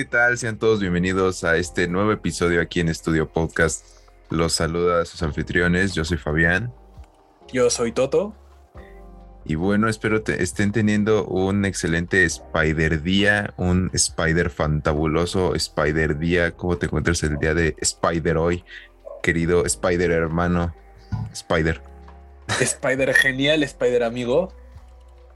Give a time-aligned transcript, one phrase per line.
[0.00, 0.38] ¿qué tal?
[0.38, 3.84] Sean todos bienvenidos a este nuevo episodio aquí en Estudio Podcast.
[4.30, 6.72] Los saluda a sus anfitriones, yo soy Fabián.
[7.52, 8.34] Yo soy Toto.
[9.44, 16.52] Y bueno, espero que estén teniendo un excelente Spider Día, un Spider fantabuloso Spider Día.
[16.52, 18.64] ¿Cómo te encuentras el día de Spider hoy,
[19.22, 20.74] querido Spider hermano?
[21.30, 21.82] Spider.
[22.58, 24.50] Spider genial, Spider amigo.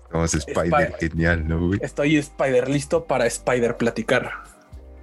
[0.05, 1.81] Estamos Spider genial, ¿no, güey?
[1.83, 4.54] Estoy Spider listo para Spider platicar.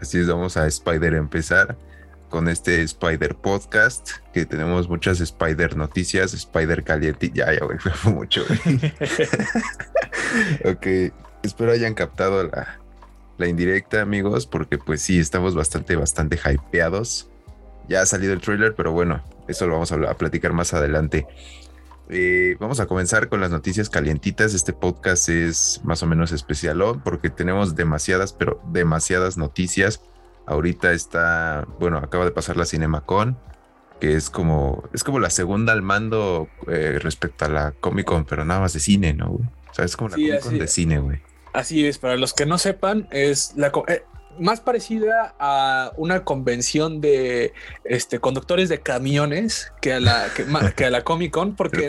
[0.01, 1.77] Así es, vamos a Spider empezar
[2.29, 7.29] con este Spider Podcast, que tenemos muchas Spider noticias, Spider caliente.
[7.31, 8.93] Ya, ya, güey, fue mucho, güey.
[10.73, 12.79] ok, espero hayan captado la,
[13.37, 17.29] la indirecta, amigos, porque pues sí, estamos bastante, bastante hypeados.
[17.87, 21.27] Ya ha salido el trailer, pero bueno, eso lo vamos a, a platicar más adelante.
[22.09, 24.53] Eh, vamos a comenzar con las noticias calientitas.
[24.53, 30.01] Este podcast es más o menos especial porque tenemos demasiadas, pero demasiadas noticias.
[30.45, 33.37] Ahorita está, bueno, acaba de pasar la CinemaCon,
[33.99, 38.25] que es como, es como la segunda al mando eh, respecto a la Comic Con,
[38.25, 39.31] pero nada más de cine, ¿no?
[39.31, 41.21] O sea, es como la Comic Con de cine, güey.
[41.53, 44.03] Así es, para los que no sepan, es la, eh,
[44.39, 50.27] más parecida a una convención de este, conductores de camiones que a la,
[50.75, 51.87] que, a la Comic Con, porque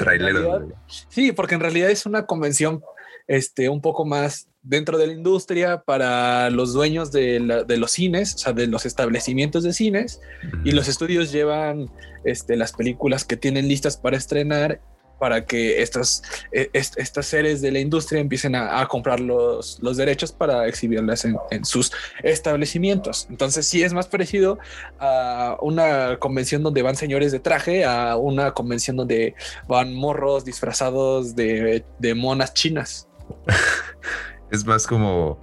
[1.09, 2.83] sí, porque en realidad es una convención
[3.27, 8.35] este, un poco más dentro de la industria para los dueños de, de los cines,
[8.35, 10.21] o sea, de los establecimientos de cines,
[10.65, 11.91] y los estudios llevan
[12.25, 14.81] este, las películas que tienen listas para estrenar
[15.23, 20.33] para que estas, e, estas series de la industria empiecen a, comprar los, los, derechos
[20.33, 21.93] para exhibirlas en, sus
[22.25, 23.29] establecimientos.
[23.31, 24.59] Entonces sí es más parecido
[24.99, 29.37] a una convención donde van señores de traje a una convención donde
[29.69, 33.07] van morros disfrazados de, de monas chinas.
[34.51, 35.39] es más como,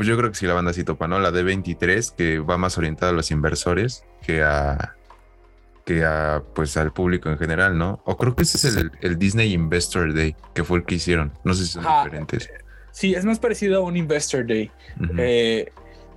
[0.00, 1.20] yo creo que si la banda sí topa, ¿no?
[1.20, 4.96] La D23 que va más orientada a los inversores que a
[5.84, 8.00] que a, pues al público en general, ¿no?
[8.04, 11.32] O creo que ese es el, Disney Investor Day, que fue el que hicieron.
[11.44, 12.50] No sé si son diferentes.
[12.90, 14.70] Sí, es más parecido a un Investor Day.
[15.18, 15.70] Eh,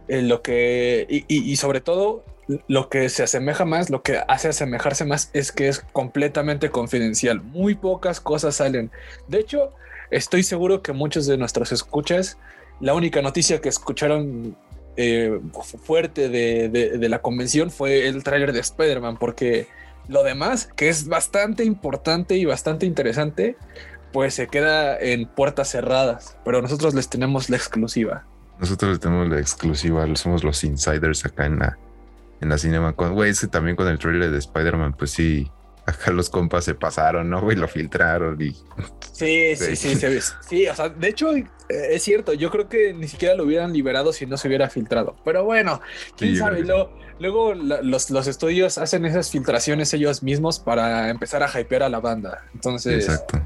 [0.07, 2.23] lo que, y, sobre todo,
[2.67, 7.41] lo que se asemeja más, lo que hace asemejarse más es que es completamente confidencial.
[7.41, 8.89] Muy pocas cosas salen.
[9.27, 9.73] De hecho,
[10.11, 12.37] estoy seguro que muchos de nuestros escuchas,
[12.79, 14.55] la única noticia que escucharon
[14.97, 15.39] eh,
[15.83, 19.67] fuerte de, la convención fue el tráiler de Spider-Man, porque
[20.07, 23.57] lo demás, que es bastante importante y bastante interesante,
[24.11, 28.25] pues se queda en puertas cerradas, pero nosotros les tenemos la exclusiva.
[28.59, 31.77] Nosotros les tenemos la exclusiva, somos los insiders acá en la,
[32.41, 32.91] en la cinema.
[32.91, 35.51] Güey, también con el trailer de Spider-Man, pues sí,
[35.87, 37.49] acá los compas se pasaron, ¿no?
[37.51, 38.51] Y lo filtraron y...
[39.13, 42.93] Sí, sí, sí, sí, sí, o sea, de hecho eh, es cierto, yo creo que
[42.93, 45.81] ni siquiera lo hubieran liberado si no se hubiera filtrado, pero bueno,
[46.17, 46.63] quién sabe,
[47.19, 51.99] luego, los, los, estudios hacen esas filtraciones ellos mismos para empezar a hypear a la
[51.99, 53.05] banda, entonces...
[53.05, 53.41] Exacto.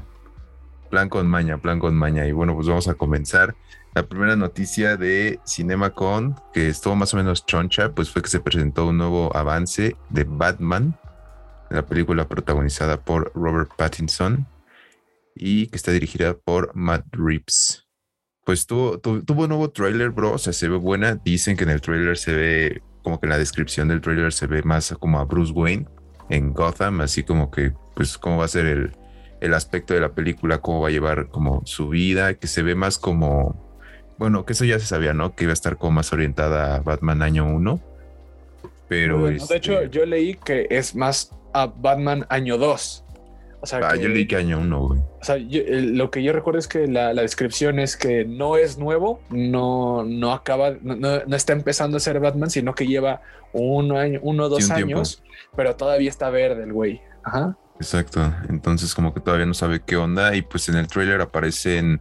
[0.90, 3.54] Plan con maña, plan con maña, y bueno, pues vamos a comenzar.
[3.94, 8.40] La primera noticia de CinemaCon, que estuvo más o menos choncha, pues fue que se
[8.40, 10.98] presentó un nuevo avance de Batman,
[11.74, 14.46] la película protagonizada por Robert Pattinson
[15.34, 17.86] y que está dirigida por Matt Reeves.
[18.44, 21.14] Pues tuvo, tuvo, un nuevo trailer, bro, o sea, se ve buena.
[21.24, 24.46] Dicen que en el trailer se ve, como que en la descripción del trailer se
[24.46, 25.86] ve más como a Bruce Wayne
[26.28, 28.92] en Gotham, así como que, pues, cómo va a ser el,
[29.40, 32.74] el aspecto de la película, cómo va a llevar como su vida, que se ve
[32.74, 33.76] más como,
[34.18, 35.36] bueno, que eso ya se sabía, ¿no?
[35.36, 37.80] Que iba a estar como más orientada a Batman año 1.
[38.88, 39.26] Pero...
[39.26, 43.04] de hecho, este yo leí que es más a Batman año 2.
[43.60, 45.00] O sea, ah, yo leí que año 1, güey.
[45.00, 49.20] O sea, lo que yo recuerdo es que la, descripción es que no es nuevo,
[49.30, 53.22] no, no acaba, no, está empezando a ser Batman, sino que lleva
[53.52, 55.22] un año, uno o dos años,
[55.54, 57.00] pero todavía está verde el güey.
[57.22, 57.56] Ajá.
[57.76, 58.34] Exacto.
[58.48, 60.34] Entonces, como que todavía no sabe qué onda.
[60.34, 62.00] Y pues en el trailer aparecen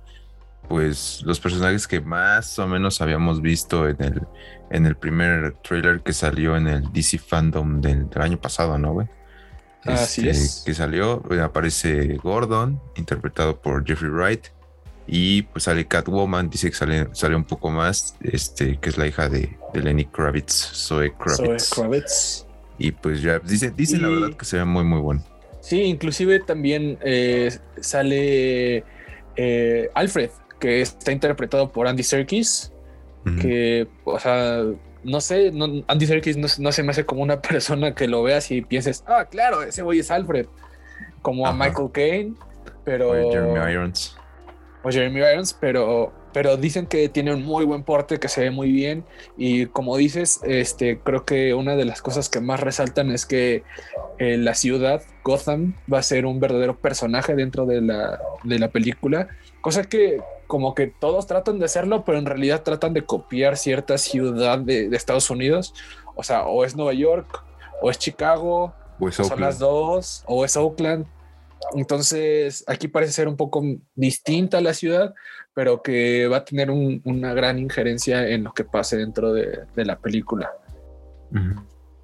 [0.68, 4.22] pues los personajes que más o menos habíamos visto en el,
[4.70, 9.08] en el primer trailer que salió en el DC Fandom del año pasado, ¿no, güey?
[9.86, 10.64] Así este, es.
[10.66, 14.48] Que salió, eh, aparece Gordon, interpretado por Jeffrey Wright.
[15.08, 19.08] Y pues sale Catwoman, dice que sale, sale un poco más, este, que es la
[19.08, 21.66] hija de, Lenny Kravitz, Zoe Kravitz.
[21.66, 22.46] Zoe Kravitz.
[22.78, 25.24] Y pues ya dice, dice la verdad que se ve muy, muy bueno.
[25.60, 28.84] Sí, inclusive también eh, sale
[29.36, 30.30] eh, Alfred,
[30.60, 32.72] que está interpretado por Andy Serkis,
[33.40, 34.64] que, o sea,
[35.04, 35.52] no sé,
[35.88, 39.26] Andy Serkis no, se me hace como una persona que lo veas y pienses, ah,
[39.30, 40.48] claro, ese güey es Alfred,
[41.22, 42.34] como a Michael Caine,
[42.84, 43.12] pero...
[43.12, 44.18] O Jeremy Irons.
[44.84, 48.52] O Jeremy Irons, pero pero dicen que tiene un muy buen porte, que se ve
[48.52, 49.04] muy bien
[49.38, 53.64] y como dices, este, creo que una de las cosas que más resaltan es que
[54.18, 58.70] eh, la ciudad Gotham va a ser un verdadero personaje dentro de la, de la
[58.70, 59.30] película,
[59.62, 63.98] cosa que como que todos tratan de hacerlo, pero en realidad tratan de copiar cierta
[63.98, 65.74] ciudad de, de Estados Unidos,
[66.16, 67.44] o sea, o es Nueva York,
[67.82, 71.06] o es Chicago, o son las dos, o es Oakland.
[71.74, 73.64] Entonces, aquí parece ser un poco
[73.96, 75.14] distinta la ciudad,
[75.54, 79.98] pero que va a tener una gran injerencia en lo que pase dentro de, la
[80.00, 80.52] película.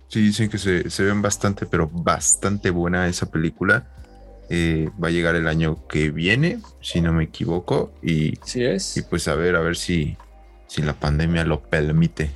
[0.08, 3.88] Sí, dicen que se, se ven bastante, pero bastante buena esa película.
[4.50, 7.92] Eh, va a llegar el año que viene, si no me equivoco.
[8.02, 8.98] Y, sí es.
[8.98, 10.18] y pues a ver, a ver si,
[10.68, 12.32] si la pandemia lo permite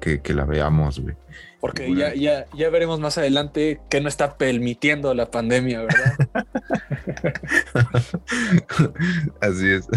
[0.00, 1.14] que, que la veamos, güey.
[1.60, 6.14] Porque ya, ya, ya veremos más adelante que no está permitiendo la pandemia, ¿verdad?
[9.40, 9.88] Así es.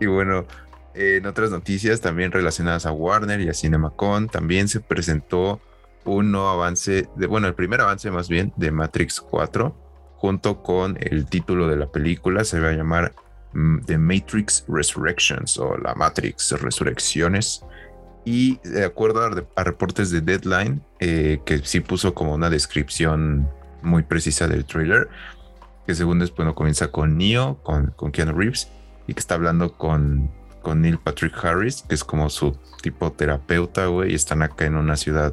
[0.00, 0.46] Y bueno,
[0.94, 5.60] en otras noticias también relacionadas a Warner y a CinemaCon, también se presentó
[6.04, 9.76] un nuevo avance, de, bueno, el primer avance más bien de Matrix 4,
[10.18, 13.14] junto con el título de la película, se va a llamar
[13.52, 17.64] mm, The Matrix Resurrections o la Matrix Resurrecciones.
[18.24, 23.48] Y de acuerdo a, reportes de Deadline, eh, que sí puso como una descripción
[23.82, 25.08] muy precisa del trailer,
[25.86, 28.68] que según después no comienza con Neo, con, con Keanu Reeves,
[29.06, 30.30] y que está hablando con,
[30.62, 34.74] con Neil Patrick Harris, que es como su tipo terapeuta, güey, y están acá en
[34.74, 35.32] una ciudad,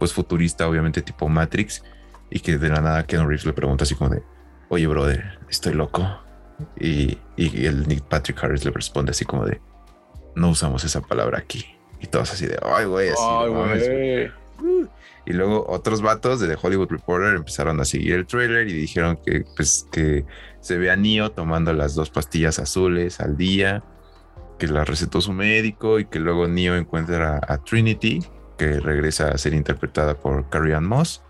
[0.00, 1.82] pues futurista, obviamente tipo Matrix,
[2.30, 4.22] y que de la nada Keanu Reeves le pregunta así como de,
[4.68, 6.06] oye, brother, estoy loco.
[6.80, 9.60] Y, y el Neil Patrick Harris le responde así como de,
[10.34, 11.66] no usamos esa palabra aquí.
[12.00, 13.22] Y todos así de, ay, güey, así.
[13.22, 14.30] Ay, güey.
[15.26, 19.18] Y luego otros vatos de The Hollywood Reporter empezaron a seguir el trailer y dijeron
[19.24, 20.24] que, pues, que
[20.60, 23.82] se ve a Neo tomando las dos pastillas azules al día,
[24.58, 28.24] que la recetó su médico y que luego Neo encuentra a, Trinity,
[28.56, 31.22] que regresa a ser interpretada por Carrie Ann Moss.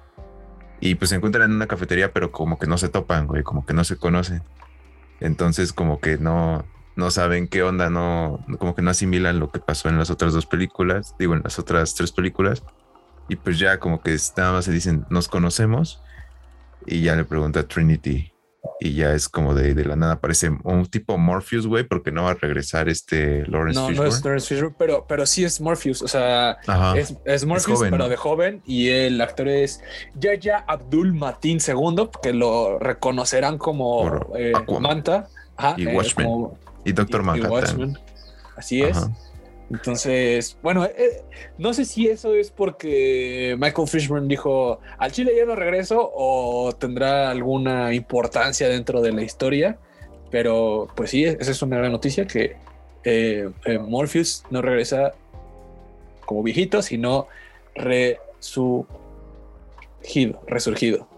[0.81, 3.65] Y pues se encuentran en una cafetería, pero como que no se topan, güey, como
[3.65, 4.43] que no se conocen.
[5.21, 6.65] Entonces, como que no,
[6.97, 10.33] no saben qué onda, no, como que no asimilan lo que pasó en las otras
[10.35, 12.63] dos películas, digo, en las otras tres películas.
[13.29, 16.03] Y pues ya como que nada más se dicen, nos conocemos.
[16.87, 18.33] Y ya le pregunta a Trinity.
[18.81, 22.25] Y ya es como de, de la nada, parece un tipo Morpheus, güey, porque no
[22.25, 26.03] va a regresar este Lawrence no, No, es Lawrence Fishburne, pero, pero sí es Morpheus.
[26.03, 26.59] O sea,
[27.25, 28.63] es, Morpheus, pero de joven.
[28.67, 29.81] Y el actor es
[30.15, 35.29] Yaya Abdul Matin II, que lo reconocerán como eh, Manta.
[35.77, 36.49] y eh, Watchmen.
[36.85, 37.99] Y Doctor Manhattan.
[38.57, 38.97] Así es.
[39.71, 41.25] Entonces, bueno, eh,
[41.59, 46.73] no sé si eso es porque Michael Fishburne dijo al Chile ya no regreso o
[46.73, 49.79] tendrá alguna importancia dentro de la historia,
[50.31, 52.57] pero pues sí, esa es una gran noticia que
[53.03, 55.15] eh, eh, Morpheus no regresa
[56.25, 57.27] como viejito, sino
[57.75, 58.87] resurgido,
[60.47, 61.09] resurgido.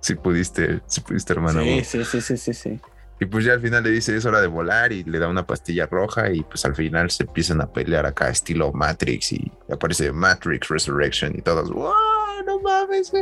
[0.00, 1.62] Si pudiste, si pudiste, hermano.
[1.62, 2.80] Sí, sí, sí, sí, sí, sí.
[3.20, 5.46] Y pues ya al final le dice es hora de volar y le da una
[5.46, 10.12] pastilla roja y pues al final se empiezan a pelear acá estilo Matrix y aparece
[10.12, 11.92] Matrix Resurrection y todos, ¡wow!
[12.46, 13.12] No mames,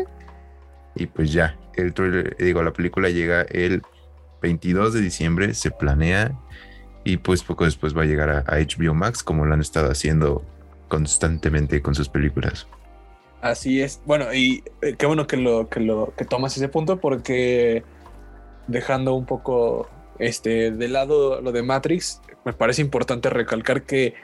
[0.95, 3.83] Y pues ya, el trailer, digo, la película llega el
[4.43, 6.39] 22 de diciembre, se planea
[7.05, 10.45] y pues poco después va a llegar a, HBO Max como lo han estado haciendo
[10.89, 12.67] constantemente con sus películas.
[13.41, 14.01] Así es.
[14.05, 17.85] Bueno, y eh, qué bueno que lo que lo que tomas ese punto porque
[18.67, 24.15] dejando un poco este, de lado lo de Matrix, me parece importante recalcar que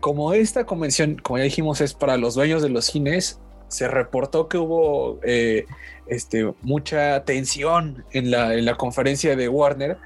[0.00, 4.48] como esta convención, como ya dijimos, es para los dueños de los cines, se reportó
[4.48, 5.66] que hubo eh,
[6.06, 9.98] este, mucha tensión en la, en la, conferencia de Warner,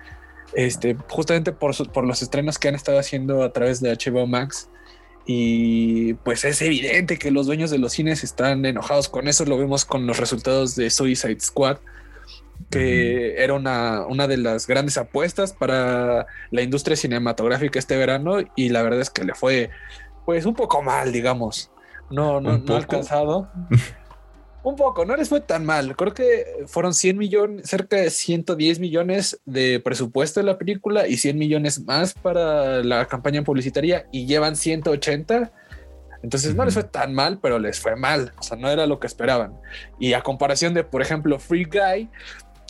[0.54, 4.68] este, justamente por, por los estrenos que han estado haciendo a través de HBO Max.
[5.24, 9.44] Y pues es evidente que los dueños de los cines están enojados con eso.
[9.44, 11.78] Lo vemos con los resultados de Suicide Squad,
[12.72, 18.70] que era una, una, de las grandes apuestas para la industria cinematográfica este verano y
[18.70, 19.70] la verdad es que le fue
[20.24, 21.70] pues un poco mal, digamos.
[22.10, 23.48] No, no, no alcanzado.
[24.62, 25.96] un poco, no les fue tan mal.
[25.96, 31.16] Creo que fueron 100 millones, cerca de 110 millones de presupuesto de la película y
[31.16, 35.52] 100 millones más para la campaña publicitaria y llevan 180.
[36.22, 38.32] Entonces no les fue tan mal, pero les fue mal.
[38.38, 39.58] O sea, no era lo que esperaban.
[39.98, 42.08] Y a comparación de, por ejemplo, Free Guy,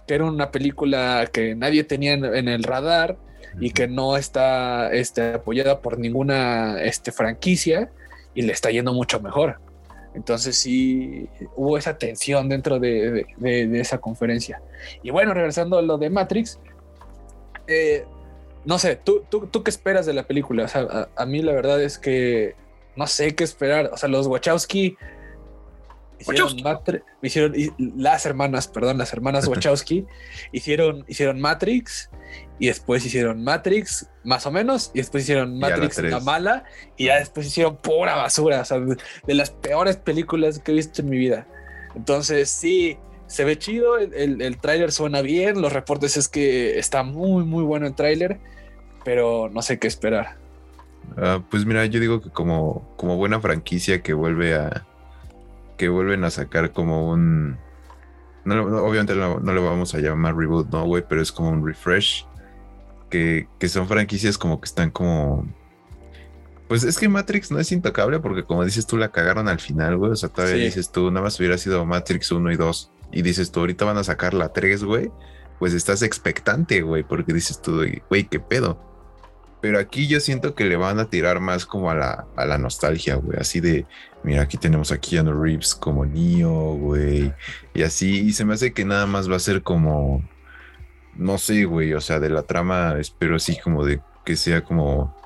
[0.06, 3.16] que era una película que nadie tenía en, el radar
[3.61, 7.90] y que no está este, apoyada por ninguna este, franquicia
[8.35, 9.59] y le está yendo mucho mejor.
[10.14, 13.26] Entonces sí hubo esa tensión dentro de,
[13.73, 14.61] esa conferencia.
[15.02, 16.59] Y bueno, regresando a lo de Matrix,
[17.66, 18.04] eh,
[18.64, 20.64] no sé, ¿tú, tú, tú qué esperas de la película?
[20.64, 22.54] O sea, a, mí la verdad es que
[22.94, 23.90] no sé qué esperar.
[23.92, 24.97] O sea, los Wachowski
[27.23, 27.55] hicieron,
[27.97, 30.07] las hermanas, perdón, las hermanas Wachowski
[30.52, 32.11] hicieron, hicieron Matrix
[32.59, 36.64] y después hicieron Matrix más o menos y después hicieron Matrix la, mala
[36.97, 41.02] y ya después hicieron pura basura, o sea, de, las peores películas que he visto
[41.02, 41.47] en mi vida.
[41.95, 47.02] Entonces, sí, se ve chido, el, el, tráiler suena bien, los reportes es que está
[47.02, 48.38] muy, muy bueno el tráiler,
[49.05, 50.37] pero no sé qué esperar.
[51.17, 54.87] Ah, pues mira, yo digo que como, como buena franquicia que vuelve a,
[55.76, 57.59] que vuelven a sacar como un...
[58.45, 61.05] obviamente no, le vamos a llamar reboot, ¿no, güey?
[61.09, 62.26] Pero es como un refresh.
[63.11, 65.47] Que, son franquicias como que están como...
[66.69, 69.99] Pues es que Matrix no es intocable porque como dices tú la cagaron al final,
[69.99, 70.12] güey.
[70.12, 72.93] O sea, todavía dices tú, nada más hubiera sido Matrix 1 y 2.
[73.12, 75.12] Y dices tú, ahorita van a sacar la 3, güey.
[75.59, 78.91] Pues estás expectante, güey, porque dices tú, güey, ¿qué pedo?
[79.62, 82.59] Pero aquí yo siento que le van a tirar más como a la, a la
[82.59, 83.38] nostalgia, güey.
[83.38, 83.87] Así de,
[84.25, 87.33] mira, aquí tenemos a Keanu Reeves como Neo, güey.
[87.73, 90.28] Y así, y se me hace que nada más va a ser como,
[91.14, 91.95] no sé, güey.
[91.95, 95.16] O sea, de la trama, espero así como de que sea como,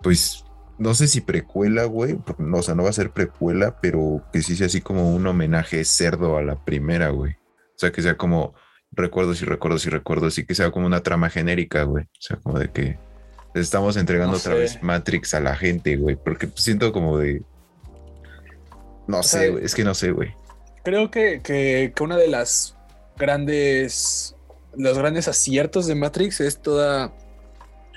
[0.00, 0.44] pues,
[0.78, 2.20] no sé si precuela, güey.
[2.38, 5.26] No, o sea, no va a ser precuela, pero que sí sea así como un
[5.26, 7.32] homenaje cerdo a la primera, güey.
[7.32, 8.54] O sea, que sea como
[8.92, 12.04] recuerdos y recuerdos y recuerdos y que sea como una trama genérica, güey.
[12.04, 13.09] O sea, como de que
[13.54, 17.42] estamos entregando otra vez Matrix a la gente, güey, porque siento como de...
[19.06, 20.34] No sé, es que no sé, güey.
[20.84, 22.76] Creo que, que, una de las
[23.16, 24.36] grandes,
[24.76, 27.12] los grandes aciertos de Matrix es toda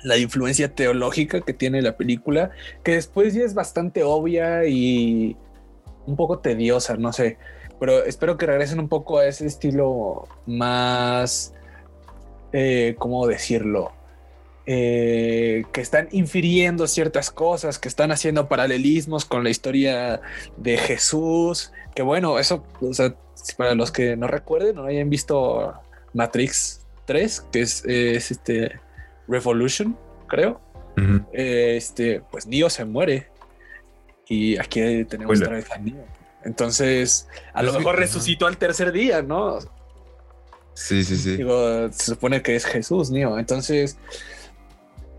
[0.04, 2.52] la influencia teológica que tiene la película,
[2.84, 5.38] que después ya es bastante obvia y
[6.06, 7.38] un poco tediosa, no sé,
[7.80, 11.54] pero espero que regresen un poco a ese estilo más,
[12.52, 13.94] eh, ¿cómo decirlo?
[14.66, 20.22] Eh, que están infiriendo ciertas cosas, que están haciendo paralelismos con la historia
[20.56, 23.14] de Jesús, que bueno, eso, o sea,
[23.58, 25.74] para los que no recuerden, no hayan visto
[26.14, 28.80] Matrix 3, que es, este
[29.28, 30.62] Revolution, creo,
[31.34, 33.28] este, pues Neo se muere
[34.30, 36.06] y aquí tenemos otra vez a Neo.
[36.46, 39.60] Entonces, a lo mejor resucitó al tercer día, ¿no?
[40.74, 41.38] Sí, sí, sí.
[41.38, 43.38] Digo, se supone que es Jesús, Neo.
[43.38, 43.98] Entonces,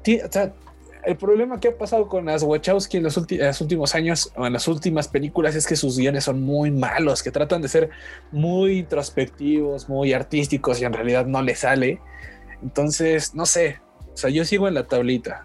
[0.04, 4.68] el problema que ha pasado con las Wachowski en los, últimos años o en las
[4.68, 7.90] últimas películas es que sus guiones son muy malos, que tratan de ser
[8.32, 12.00] muy introspectivos, muy artísticos y en realidad no le sale.
[12.62, 13.80] Entonces, no sé.
[14.14, 15.44] O sea, yo sigo en la tablita.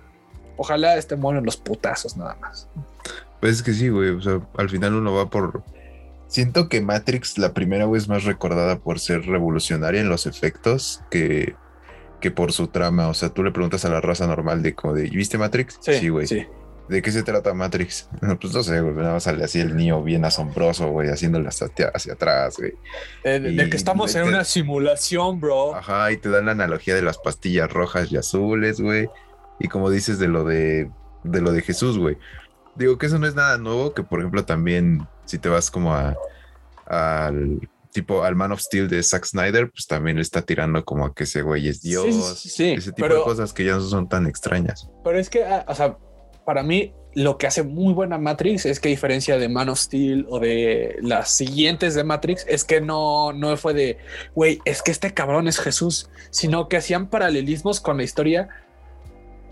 [0.57, 2.69] Ojalá estén buenos los putazos nada más.
[3.39, 4.09] Pues es que sí, güey.
[4.09, 5.63] O sea, al final uno va por.
[6.27, 11.01] Siento que Matrix, la primera, güey, es más recordada por ser revolucionaria en los efectos
[11.09, 11.55] que
[12.19, 13.07] que por su trama.
[13.07, 15.79] O sea, tú le preguntas a la raza normal de como de, ¿viste Matrix?
[15.81, 16.27] Sí, güey.
[16.27, 16.45] Sí,
[16.89, 18.09] ¿De qué se trata Matrix?
[18.41, 18.95] pues no sé, güey.
[18.95, 22.73] Nada más sale así el niño bien asombroso, güey, haciéndole hasta hacia atrás, güey.
[23.23, 25.75] Eh, de, que estamos en una simulación, bro.
[25.75, 29.07] Ajá, y te dan la analogía de las pastillas rojas y azules, güey.
[29.59, 30.89] Y como dices de lo de,
[31.23, 32.17] de lo de Jesús, güey.
[32.75, 35.93] Digo que eso no es nada nuevo, que por ejemplo también si te vas como
[35.93, 36.15] a
[36.85, 37.69] al
[37.99, 41.13] tipo al Man of Steel de Zack Snyder, pues también le está tirando como a
[41.13, 42.39] que ese güey es Dios.
[42.39, 44.89] Sí, ese tipo de cosas que ya no son tan extrañas.
[45.03, 45.97] Pero es que, ah, o sea,
[46.45, 49.79] para mí lo que hace muy buena Matrix es que a diferencia de Man of
[49.79, 53.97] Steel o de las siguientes de Matrix, es que no, no fue de,
[54.33, 58.47] güey, es que este cabrón es Jesús, sino que hacían paralelismos con la historia.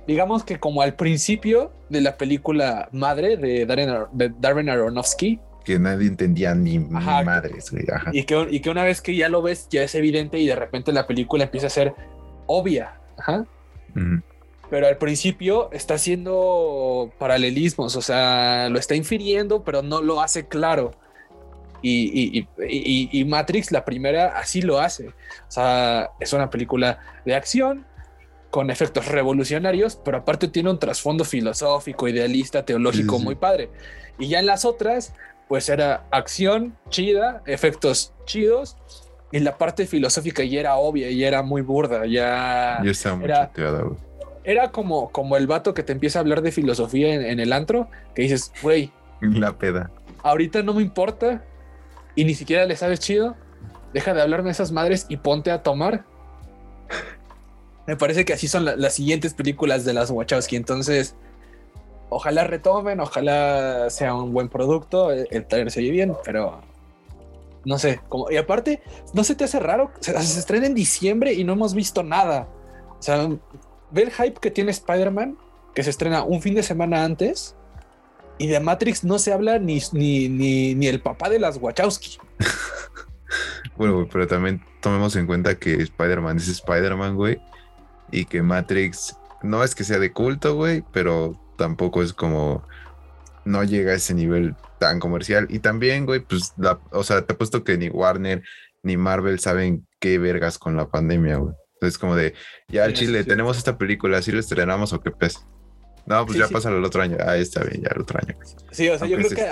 [0.07, 5.79] Digamos que como al principio de la película Madre de Darren, de Darren Aronofsky, que
[5.79, 7.73] nadie entendía ni, madres,
[8.13, 10.55] Y, que, y que una vez que ya lo ves, ya es evidente y de
[10.55, 11.93] repente la película empieza a ser
[12.45, 12.93] obvia.
[13.17, 13.45] Ajá.
[14.69, 20.47] Pero al principio está haciendo paralelismos, o sea, lo está infiriendo, pero no lo hace
[20.47, 20.91] claro.
[21.81, 25.09] Y, y, y, Matrix, la primera, así lo hace.
[25.09, 27.85] O sea, es una película de acción
[28.51, 33.69] con efectos revolucionarios, pero aparte tiene un trasfondo filosófico, idealista, teológico muy padre.
[34.17, 35.13] Y ya en las otras,
[35.47, 38.77] pues era acción chida, efectos chidos,
[39.31, 42.79] y la parte filosófica ya era obvia, y era muy burda, ya...
[42.85, 43.51] estaba muy era,
[44.43, 47.89] Era como, como el vato que te empieza a hablar de filosofía en, el antro,
[48.15, 48.91] que dices, güey...
[49.21, 49.89] La peda.
[50.23, 51.43] Ahorita no me importa,
[52.15, 53.35] y ni siquiera le sabes chido,
[53.93, 56.03] deja de hablarme esas madres y ponte a tomar.
[57.87, 61.15] Me parece que así son las siguientes películas de las Wachowski, entonces
[62.09, 66.61] ojalá retomen, ojalá sea un buen producto, el, trailer se oye bien, pero
[67.65, 68.81] no sé, como, y aparte,
[69.13, 72.47] no se te hace raro, se, se, estrena en diciembre y no hemos visto nada.
[72.97, 73.29] O sea,
[73.91, 75.37] ve el hype que tiene Spider-Man,
[75.75, 77.55] que se estrena un fin de semana antes,
[78.37, 82.17] y de Matrix no se habla ni, ni, ni, el papá de las Wachowski.
[83.77, 87.41] bueno, pero también tomemos en cuenta que Spider-Man es Spider-Man, güey,
[88.11, 92.63] y que Matrix no es que sea de culto, güey, pero tampoco es como
[93.45, 95.47] no llega a ese nivel tan comercial.
[95.49, 98.43] Y también, güey, pues, la, o sea, te apuesto que ni Warner
[98.83, 101.55] ni Marvel saben qué vergas con la pandemia, güey.
[101.73, 102.33] Entonces, como de,
[102.69, 105.45] ya al Chile, tenemos esta película, si lo estrenamos o qué pez.
[106.07, 107.17] No, pues ya pasa el otro año.
[107.19, 108.35] Ah, está bien, ya el otro año.
[108.71, 109.45] Sí, o sea, yo creo que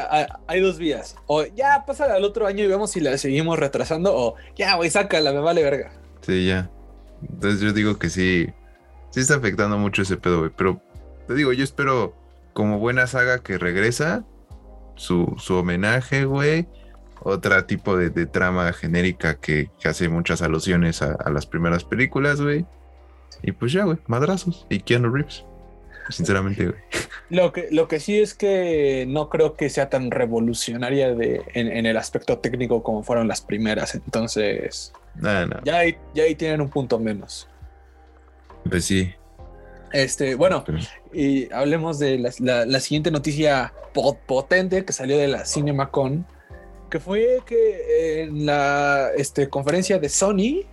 [0.47, 1.17] hay dos vías.
[1.27, 4.89] O ya pasa al otro año y vemos si la seguimos retrasando, o ya, güey,
[4.89, 5.91] sácala, me vale verga.
[6.21, 6.71] Sí, ya.
[7.21, 8.47] Entonces yo digo que sí,
[9.11, 10.51] sí está afectando mucho ese pedo, güey.
[10.55, 10.81] Pero
[11.27, 12.15] te digo, yo espero
[12.53, 14.25] como buena saga que regresa,
[14.95, 16.67] su, su homenaje, güey.
[17.21, 22.65] Otra tipo de, trama genérica que, hace muchas alusiones a, a las primeras películas, güey.
[23.41, 24.67] Y pues ya, güey, madrazos.
[24.69, 25.43] Y Keanu Reeves
[26.09, 26.79] sinceramente, güey.
[27.29, 31.85] Lo que, lo que sí es que no creo que sea tan revolucionaria de, en,
[31.85, 33.95] el aspecto técnico como fueron las primeras.
[33.95, 34.93] Entonces,
[35.63, 37.47] Ya, ahí, ya ahí tienen un punto menos.
[38.69, 39.13] Pues sí.
[39.95, 40.63] Este, bueno,
[41.13, 46.25] y hablemos de la, siguiente noticia potente que salió de la CinemaCon,
[46.89, 50.65] que fue que en la este, conferencia de Sony,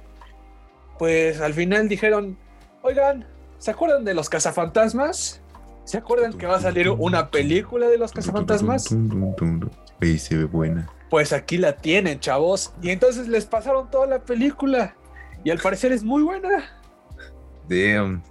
[0.98, 2.36] pues al final dijeron,
[2.82, 3.26] oigan,
[3.62, 5.40] ¿Se acuerdan de los cazafantasmas?
[5.84, 8.88] ¿Se acuerdan que va a salir una película de los cazafantasmas?
[10.00, 10.90] Y se ve buena.
[11.08, 12.72] Pues aquí la tienen, chavos.
[12.82, 14.96] Y entonces les pasaron toda la película.
[15.44, 16.76] Y al parecer es muy buena.
[17.68, 18.24] Damn.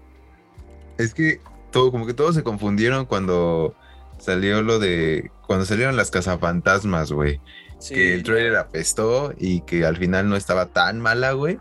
[1.01, 3.75] Es que todo, como que todos se confundieron cuando
[4.19, 5.31] salió lo de.
[5.47, 7.41] Cuando salieron las cazafantasmas, güey.
[7.89, 11.59] que el trailer apestó y que al final no estaba tan mala, güey.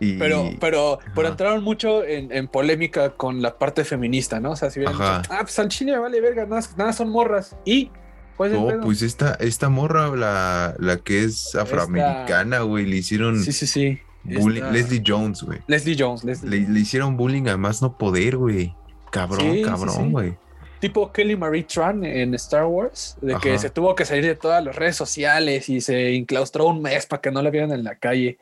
[0.00, 4.52] Pero, pero, pero entraron mucho en, polémica con la parte feminista, ¿no?
[4.52, 7.54] O sea, si dicho, ah, pues al chile vale verga, nada, son morras.
[7.66, 7.90] Y
[8.38, 13.44] pues, no, pues esta, esta morra, la, la que es afroamericana, güey, le hicieron.
[13.44, 14.00] Sí, sí, sí.
[14.24, 15.60] Leslie Jones, güey.
[15.66, 18.74] Leslie Jones, Le, hicieron bullying a más no poder, güey.
[19.10, 20.36] Cabrón, cabrón, güey.
[20.80, 24.64] Tipo Kelly Marie Tran en Star Wars, de que se tuvo que salir de todas
[24.64, 27.96] las redes sociales y se enclaustró un mes para que no la vieran en la
[27.96, 28.38] calle.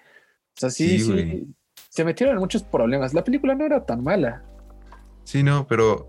[0.57, 1.49] O sea, sí, sí,
[1.89, 3.15] se metieron en muchos problemas.
[3.15, 4.45] La película no era tan mala.
[5.25, 6.09] Sí, no, pero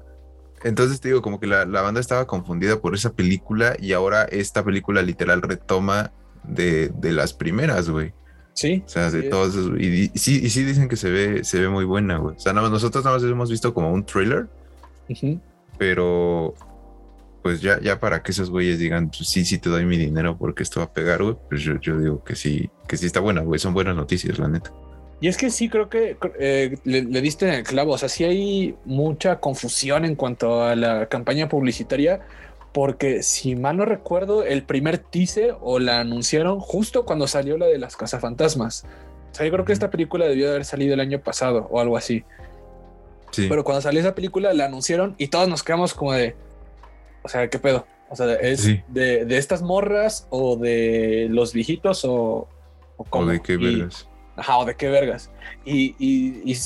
[0.63, 4.63] entonces te digo, como que la, banda estaba confundida por esa película y ahora esta
[4.63, 6.11] película literal retoma
[6.43, 8.13] de, las primeras, güey.
[8.59, 8.83] Sí.
[8.85, 11.85] O sea, de todos y, sí, y sí dicen que se ve, se ve muy
[11.85, 12.35] buena, güey.
[12.35, 14.49] O sea, nada más, nosotros nada más hemos visto como un thriller.
[15.77, 16.55] Pero
[17.41, 20.37] pues ya, ya para que esos güeyes digan, pues sí, sí te doy mi dinero
[20.37, 23.21] porque esto va a pegar, güey, pues yo, yo digo que sí, que sí está
[23.21, 24.73] buena, güey, son buenas noticias, la neta.
[25.21, 28.25] Y es que sí, creo que eh, le, diste en el clavo, o sea, sí
[28.25, 32.19] hay mucha confusión en cuanto a la campaña publicitaria,
[32.79, 37.65] porque si mal no recuerdo, el primer teaser o la anunciaron justo cuando salió la
[37.65, 38.85] de las cazafantasmas.
[39.33, 41.81] O sea, yo creo que esta película debió de haber salido el año pasado o
[41.81, 42.23] algo así.
[43.31, 43.47] Sí.
[43.49, 46.37] Pero cuando salió esa película la anunciaron y todos nos quedamos como de,
[47.21, 47.85] o sea, ¿qué pedo?
[48.09, 52.47] O sea, ¿es de, estas morras o de los viejitos o,
[52.95, 54.07] o, de qué vergas?
[54.37, 55.29] Ajá, o de qué vergas.
[55.65, 56.57] Y, y,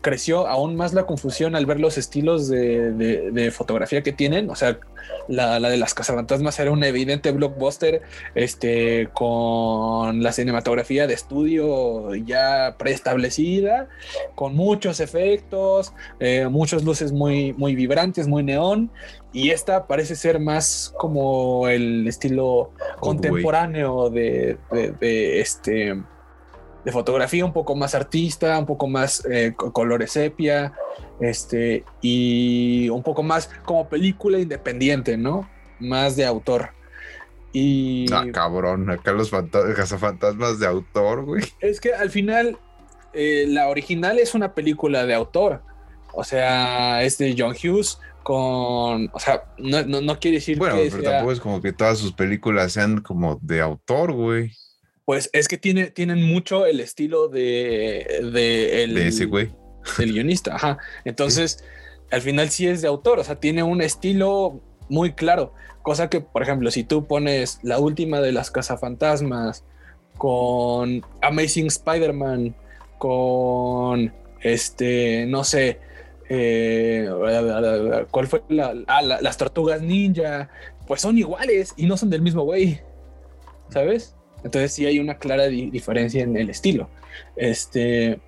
[0.00, 4.50] creció aún más la confusión al ver los estilos de, fotografía que tienen.
[4.50, 4.78] O sea,
[5.28, 8.02] la, de las cazafantasmas era un evidente blockbuster
[8.34, 13.88] este, con la cinematografía de estudio ya preestablecida,
[14.34, 18.90] con muchos efectos, eh, muchas luces muy, muy vibrantes, muy neón.
[19.32, 24.56] Y esta parece ser más como el estilo contemporáneo de,
[25.00, 25.94] de este
[26.86, 30.72] de fotografía un poco más artista, un poco más eh, colores sepia,
[31.18, 35.50] este, y un poco más como película independiente, ¿no?
[35.80, 36.70] Más de autor.
[37.52, 38.06] Y.
[38.12, 41.42] Ah, cabrón, acá los fantasmas de autor, güey.
[41.58, 42.56] Es que al final,
[43.12, 45.62] eh, la original es una película de autor.
[46.14, 49.10] O sea, es de John Hughes con.
[49.12, 52.74] O sea, no, no, quiere decir bueno, pero tampoco es como que todas sus películas
[52.74, 54.52] sean como de autor, güey.
[55.06, 59.52] Pues es que tiene, tienen mucho el estilo de, de, el, de ese güey.
[60.00, 60.78] El guionista, ajá.
[61.04, 61.62] Entonces,
[62.10, 65.54] al final sí es de autor, o sea, tiene un estilo muy claro.
[65.82, 69.62] Cosa que, por ejemplo, si tú pones la última de las cazafantasmas
[70.18, 72.56] con Amazing Spider-Man,
[72.98, 75.78] con este, no sé,
[76.28, 77.08] eh,
[78.10, 80.48] ¿cuál fue la, ah, las tortugas ninja?
[80.88, 82.80] Pues son iguales y no son del mismo güey,
[83.70, 84.15] ¿sabes?
[84.46, 86.88] Entonces sí hay una clara diferencia en el estilo.
[87.36, 88.18] Este,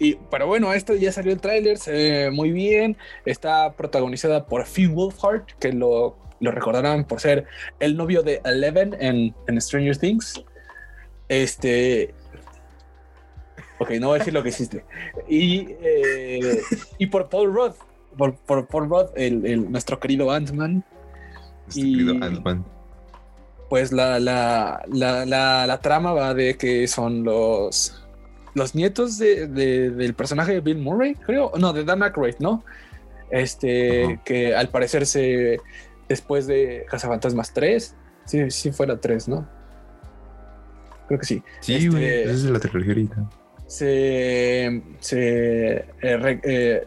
[0.00, 2.96] Y, pero bueno, esto ya salió el tráiler, se ve muy bien.
[3.24, 7.46] Está protagonizada por Finn Wolfhard, que lo, lo recordarán por ser
[7.80, 10.42] el novio de Eleven en, en Stranger Things.
[11.28, 12.14] Este.
[13.80, 14.84] Ok, no voy a decir lo que hiciste.
[15.28, 16.60] Y, eh,
[16.98, 17.76] y por Paul Roth,
[18.16, 20.84] por, por Paul Roth, el, el nuestro querido Ant-Man.
[21.66, 22.77] Nuestro querido Ant-Man
[23.68, 25.24] pues la, la, la,
[25.66, 28.02] la, trama va de que son los,
[28.54, 31.52] los nietos de, del personaje de Bill Murray, creo.
[31.58, 32.64] No, de Dan Aykroyd, ¿no?
[33.30, 35.60] Este, que al parecer se,
[36.08, 39.48] después de Cazafantasmas 3, sí, sí fue la 3, ¿no?
[41.06, 41.42] Creo que sí.
[41.60, 43.08] Sí, güey, este, esa es la trilogía
[43.66, 46.86] Se, se, eh, eh,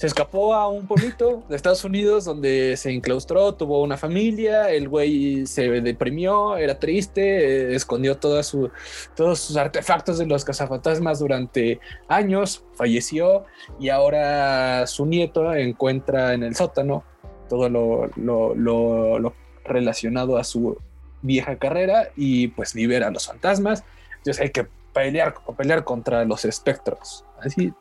[0.00, 4.88] se escapó a un pueblito de Estados Unidos donde se enclaustró, tuvo una familia, el
[4.88, 12.64] güey se deprimió, era triste, eh, escondió todos sus artefactos de los cazafantasmas durante años,
[12.72, 13.44] falleció
[13.78, 17.04] y ahora su nieto encuentra en el sótano
[17.50, 19.34] todo lo,
[19.66, 20.78] relacionado a su
[21.20, 23.84] vieja carrera y pues libera a los fantasmas.
[24.16, 27.26] Entonces hay que pelear, pelear contra los espectros.
[27.38, 27.74] Así,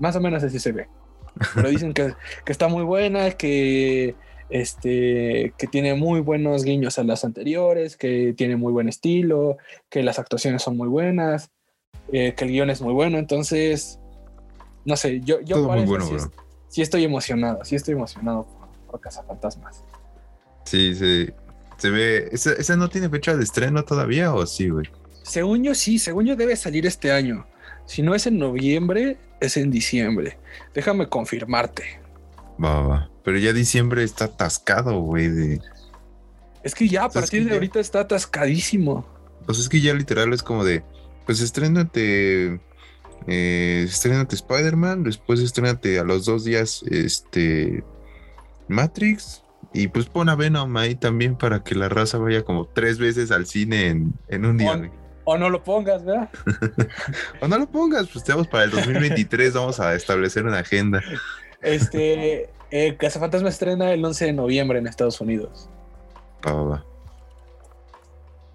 [0.00, 0.88] más o menos así se ve.
[1.54, 2.14] Pero dicen que,
[2.46, 4.14] está muy buena, que,
[4.50, 10.02] este, que tiene muy buenos guiños a las anteriores, que tiene muy buen estilo, que
[10.02, 11.50] las actuaciones son muy buenas,
[12.12, 13.18] eh, que el guion es muy bueno.
[13.18, 13.98] Entonces,
[14.84, 15.56] no sé, yo, yo
[16.68, 18.46] sí, estoy emocionado, sí estoy emocionado
[18.90, 19.82] por, Casa Cazafantasmas.
[20.64, 21.28] Sí, sí.
[21.78, 22.28] Se ve.
[22.30, 24.86] ¿Esa, no tiene fecha de estreno todavía o sí, güey?
[25.22, 27.46] Según yo, sí, según yo debe salir este año.
[27.86, 30.38] Si no es en noviembre, es en diciembre.
[30.74, 32.00] Déjame confirmarte.
[32.62, 33.10] Va, va.
[33.24, 35.60] Pero ya diciembre está atascado, güey.
[36.62, 39.06] Es que ya a partir de ahorita está atascadísimo.
[39.46, 40.82] Pues es que ya literal es como de,
[41.26, 42.60] pues estrénate,
[43.26, 47.84] eh, estrénate Spider-Man, después estrénate a los dos días, este,
[48.68, 49.42] Matrix,
[49.74, 53.30] y pues pon a Venom ahí también para que la raza vaya como tres veces
[53.30, 54.90] al cine en, en un día.
[55.24, 56.28] O no lo pongas, ¿verdad?
[57.40, 61.02] o no lo pongas, pues estamos para el 2023, vamos a establecer una agenda.
[61.62, 65.68] Este, eh, Cazafantasma estrena el 11 de noviembre en Estados Unidos.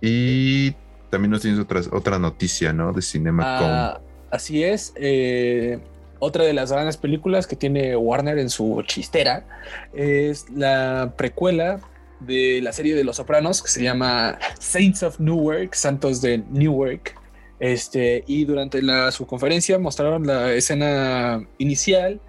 [0.01, 0.71] Y
[1.09, 2.93] también nos tienes otra, otra noticia, ¿no?
[2.93, 4.93] De Cinema ah, Así es.
[4.95, 5.79] Eh,
[6.19, 9.45] otra de las grandes películas que tiene Warner en su chistera
[9.93, 11.79] es la precuela
[12.19, 17.15] de la serie de Los Sopranos que se llama Saints of Newark, Santos de Newark.
[17.59, 22.21] Este, y durante la, su conferencia mostraron la escena inicial,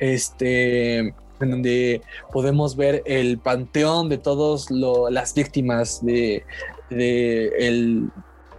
[0.00, 2.00] este, en donde
[2.32, 6.44] podemos ver el panteón de todas las víctimas de,
[6.88, 8.10] de, el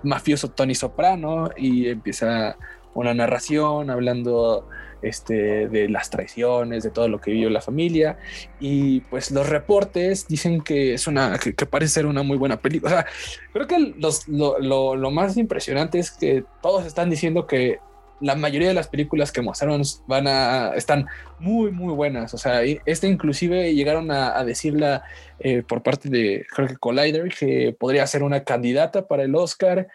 [0.03, 2.57] mafioso Tony Soprano y empieza
[2.93, 4.67] una narración hablando
[5.03, 8.17] este, de las traiciones, de todo lo que vivió la familia.
[8.59, 12.91] Y pues los reportes dicen que es una, que, parece ser una muy buena película.
[12.91, 13.05] O sea,
[13.51, 13.93] creo que
[14.27, 17.79] lo, más impresionante es que todos están diciendo que
[18.21, 21.07] la mayoría de las películas que mostraron van a están
[21.39, 25.03] muy muy buenas o sea este inclusive llegaron a, decirla
[25.39, 29.89] eh, por parte de creo que Collider que podría ser una candidata para el Oscar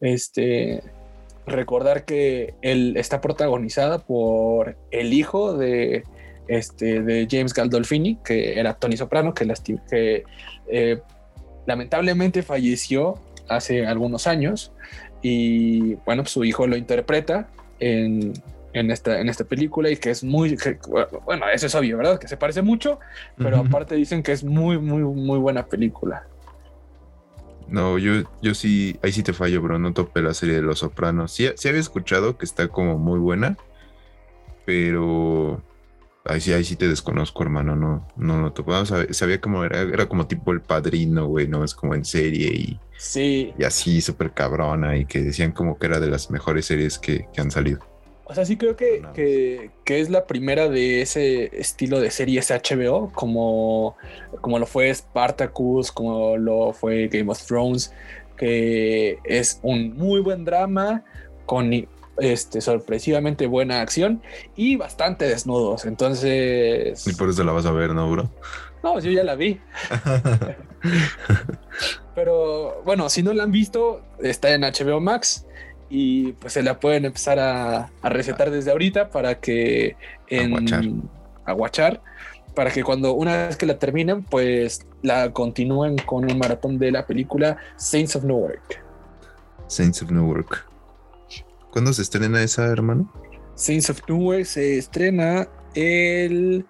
[0.00, 0.82] este
[1.46, 6.04] recordar que él está protagonizada por el hijo de,
[6.48, 9.52] este, de James Gandolfini, que era Tony Soprano, que,
[9.88, 10.24] que
[10.68, 11.00] eh,
[11.66, 14.72] lamentablemente falleció hace algunos años.
[15.22, 17.48] Y bueno, pues su hijo lo interpreta
[17.80, 18.32] en,
[18.72, 20.58] esta, en esta película y que es muy,
[21.24, 22.18] bueno, eso es obvio, ¿verdad?
[22.18, 22.98] Que se parece mucho,
[23.36, 26.26] pero aparte dicen que es muy, muy, muy buena película.
[27.68, 29.78] No, yo, yo sí, ahí sí te fallo, bro.
[29.78, 31.32] No topé la serie de Los Sopranos.
[31.32, 33.56] Sí, sí había escuchado que está como muy buena,
[34.66, 35.62] pero
[36.24, 37.76] ahí sí, ahí sí te desconozco, hermano.
[37.76, 38.72] No, no lo topé.
[39.14, 42.80] sabía, como era, era como tipo el padrino, güey, no es como en serie y,
[42.98, 43.54] sí.
[43.58, 47.26] y así súper cabrona y que decían como que era de las mejores series que
[47.38, 47.93] han salido.
[48.26, 53.12] O sea, sí creo que, que, es la primera de ese estilo de series HBO,
[53.12, 53.96] como,
[54.40, 57.92] como lo fue Spartacus, como lo fue Game of Thrones,
[58.38, 61.04] que es un muy buen drama
[61.44, 61.70] con
[62.16, 64.22] este, sorpresivamente buena acción
[64.56, 65.84] y bastante desnudos.
[65.84, 67.06] Entonces.
[67.06, 68.30] Y por eso la vas a ver, ¿no, bro?
[68.82, 69.60] No, yo ya la vi.
[72.14, 75.44] Pero bueno, si no la han visto, está en HBO Max
[75.88, 79.96] y pues se la pueden empezar a, recetar desde ahorita para que
[80.28, 81.02] en
[81.44, 82.00] aguachar
[82.54, 86.92] para que cuando una vez que la terminen pues la continúen con un maratón de
[86.92, 88.82] la película Saints of Newark.
[89.66, 90.64] Saints of Newark.
[91.70, 93.10] ¿Cuándo se estrena esa, hermano?
[93.56, 96.64] Saints of Nowhere se estrena el.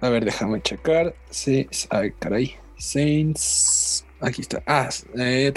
[0.00, 1.14] A ver, déjame checar.
[1.30, 2.54] Sí, ay, caray.
[2.76, 4.04] Saints.
[4.20, 4.62] Aquí está.
[4.66, 5.52] Ah, eh,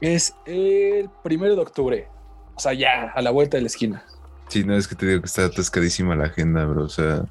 [0.00, 2.08] es el primero de octubre.
[2.54, 4.04] O sea, ya, a la vuelta de la esquina.
[4.48, 6.84] Sí, no es que te digo que está atascadísima la agenda, bro.
[6.84, 7.24] O sea,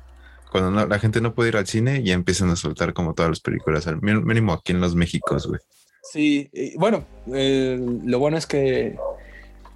[0.51, 3.39] cuando la gente no puede ir al cine, ya empiezan a soltar como todas las
[3.39, 5.59] películas, al mínimo aquí en los Méxicos, güey.
[6.03, 8.97] Sí, bueno, lo bueno es que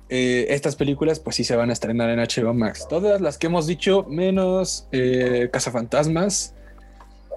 [0.09, 2.87] eh, estas películas, pues sí se van a estrenar en HBO Max.
[2.87, 6.53] Todas las que hemos dicho, menos eh, Cazafantasmas,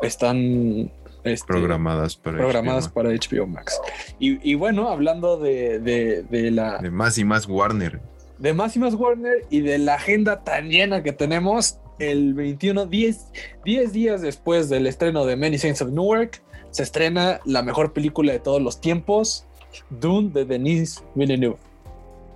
[0.03, 0.93] están
[1.25, 3.81] este, programadas para programadas HBO para HBO Max.
[4.19, 8.01] Y, bueno, hablando de, de, la de más y más Warner,
[8.39, 12.87] de más y más Warner y de la agenda tan llena que tenemos, el 21,
[12.87, 13.27] 10,
[13.65, 18.33] 10 días después del estreno de Many Saints of Newark, se estrena la mejor película
[18.33, 19.47] de todos los tiempos,
[19.91, 21.57] Dune de Denis Villeneuve.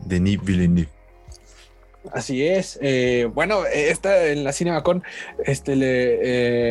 [0.07, 0.98] Denis Villeneuve.
[2.13, 2.79] Así es.
[2.81, 5.03] Eh, bueno, esta en la CinemaCon,
[5.45, 6.19] este, le,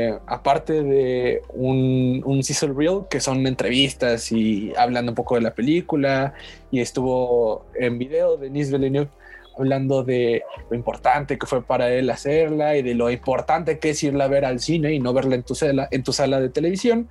[0.09, 5.41] eh, aparte de un, un sizzle reel, que son entrevistas y hablando un poco de
[5.41, 6.33] la película,
[6.71, 9.09] y estuvo en video Denis Villeneuve
[9.57, 14.03] hablando de lo importante que fue para él hacerla y de lo importante que es
[14.03, 16.49] irla a ver al cine y no verla en tu sala, en tu sala de
[16.49, 17.09] televisión.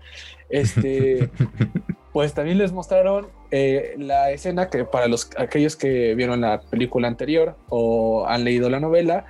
[0.49, 1.29] Este,
[2.17, 7.09] pues también les mostraron eh, la escena que para los aquellos que vieron la película
[7.09, 9.27] anterior o han leído la novela,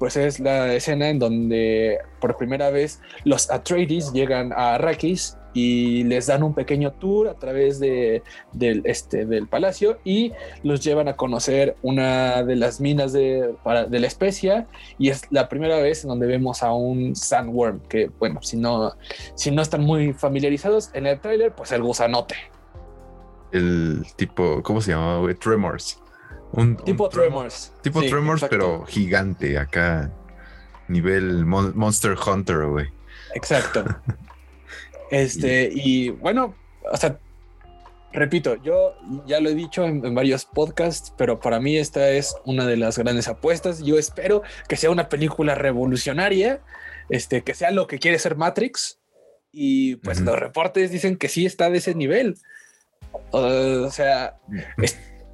[0.00, 6.02] pues es la escena en donde por primera vez los Atreides llegan a Arrakis y
[6.04, 11.08] les dan un pequeño tour a través de, del, este, del palacio y los llevan
[11.08, 13.54] a conocer una de las minas de,
[13.88, 14.66] de la especia
[14.98, 18.92] y es la primera vez en donde vemos a un sandworm que bueno, si no,
[19.36, 22.34] si no están muy familiarizados en el tráiler, pues el gusanote.
[23.52, 25.32] El tipo, ¿cómo se llama?
[25.34, 26.00] Tremors.
[26.52, 27.72] Un, tipo Tremors.
[27.82, 30.10] Tipo Tremors, pero gigante acá.
[30.88, 32.88] Nivel Monster Hunter, güey.
[33.34, 33.84] Exacto.
[35.14, 36.56] Este, y bueno,
[36.90, 37.20] o sea,
[38.12, 38.96] repito, yo
[39.26, 42.98] ya lo he dicho en, varios podcasts, pero para mí esta es una de las
[42.98, 43.84] grandes apuestas.
[43.84, 46.62] Yo espero que sea una película revolucionaria,
[47.10, 48.98] este, que sea lo que quiere ser Matrix.
[49.52, 52.36] Y pues los reportes dicen que sí está de ese nivel.
[53.30, 54.40] O, sea,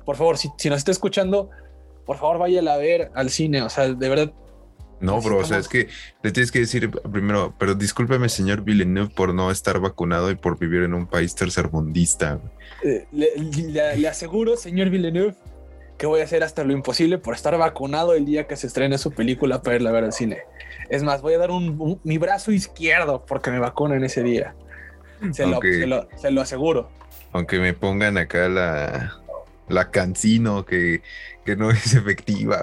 [0.04, 1.48] por favor, si, si nos está escuchando,
[2.04, 3.62] por favor vaya a ver al cine.
[3.62, 4.34] O sea, de verdad,
[5.00, 5.88] no, bro, o sea, es que
[6.22, 10.58] le tienes que decir primero, pero discúlpeme, señor Villeneuve, por no estar vacunado y por
[10.58, 12.38] vivir en un país tercermundista.
[12.84, 15.34] Eh, le, aseguro, señor Villeneuve,
[15.96, 18.98] que voy a hacer hasta lo imposible por estar vacunado el día que se estrene
[18.98, 20.38] su película para irla a ver al cine.
[20.90, 24.54] Es más, voy a dar un, mi brazo izquierdo porque me vacunen ese día.
[25.32, 25.60] Se, lo,
[26.16, 26.90] se lo aseguro.
[27.32, 29.20] Aunque me pongan acá la,
[29.70, 31.02] la cancino que,
[31.44, 32.60] que no es efectiva,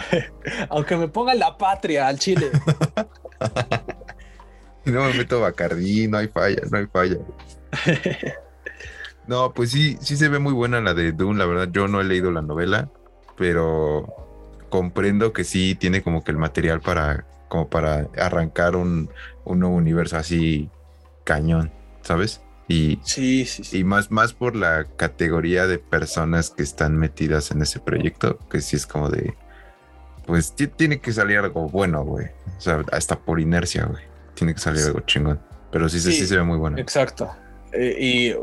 [0.68, 2.50] Aunque me pongan la patria al chile.
[4.84, 7.18] no me meto Bacardí, no hay falla, no hay falla.
[9.24, 11.68] No, pues sí, sí se ve muy buena la de Dune, la verdad.
[11.70, 12.90] Yo no he leído la novela,
[13.36, 14.06] pero
[14.68, 19.10] comprendo que sí tiene como que el material para, como para arrancar un,
[19.44, 20.70] un nuevo universo así
[21.24, 21.70] cañón,
[22.02, 22.42] ¿sabes?
[22.72, 27.60] Y, sí, sí, y más, más por la categoría de personas que están metidas en
[27.60, 29.34] ese proyecto, que sí es como de,
[30.26, 32.28] pues tiene que salir algo bueno, güey.
[32.56, 34.02] O sea, hasta por inercia, güey.
[34.34, 35.38] Tiene que salir algo chingón.
[35.70, 36.78] Pero sí, sí, sí se ve muy bueno.
[36.78, 37.30] Exacto.
[37.72, 38.34] Eh, y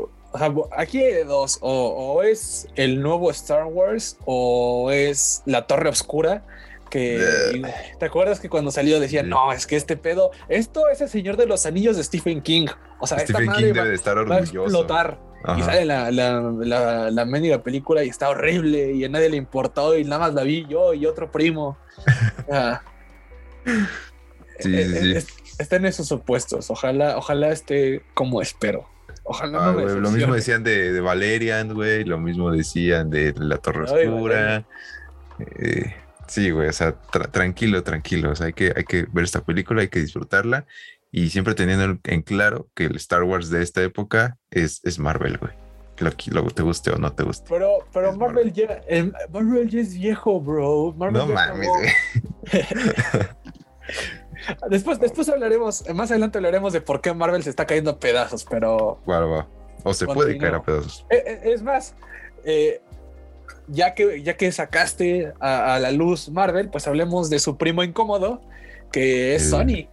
[0.76, 6.44] aquí hay dos, o, es el nuevo Star Wars o es la Torre Oscura
[6.90, 7.62] que
[7.98, 11.36] te acuerdas que cuando salió decían, no, es que este pedo, esto es el señor
[11.36, 12.66] de los anillos de Stephen King.
[12.98, 14.58] O sea, Stephen esta King debe de estar orgulloso.
[14.58, 15.30] Va a explotar.
[15.56, 20.04] Y sale la, la, la, película y está horrible y a nadie le importó y
[20.04, 21.78] nada más la vi yo y otro primo.
[24.58, 25.24] sí, eh, sí, eh,
[25.58, 26.70] Está en esos opuestos.
[26.70, 28.86] Ojalá, ojalá esté como espero.
[29.24, 32.04] Ojalá ah, Lo mismo decían de, de Valerian, güey.
[32.04, 34.64] Lo mismo decían de La Torre Oscura.
[35.38, 35.94] Eh,
[36.30, 36.94] Sí, güey, o sea,
[37.32, 38.30] tranquilo, tranquilo.
[38.30, 40.64] O sea, hay que, hay que ver esta película, hay que disfrutarla
[41.10, 45.38] y siempre teniendo en claro que el Star Wars de esta época es, es Marvel,
[45.38, 45.52] güey.
[45.98, 46.10] Lo,
[46.42, 47.46] lo te guste o no te guste.
[47.48, 48.80] Pero, pero Marvel, Ya,
[49.32, 50.94] Marvel ya es viejo, bro.
[50.96, 51.90] no mames, güey.
[54.70, 58.46] después, después hablaremos, más adelante hablaremos de por qué Marvel se está cayendo a pedazos,
[58.48, 59.00] pero.
[59.04, 59.48] Claro, va.
[59.82, 61.04] O se puede caer a pedazos.
[61.10, 61.96] Eh, eh, es más,
[62.44, 62.80] eh,
[63.68, 68.42] ya que, ya que sacaste a, la luz Marvel, pues hablemos de su primo incómodo,
[68.92, 69.88] que es Sony.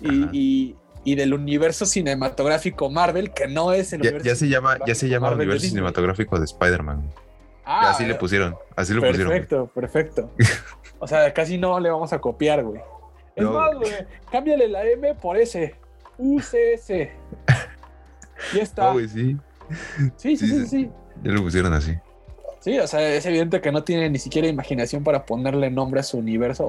[0.00, 0.76] Y,
[1.16, 4.26] del universo cinematográfico Marvel, que no es el ya, universo.
[4.26, 7.10] Ya se llama, ya se llama universo cinematográfico de Spider-Man.
[7.66, 9.70] Ah, así le pusieron, así lo perfecto, pusieron.
[9.72, 10.74] Perfecto, perfecto.
[11.00, 12.80] O sea, casi no le vamos a copiar, güey.
[13.36, 13.92] Es más, güey,
[14.30, 15.74] cámbiale la M por S.
[16.16, 16.88] UCS.
[18.54, 18.92] Ya está.
[18.92, 19.36] güey, sí.
[20.16, 20.90] Sí, sí, sí, sí,
[21.22, 21.96] Ya lo pusieron así.
[22.64, 26.02] Sí, o sea, es evidente que no tiene ni siquiera imaginación para ponerle nombre a
[26.02, 26.64] su universo.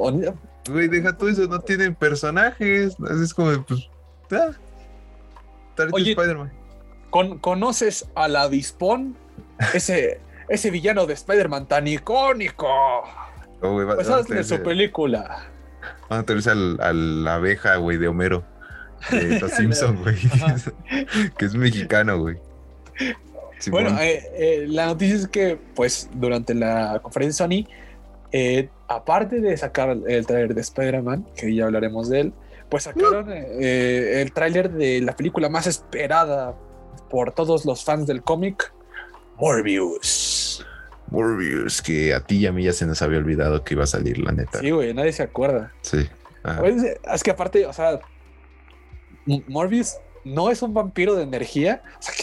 [0.70, 2.98] Güey, deja todo eso, no tienen personajes.
[3.24, 3.88] Es como, pues,
[4.34, 4.50] ah,
[5.94, 6.52] Oye, Spider-Man.
[7.40, 9.16] ¿Conoces al avispón?
[9.74, 12.68] Ese, ese villano de Spider-Man tan icónico.
[13.62, 15.46] Oh, güey, pues hazle su película.
[16.10, 18.44] Vamos a tener al, a la abeja, güey, de Homero.
[19.12, 20.18] De Los Simpson, güey.
[21.38, 22.38] que es mexicano, güey.
[23.72, 27.70] Bueno, eh, eh, la noticia es que, pues, durante la conferencia de Sony,
[28.32, 32.34] eh, aparte de sacar el trailer de Spider-Man, que ya hablaremos de él,
[32.70, 36.56] pues sacaron el tráiler de la película más esperada
[37.10, 38.74] por todos los fans del cómic,
[39.38, 40.66] Morbius.
[41.12, 43.88] Morbius, que a ti y a mí ya se nos había olvidado que iba a
[43.88, 44.60] salir, la neta.
[44.60, 45.72] Sí, güey, nadie se acuerda.
[45.82, 46.08] Sí.
[46.60, 48.00] Pues, es que aparte, o sea,
[49.48, 49.96] Morbius
[50.26, 51.82] no es un vampiro de energía.
[51.98, 52.14] O sea,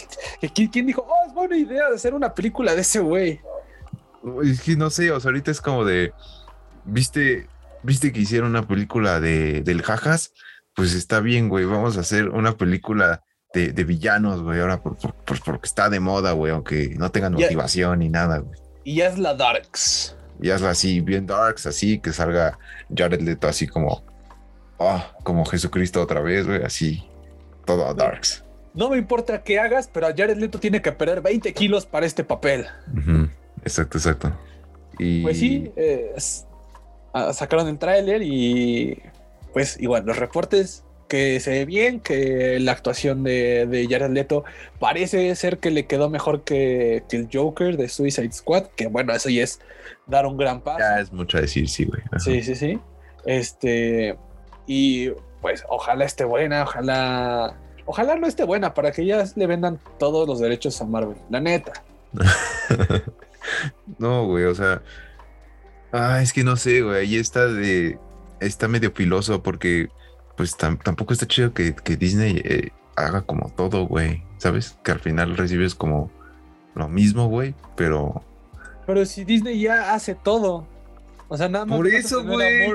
[0.53, 3.39] ¿quién dijo, oh, es buena idea de hacer una película de ese güey?
[4.43, 6.13] Es que no sé, o sea, ahorita es como de,
[6.85, 7.47] viste,
[7.81, 10.33] viste que hicieron una película de, del Jajas,
[10.75, 15.65] pues está bien, güey, vamos a hacer una película de, villanos, güey, ahora por, porque
[15.65, 18.59] está de moda, güey, aunque no tengan motivación ni nada, güey.
[18.83, 20.15] Y ya es la Darks.
[20.41, 22.57] Y hazla así, bien Darks, así, que salga
[22.93, 24.03] Jared Leto así como,
[24.79, 27.03] ah, como Jesucristo otra vez, güey, así,
[27.65, 28.43] todo a Darks.
[28.73, 32.23] No me importa qué hagas, pero Jared Leto tiene que perder 20 kilos para este
[32.23, 32.65] papel.
[33.63, 34.33] Exacto, exacto.
[34.97, 35.21] Y...
[35.21, 35.71] Pues sí,
[37.13, 39.01] ah, sacaron el tráiler y
[39.53, 44.43] pues igual, los reportes que se ve bien, que la actuación de, de, Jared Leto
[44.79, 49.29] parece ser que le quedó mejor que, el Joker de Suicide Squad, que bueno, eso
[49.29, 49.59] ya es
[50.07, 50.79] dar un gran paso.
[50.79, 52.01] Ya es mucho decir, sí, güey.
[52.17, 52.79] Sí, sí, sí.
[53.25, 54.17] Este,
[54.65, 55.11] y
[55.43, 57.53] pues ojalá esté buena, ojalá,
[57.85, 61.41] ojalá no esté buena para que ya le vendan todos los derechos a Marvel, la
[61.41, 61.73] neta.
[63.99, 64.81] no, güey, o sea,
[65.91, 67.99] ah, es que no sé, güey, ahí está de,
[68.39, 69.89] está medio piloso porque
[70.37, 74.77] pues tampoco está chido que, Disney eh, haga como todo, güey, ¿sabes?
[74.81, 76.09] Que al final recibes como
[76.73, 78.23] lo mismo, güey, pero...
[78.85, 80.65] Pero si Disney ya hace todo,
[81.27, 81.77] o sea, nada más.
[81.77, 82.67] Por eso, güey.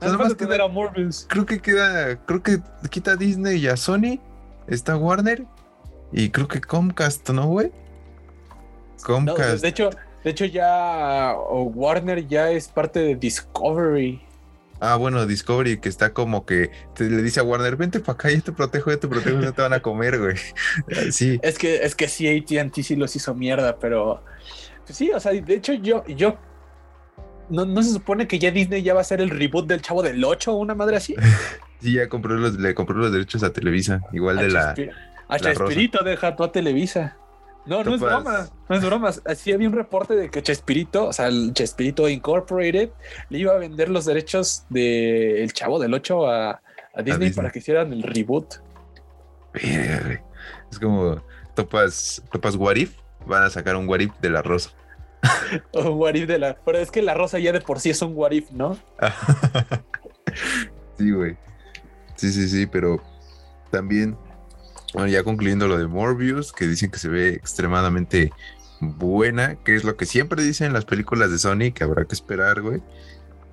[0.00, 1.26] Nada, más queda, a Morbius.
[1.28, 2.16] Creo que queda.
[2.24, 2.58] Creo que
[2.90, 4.20] quita Disney y a Sony.
[4.66, 5.44] Está Warner.
[6.12, 7.70] Y creo que Comcast, ¿no, güey?
[9.02, 9.62] Comcast.
[9.62, 9.90] de hecho,
[10.24, 14.22] de hecho, ya Warner ya es parte de Discovery.
[14.80, 18.42] Ah, bueno, Discovery, que está como que le dice a Warner, vente para acá, yo
[18.42, 20.36] te protejo, yo te protejo, no te van a comer, güey.
[21.10, 21.38] Sí.
[21.42, 24.22] Es que, es que sí, ATT sí los hizo mierda, pero.
[24.86, 26.38] Pues sí, o sea, de hecho, yo, yo
[27.50, 30.22] ¿No, se supone que ya Disney ya va a ser el reboot del Chavo del
[30.22, 31.14] 8 o una madre así?
[31.80, 34.74] sí, ya compró los, le compró los derechos a Televisa, igual de la.
[35.28, 37.16] A Chespirito deja tú a Televisa.
[37.66, 39.10] No, no es broma, no es broma.
[39.26, 42.90] Así había un reporte de que Chespirito, o sea, el Chespirito Incorporated,
[43.28, 46.62] le iba a vender los derechos del El Chavo del 8 a,
[47.04, 48.54] Disney, para que hicieran el reboot.
[49.52, 51.22] Es como
[51.54, 52.76] topas, topas What
[53.26, 54.70] van a sacar un What de la Rosa.
[55.72, 56.56] o what de la.
[56.64, 58.78] Pero es que la rosa ya de por sí es un what ¿no?
[60.98, 61.36] sí, güey.
[62.16, 63.00] Sí, sí, sí, pero
[63.70, 64.16] también,
[64.92, 68.32] bueno, ya concluyendo lo de Morbius, que dicen que se ve extremadamente
[68.80, 72.14] buena, que es lo que siempre dicen en las películas de Sony, que habrá que
[72.14, 72.82] esperar, güey.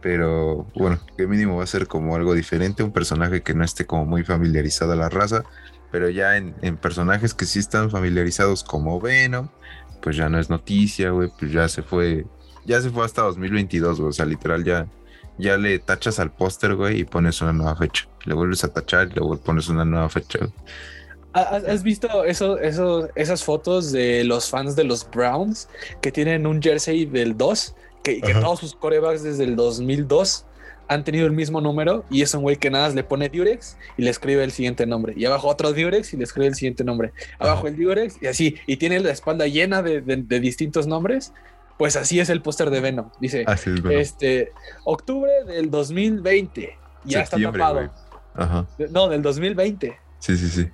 [0.02, 3.86] Pero bueno, que mínimo va a ser como algo diferente, un personaje que no esté
[3.86, 5.44] como muy familiarizado a la raza,
[5.92, 9.50] pero ya en, en personajes que sí están familiarizados como Venom,
[10.06, 12.28] pues ya no es noticia, güey, pues ya se fue,
[12.64, 14.86] ya se fue hasta 2022, güey, o sea, literal ya,
[15.40, 18.08] ya le tachas al póster, güey, y pones una nueva fecha.
[18.26, 20.48] Le vuelves a tachar y luego pones una nueva fecha.
[21.34, 25.70] ¿Has visto eso, eso, esas fotos de los fans de los Browns
[26.02, 27.76] que tienen un jersey del 2?
[28.04, 30.46] Que, que todos sus corebacks desde el 2002
[30.88, 34.04] han tenido el mismo número y es un güey que nada le pone Durex y
[34.04, 35.14] le escribe el siguiente nombre.
[35.16, 37.14] Y abajo otro Durex y le escribe el siguiente nombre.
[37.40, 38.56] Abajo el Durex y así.
[38.68, 40.02] Y tiene la espalda llena de,
[40.40, 41.34] distintos nombres.
[41.78, 43.10] Pues así es el póster de Venom.
[43.20, 43.46] Dice,
[43.90, 44.52] este,
[44.86, 46.78] octubre del 2020.
[47.04, 47.92] Ya está tapado.
[48.92, 49.98] No, del 2020.
[50.20, 50.72] Sí, sí, sí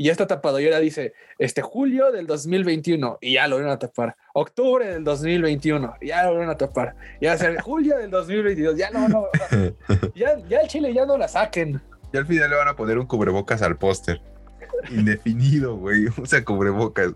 [0.00, 0.58] y ya está tapado.
[0.60, 4.16] Y ahora dice, este julio del 2021 y ya lo van a tapar.
[4.32, 6.94] Octubre del 2021 y ya lo van a tapar.
[7.20, 9.26] Y va a ser julio del 2022, ya no, no,
[10.14, 11.82] Ya, ya el Chile ya no la saquen.
[12.14, 14.22] Y al final le van a poner un cubrebocas al póster.
[14.90, 16.06] Indefinido, güey.
[16.16, 17.12] Usa cubrebocas.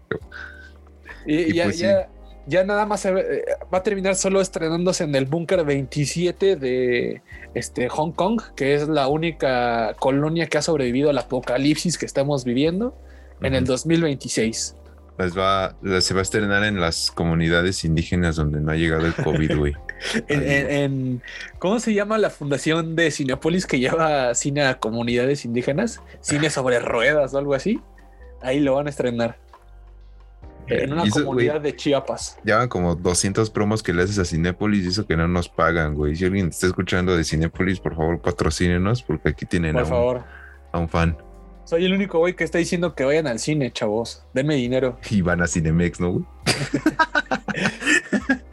[1.24, 2.08] Y, ya, pues ya, ya
[2.46, 7.22] nada más eh, va a terminar solo estrenándose en el búnker 27 de
[7.54, 12.44] este, Hong Kong, que es la única colonia que ha sobrevivido al apocalipsis que estamos
[12.44, 12.96] viviendo
[13.40, 14.76] en el 2026.
[15.16, 19.14] Las va, se va a estrenar en las comunidades indígenas donde no ha llegado el
[19.14, 19.72] COVID, güey.
[20.28, 21.22] en,
[21.60, 26.00] ¿Cómo se llama la fundación de Cinepolis que lleva cine a comunidades indígenas?
[26.20, 27.80] Cine sobre ruedas o algo así.
[28.42, 29.38] Ahí lo van a estrenar.
[30.66, 32.38] En una comunidad de Chiapas.
[32.44, 35.94] Llevan como 200 promos que le haces a Cinépolis y eso que no nos pagan,
[35.94, 36.16] güey.
[36.16, 40.22] Si alguien está escuchando de Cinépolis, por favor, patrocínenos porque aquí tienen a, Un,
[40.72, 41.16] a un fan.
[41.64, 44.24] Soy el único güey que está diciendo que vayan al cine, chavos.
[44.34, 44.98] Denme dinero.
[45.10, 46.24] Y van a Cinemex, ¿no, güey?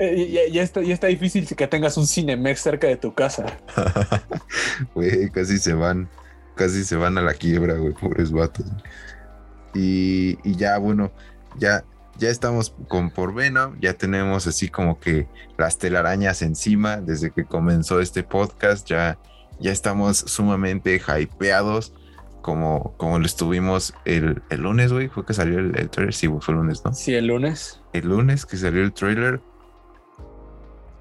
[0.00, 3.58] Eh, ya, está, ya está difícil que tengas un Cinemex cerca de tu casa.
[4.94, 6.08] Güey, casi se van.
[6.56, 7.92] Casi se van a la quiebra, güey.
[7.92, 8.66] Pobres vatos.
[9.74, 11.12] Y, ya, bueno,
[11.58, 11.84] ya,
[12.18, 17.44] ya estamos con por Venom, ya tenemos así como que las telarañas encima desde que
[17.44, 19.18] comenzó este podcast, ya,
[19.60, 21.94] ya estamos sumamente hypeados.
[22.42, 26.54] Como, como lo estuvimos el, el lunes, güey, fue que salió el, trailer, sí, fue
[26.54, 26.92] el lunes, ¿no?
[26.92, 27.80] Sí, el lunes.
[27.92, 29.40] El lunes que salió el trailer.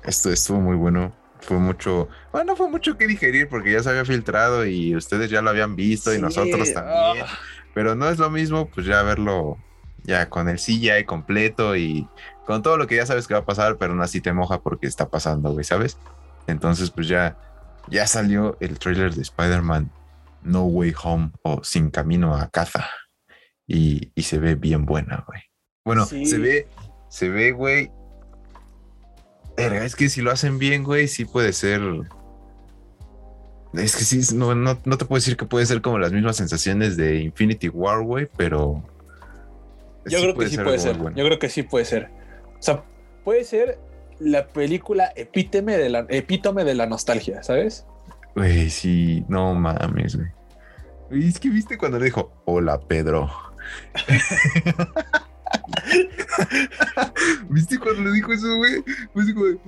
[0.03, 1.11] Esto estuvo muy bueno
[1.41, 5.41] fue mucho, bueno, fue mucho que digerir porque ya se había filtrado y ustedes ya
[5.41, 7.25] lo habían visto y nosotros también.
[7.25, 7.37] Ah.
[7.73, 9.57] Pero no es lo mismo, pues ya verlo
[10.03, 12.07] ya con el CGI completo y
[12.45, 14.61] con todo lo que ya sabes que va a pasar, pero no así te moja
[14.61, 15.97] porque está pasando, güey, ¿sabes?
[16.47, 17.37] Entonces, pues ya,
[17.87, 19.91] ya salió el trailer de Spider-Man
[20.41, 22.89] No Way Home o Sin Camino a Caza.
[23.67, 25.41] Y, y se ve bien buena, güey.
[25.85, 26.67] Bueno, se ve,
[27.09, 27.91] se ve, güey.
[29.55, 31.81] Es que si lo hacen bien, güey, sí puede ser
[33.73, 36.97] es que sí, no, no, te puedo decir que puede ser como las mismas sensaciones
[36.97, 38.83] de Infinity War, güey, pero.
[40.05, 40.97] Yo creo que sí puede ser.
[40.97, 42.09] Yo creo que sí puede ser.
[42.59, 42.83] O sea,
[43.23, 43.79] puede ser
[44.19, 47.85] la película epítome de la, epítome de la nostalgia, ¿sabes?
[48.35, 50.29] Güey, sí, no mames, güey.
[51.27, 53.29] Es que viste cuando le dijo, hola Pedro.
[57.49, 58.83] ¿Viste cuando le dijo eso, güey?
[59.13, 59.59] Pues güey,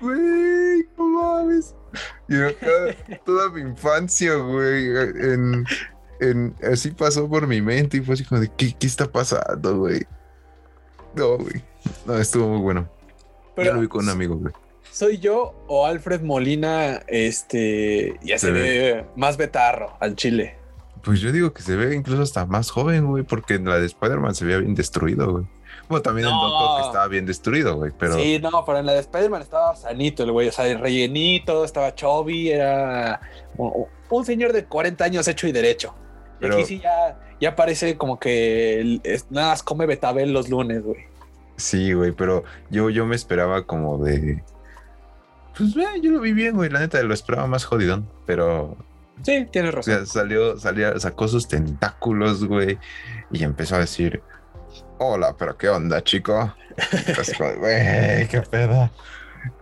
[0.00, 1.74] güey, no mames.
[2.28, 2.68] Y acá
[3.24, 5.64] toda mi infancia, güey, en,
[6.20, 9.78] en, así pasó por mi mente y fue así como de, ¿qué, qué está pasando,
[9.78, 10.06] güey?
[11.14, 11.62] No, güey.
[12.06, 12.88] No, estuvo muy bueno.
[13.56, 14.52] Pero, ya lo vi con un amigo, güey.
[14.90, 20.56] ¿Soy yo o Alfred Molina, este, ya se, ve más betarro al chile?
[21.02, 23.86] Pues yo digo que se ve incluso hasta más joven, güey, porque en la de
[23.86, 25.46] Spider-Man se veía bien destruido, güey.
[25.88, 28.14] Bueno, también el Doctor que estaba bien destruido, güey, pero...
[28.14, 31.94] Sí, no, pero en la de Spider-Man estaba sanito el güey, o sea, rellenito, estaba
[31.94, 33.20] chubby, era
[33.56, 35.94] un, señor de 40 años hecho y derecho.
[36.40, 39.00] Y aquí sí ya, ya parece como que
[39.30, 41.06] nada más come betabel los lunes, güey.
[41.56, 44.42] Sí, güey, pero yo, yo me esperaba como de...
[45.56, 48.76] Pues, güey, yo lo vi bien, güey, la neta, lo esperaba más jodidón, pero
[49.22, 49.94] Sí, tienes razón.
[49.94, 52.78] O sea, salió, salió, sacó sus tentáculos, güey,
[53.30, 54.22] y empezó a decir,
[54.98, 56.54] hola, pero qué onda, chico.
[57.58, 58.90] Güey, qué pedo.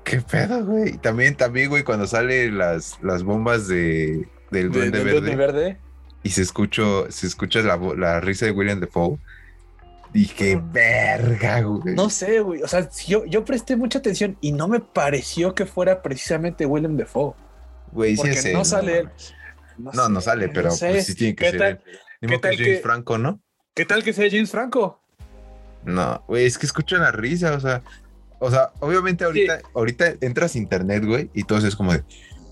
[0.05, 0.95] Qué pedo, güey.
[0.95, 5.79] Y también, también, güey, cuando salen las, las bombas de, del Duende, verde, verde,
[6.23, 9.19] Y se escuchó, se escucha la, la risa de William Defoe.
[10.13, 11.95] Dije, verga, güey.
[11.95, 12.63] No sé, güey.
[12.63, 16.97] O sea, yo, yo presté mucha atención y no me pareció que fuera precisamente William
[16.97, 17.35] Defoe.
[17.93, 19.09] Güey, sí, no sale.
[19.79, 21.83] No, no, sale, pero pues sí tiene que ser.
[22.21, 23.41] ¿Qué tal que James Franco, ¿no?
[23.75, 25.03] ¿Qué tal que sea James Franco?
[25.87, 27.83] No, güey, es que escucho la risa, o sea,
[28.39, 32.03] o sea, obviamente ahorita, ahorita entras a internet, güey, y todo es como de,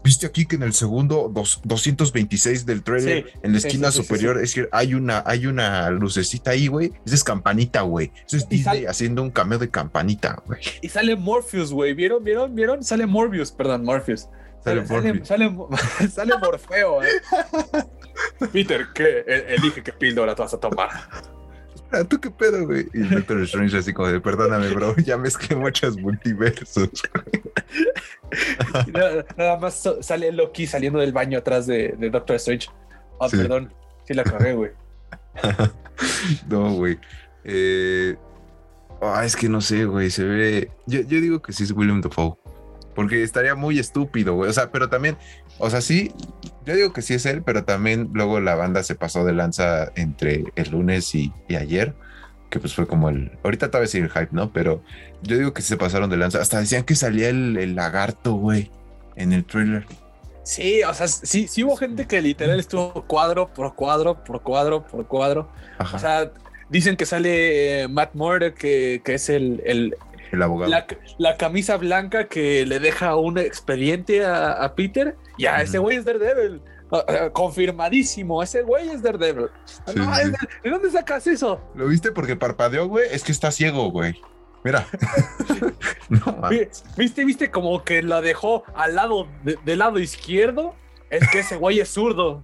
[0.05, 4.69] viste aquí que en el segundo 226 del trailer, en la esquina superior, es decir,
[4.71, 6.93] hay una, hay una lucecita ahí, güey.
[7.07, 8.13] Esa es campanita, güey.
[8.27, 10.61] Eso es Disney haciendo un cameo de campanita, güey.
[10.83, 11.95] Y sale Morpheus, güey.
[11.95, 12.23] ¿Vieron?
[12.23, 12.55] ¿Vieron?
[12.55, 12.85] ¿Vieron?
[12.85, 14.29] Sale Morbius, perdón, Morpheus.
[14.63, 14.87] Sale,
[15.27, 17.09] sale, Morfeo, eh.
[18.53, 19.25] Peter, ¿qué?
[19.27, 20.89] E, elige qué píldora te vas a tomar.
[22.09, 22.89] ¿tú qué pedo, güey?
[22.93, 26.91] Y Doctor Strange así como de, perdóname, bro, ya mezclé muchos multiversos.
[29.37, 32.69] nada, más sale Loki saliendo del baño atrás de, Doctor Strange.
[33.21, 33.73] Ah, perdón,
[34.07, 34.71] sí la cagué, güey.
[36.49, 36.99] no, güey.
[37.45, 38.17] Eh...
[39.01, 40.71] Ah, es que no sé, güey, se ve...
[40.87, 42.37] Yo, yo digo que sí es William Dafoe.
[42.95, 44.49] Porque estaría muy estúpido, güey.
[44.49, 45.19] O sea, pero también,
[45.59, 46.13] o sea, sí,
[46.65, 49.93] yo digo que sí es él, pero también luego la banda se pasó de lanza
[49.97, 51.95] entre el lunes y, ayer,
[52.51, 53.33] que pues fue como el.
[53.43, 54.53] Ahorita tal vez el hype, ¿no?
[54.53, 54.83] Pero
[55.23, 56.41] yo digo que se pasaron de lanza.
[56.41, 58.71] Hasta decían que salía el, lagarto, güey,
[59.17, 59.87] en el trailer.
[60.43, 64.87] Sí, o sea, sí, sí hubo gente que literal estuvo cuadro por cuadro, por cuadro,
[64.87, 65.49] por cuadro.
[65.93, 66.31] O sea,
[66.69, 69.97] dicen que sale Matt Moore, que, que es el, el,
[70.35, 70.71] el abogado.
[71.19, 75.17] La, camisa blanca que le deja un expediente a, Peter.
[75.39, 76.61] Ya, ese güey es Daredevil.
[76.93, 79.49] Ah, ah, confirmadísimo, ese güey es Daredevil.
[80.63, 81.61] ¿De dónde sacas eso?
[81.75, 83.07] ¿Lo viste porque parpadeó, güey?
[83.11, 84.21] Es que está ciego, güey.
[84.63, 84.87] Mira.
[86.97, 90.75] ¿Viste, viste como que la dejó al lado, del lado izquierdo?
[91.11, 92.43] Es que ese güey es zurdo.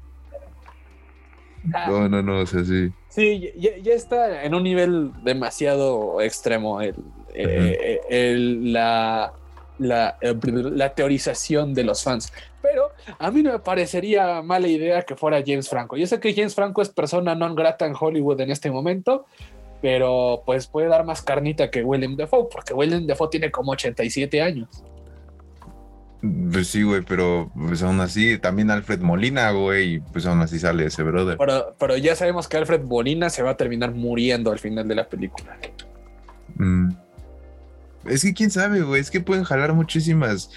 [1.65, 2.93] No, no, no, o sea, sí.
[3.09, 6.95] Sí, ya, está en un nivel demasiado extremo el,
[7.35, 9.33] eh, la,
[9.79, 12.33] la, eh, la, teorización de los fans.
[12.63, 15.97] Pero a mí no me parecería mala idea que fuera James Franco.
[15.97, 19.27] Yo sé que James Franco es persona non grata en Hollywood en este momento,
[19.81, 24.43] pero pues puede dar más carnita que William Defoe, porque William Defoe tiene como 87
[24.43, 24.69] años.
[26.21, 30.85] Pues sí, güey, pero pues aún así, también Alfred Molina, güey, pues aún así sale
[30.85, 31.39] ese brother.
[31.39, 34.95] Pero, pero ya sabemos que Alfred Molina se va a terminar muriendo al final de
[34.95, 35.57] la película.
[36.57, 36.91] Mm.
[38.07, 40.51] Es que quién sabe, güey, es que pueden jalar muchísimas,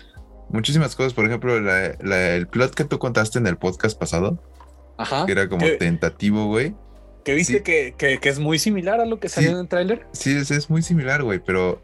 [0.50, 1.14] muchísimas cosas.
[1.14, 4.42] Por ejemplo, el plot que tú contaste en el podcast pasado,
[4.98, 6.76] Ajá, que era como tentativo, güey.
[7.24, 10.06] Que viste que, es muy similar a lo que salió en el tráiler.
[10.12, 11.82] Sí, es, es muy similar, güey, pero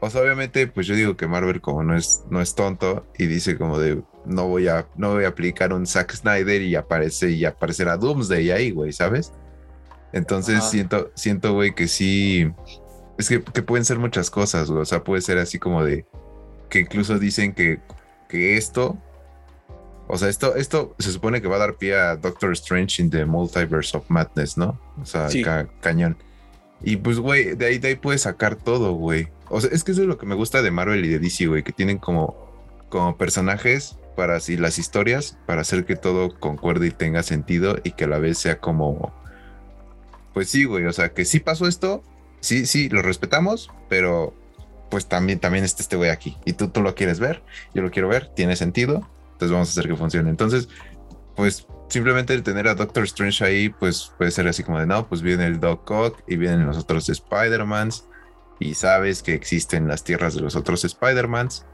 [0.00, 3.26] o sea, obviamente, pues yo digo que Marvel como no es, no es tonto y
[3.26, 7.30] dice como de no voy a, no voy a aplicar un Zack Snyder y aparece
[7.30, 9.32] y aparecerá Doomsday ahí, güey, ¿sabes?
[10.12, 12.50] Entonces siento, siento, güey, que sí,
[13.18, 14.82] es que, pueden ser muchas cosas, güey.
[14.82, 16.06] O sea, puede ser así como de
[16.68, 17.80] que incluso dicen que,
[18.28, 18.98] que esto,
[20.08, 23.10] o sea, esto, esto se supone que va a dar pie a Doctor Strange in
[23.10, 24.78] the Multiverse of Madness, ¿no?
[25.00, 25.28] O sea,
[25.80, 26.16] cañón.
[26.82, 29.28] Y pues, güey, de ahí, de ahí puedes sacar todo, güey.
[29.48, 31.46] O sea, es que eso es lo que me gusta de Marvel y de DC,
[31.46, 32.36] güey, que tienen como,
[32.88, 37.92] como personajes para así las historias, para hacer que todo concuerde y tenga sentido y
[37.92, 39.12] que a la vez sea como,
[40.34, 42.02] pues sí, güey, o sea, que sí pasó esto,
[42.46, 44.32] sí, sí, lo respetamos, pero
[44.90, 47.42] pues también, también está este güey aquí y tú, tú lo quieres ver,
[47.74, 50.30] yo lo quiero ver, tiene sentido, entonces vamos a hacer que funcione.
[50.30, 50.68] Entonces,
[51.34, 55.22] pues simplemente tener a Doctor Strange ahí, pues puede ser así como de no, pues
[55.22, 58.04] viene el Doc Ock y vienen los otros Spider-Mans
[58.60, 61.66] y sabes que existen las tierras de los otros Spider-Mans,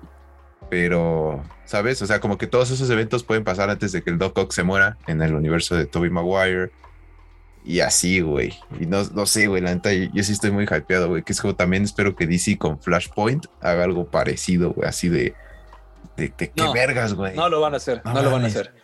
[0.71, 2.01] pero, ¿sabes?
[2.01, 4.53] O sea, como que todos esos eventos pueden pasar antes de que el Doc Ock
[4.53, 6.73] se muera en el universo de Tobey Maguire.
[7.65, 8.55] Y así, güey.
[8.81, 11.23] Y no, no sé, güey, la neta, yo, sí estoy muy hypeado, güey.
[11.23, 15.35] Que es como también espero que DC con Flashpoint haga algo parecido, güey, así de.
[16.17, 17.35] De, qué vergas, güey.
[17.35, 18.75] No lo van a hacer, no, lo van a hacer.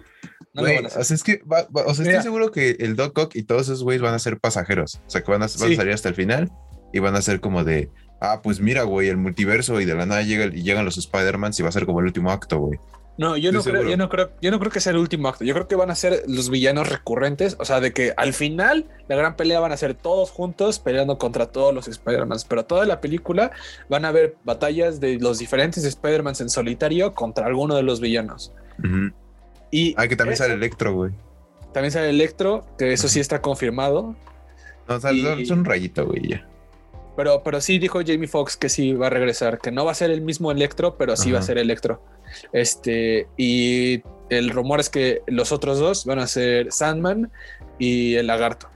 [0.54, 1.00] No lo van a hacer.
[1.00, 3.82] O sea, es que, o sea, estoy seguro que el Doc Ock y todos esos
[3.82, 5.00] güeyes van a ser pasajeros.
[5.06, 6.50] O sea, que van a, van a salir hasta el final
[6.92, 10.06] y van a ser como de, ah, pues mira, güey, el multiverso y de la
[10.06, 12.78] nada llega, y llegan los Spider-Man y va a ser como el último acto, güey.
[13.18, 15.44] No, yo no, creo, yo no creo, yo no creo que sea el último acto.
[15.44, 17.56] Yo creo que van a ser los villanos recurrentes.
[17.58, 21.18] O sea, de que al final la gran pelea van a ser todos juntos peleando
[21.18, 22.38] contra todos los Spider-Man.
[22.48, 23.50] Pero toda la película
[23.88, 28.52] van a haber batallas de los diferentes Spider-Man en solitario contra alguno de los villanos.
[29.72, 31.10] Y hay que también sale Electro, güey.
[31.72, 34.14] También sale Electro, que eso sí está confirmado.
[34.86, 36.48] No, o sea, es un rayito, güey, ya.
[37.18, 39.94] Pero, pero sí dijo Jamie Foxx que sí va a regresar, que no va a
[39.96, 42.00] ser el mismo Electro, pero sí va a ser Electro.
[42.52, 47.32] Este, y el rumor es que los otros dos van a ser Sandman
[47.76, 48.68] y el Lagarto.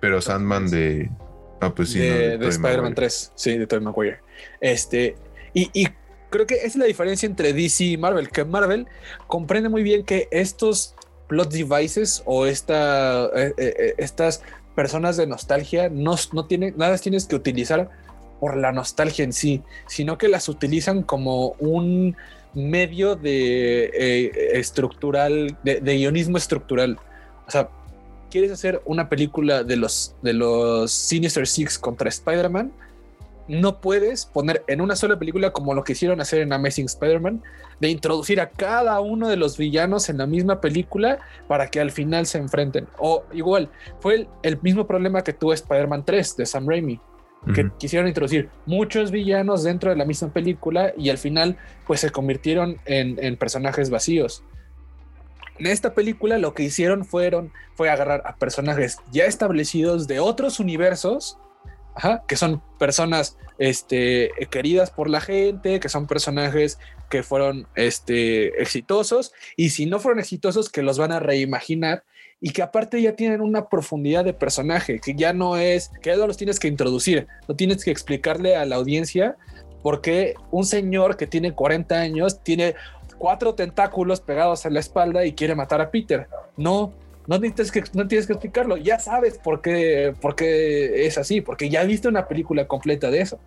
[0.00, 1.12] Pero Sandman de.
[1.60, 4.18] Ah, pues sí, de, de, Spider-Man 3, sí, de Tobey Maguire.
[4.60, 5.14] Este,
[5.54, 5.86] y, y
[6.28, 8.88] creo que esa es la diferencia entre DC y Marvel, que Marvel
[9.28, 10.96] comprende muy bien que estos
[11.28, 14.42] plot devices o esta, eh, eh, eh, estas
[14.74, 17.90] personas de nostalgia no, no tienen, nada tienes que utilizar
[18.40, 22.16] por la nostalgia en sí, sino que las utilizan como un
[22.54, 26.98] medio de eh, estructural, de, guionismo estructural.
[27.46, 27.68] O sea,
[28.30, 32.72] quieres hacer una película de los, de los Sinister Six contra Spider-Man,
[33.52, 37.42] no puedes poner en una sola película como lo que hicieron hacer en Amazing Spider-Man,
[37.80, 41.90] de introducir a cada uno de los villanos en la misma película para que al
[41.90, 42.88] final se enfrenten.
[42.98, 46.98] O igual, fue el, mismo problema que tuvo Spider-Man 3 de Sam Raimi,
[47.54, 52.10] que quisieron introducir muchos villanos dentro de la misma película y al final pues se
[52.10, 54.44] convirtieron en, en personajes vacíos.
[55.58, 60.58] En esta película lo que hicieron fueron, fue agarrar a personajes ya establecidos de otros
[60.58, 61.36] universos
[62.26, 66.78] que son personas este, queridas por la gente, que son personajes
[67.10, 72.04] que fueron este, exitosos, y si no fueron exitosos, que los van a reimaginar
[72.40, 76.16] y que aparte ya tienen una profundidad de personaje, que ya no es, que ya
[76.16, 79.36] no los tienes que introducir, no tienes que explicarle a la audiencia
[79.82, 82.74] porque un señor que tiene 40 años tiene
[83.18, 86.28] cuatro tentáculos pegados a la espalda y quiere matar a Peter.
[86.56, 86.92] No,
[87.26, 91.40] no, necesitas que, no tienes que explicarlo, ya sabes por qué, por qué es así,
[91.40, 93.38] porque ya viste una película completa de eso.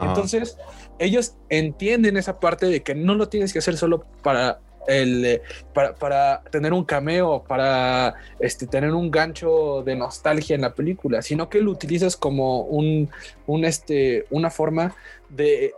[0.00, 0.58] Entonces,
[0.98, 4.58] ellos entienden esa parte de que no lo tienes que hacer solo para
[4.88, 10.62] el, eh, para, para, tener un cameo, para este, tener un gancho de nostalgia en
[10.62, 13.10] la película, sino que lo utilizas como un,
[13.46, 14.96] un este, una forma
[15.28, 15.72] de,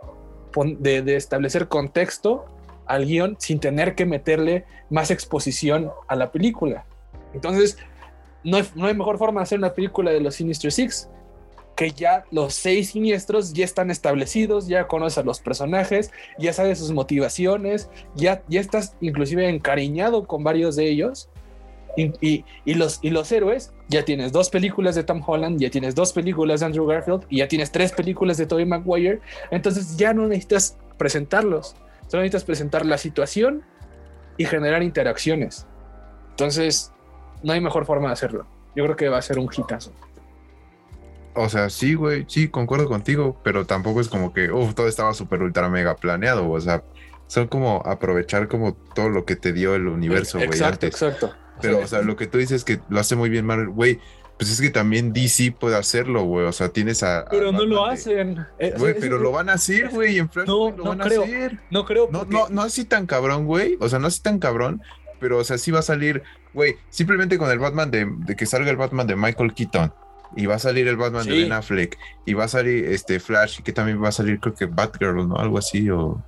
[0.79, 2.45] de, de establecer contexto
[2.87, 6.85] al guion sin tener que meterle más exposición a la película.
[7.35, 7.77] Entonces,
[8.43, 11.09] no hay, no hay mejor forma de hacer una película de los Sinister Six
[11.75, 16.79] que ya los seis siniestros ya están establecidos, ya conoces a los personajes, ya sabes
[16.79, 21.29] sus motivaciones, ya, ya estás inclusive encariñado con varios de ellos.
[21.97, 25.95] Y, y, los, y los héroes, ya tienes dos películas de Tom Holland, ya tienes
[25.95, 29.21] dos películas de Andrew Garfield y ya tienes tres películas de Tobey Maguire.
[29.49, 31.75] Entonces ya no necesitas presentarlos,
[32.07, 33.63] solo necesitas presentar la situación
[34.37, 35.67] y generar interacciones.
[36.31, 36.91] Entonces,
[37.45, 38.45] no hay mejor forma de hacerlo.
[38.75, 39.93] Yo creo que va a ser un hitazo.
[41.35, 45.13] O sea, sí, güey, sí, concuerdo contigo, pero tampoco es como que, uff, todo estaba
[45.13, 46.83] súper ultra mega planeado, o sea,
[47.27, 50.49] son como aprovechar como todo lo que te dio el universo, güey.
[50.49, 51.33] Exacto, exacto.
[51.61, 53.99] Pero, o sea, lo que tú dices que lo hace muy bien Marvel, güey,
[54.37, 56.45] pues es que también DC puede hacerlo, güey.
[56.45, 57.25] O sea, tienes a.
[57.29, 58.45] Pero no lo hacen.
[58.59, 60.17] Eh, güey, pero lo van a hacer, güey.
[60.17, 61.59] En no, lo van a hacer.
[61.69, 62.09] No creo.
[62.11, 63.77] No, no, no así tan cabrón, güey.
[63.79, 64.81] O sea, no así tan cabrón.
[65.19, 66.23] Pero, o sea, sí va a salir,
[66.55, 69.93] güey, simplemente con el Batman de, de que salga el Batman de Michael Keaton
[70.35, 73.59] y va a salir el Batman de Ben Affleck y va a salir este Flash
[73.59, 76.23] y que también va a salir creo que Batgirl no algo así o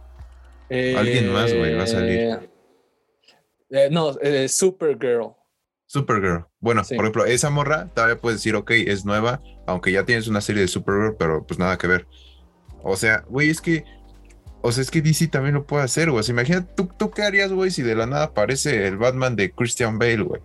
[0.70, 2.20] alguien más güey va a salir.
[2.20, 2.50] Eh,
[3.70, 5.34] eh, no eh, Supergirl.
[5.86, 6.46] Supergirl.
[6.60, 10.42] Bueno por ejemplo esa morra todavía puedes decir ok es nueva aunque ya tienes una
[10.42, 12.08] serie de Supergirl pero pues nada que ver.
[12.84, 13.84] O sea güey es que
[14.68, 16.20] o sea, es que DC también lo puede hacer, güey.
[16.20, 19.38] O sea, imagínate, ¿tú, ¿tú qué harías, güey, si de la nada aparece el Batman
[19.38, 20.42] de Christian Bale, güey?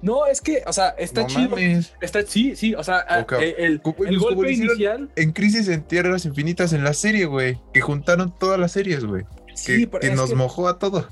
[0.00, 1.56] No, es que, o sea, está chido.
[2.00, 3.04] Está, sí, sí, o sea,
[3.40, 5.10] eh, el, el, golpe inicial.
[5.16, 7.60] En Crisis en Tierras Infinitas en la serie, güey.
[7.74, 9.24] Que juntaron todas las series, güey.
[9.54, 11.06] Sí, que, que nos mojó a todo.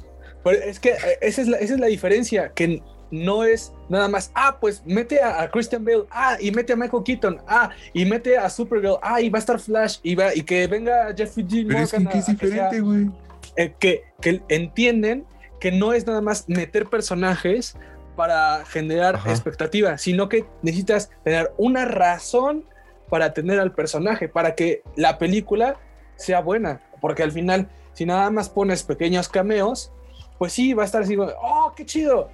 [0.66, 4.30] es que eh, esa es, la, esa es la diferencia, que no es nada más,
[4.34, 8.36] ah, pues mete a, Christian Bale, ah, y mete a Michael Keaton, ah, y mete
[8.38, 11.78] a Supergirl, ah, y va a estar Flash, y, va, y que venga Jeffrey Pero
[11.78, 13.10] es que, es diferente, güey.
[13.56, 15.24] Eh, que, que entienden
[15.58, 17.76] que no es nada más meter personajes
[18.16, 22.64] para generar expectativa, sino que necesitas tener una razón
[23.08, 25.76] para tener al personaje, para que la película
[26.16, 29.92] sea buena, porque al final, si nada más pones pequeños cameos,
[30.38, 32.30] pues sí, va a estar así, oh, qué chido,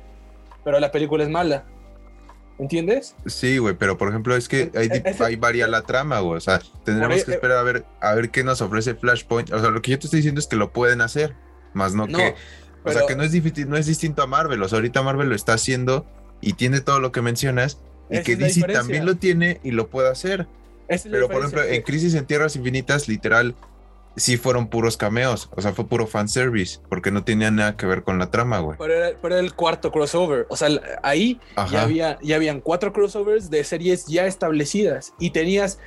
[0.67, 1.65] pero la película es mala.
[2.59, 3.15] ¿Entiendes?
[3.25, 4.89] Sí, güey, pero por ejemplo es que ahí,
[5.21, 6.39] ahí varía la trama, güey.
[6.39, 9.53] O sea, tendremos que esperar a ver, a ver qué nos ofrece Flashpoint.
[9.53, 11.37] O sea, lo que yo te estoy diciendo es que lo pueden hacer,
[11.73, 12.35] más no, no que
[12.83, 14.61] o sea, que no es, no es distinto a Marvel.
[14.61, 16.05] O sea, ahorita Marvel lo está haciendo
[16.41, 17.79] y tiene todo lo que mencionas
[18.11, 20.49] y que DC también lo tiene y lo puede hacer.
[20.89, 23.55] Pero, por ejemplo, en Crisis en Tierras Infinitas, literal,
[24.17, 25.49] sí fueron puros cameos.
[25.55, 28.77] O sea, fue puro fanservice, porque no tenía nada que ver con la trama, güey.
[28.79, 30.47] Pero era, el cuarto crossover.
[30.49, 30.69] O sea,
[31.03, 31.41] ahí
[31.71, 35.79] ya, había, ya habían cuatro crossovers de series ya establecidas y tenías.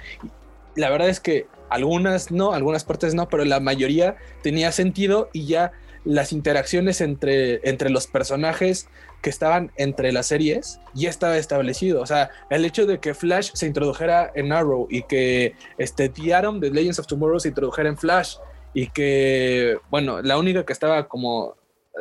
[0.75, 5.45] La verdad es que algunas no, algunas partes no, pero la mayoría tenía sentido y
[5.45, 5.71] ya
[6.05, 8.87] las interacciones entre, entre los personajes
[9.21, 12.01] que estaban entre las series ya estaba establecido.
[12.01, 16.33] O sea, el hecho de que Flash se introdujera en Arrow y que este The
[16.33, 18.37] Atom de Legends of Tomorrow se introdujera en Flash
[18.73, 21.55] y que, bueno, la única que estaba como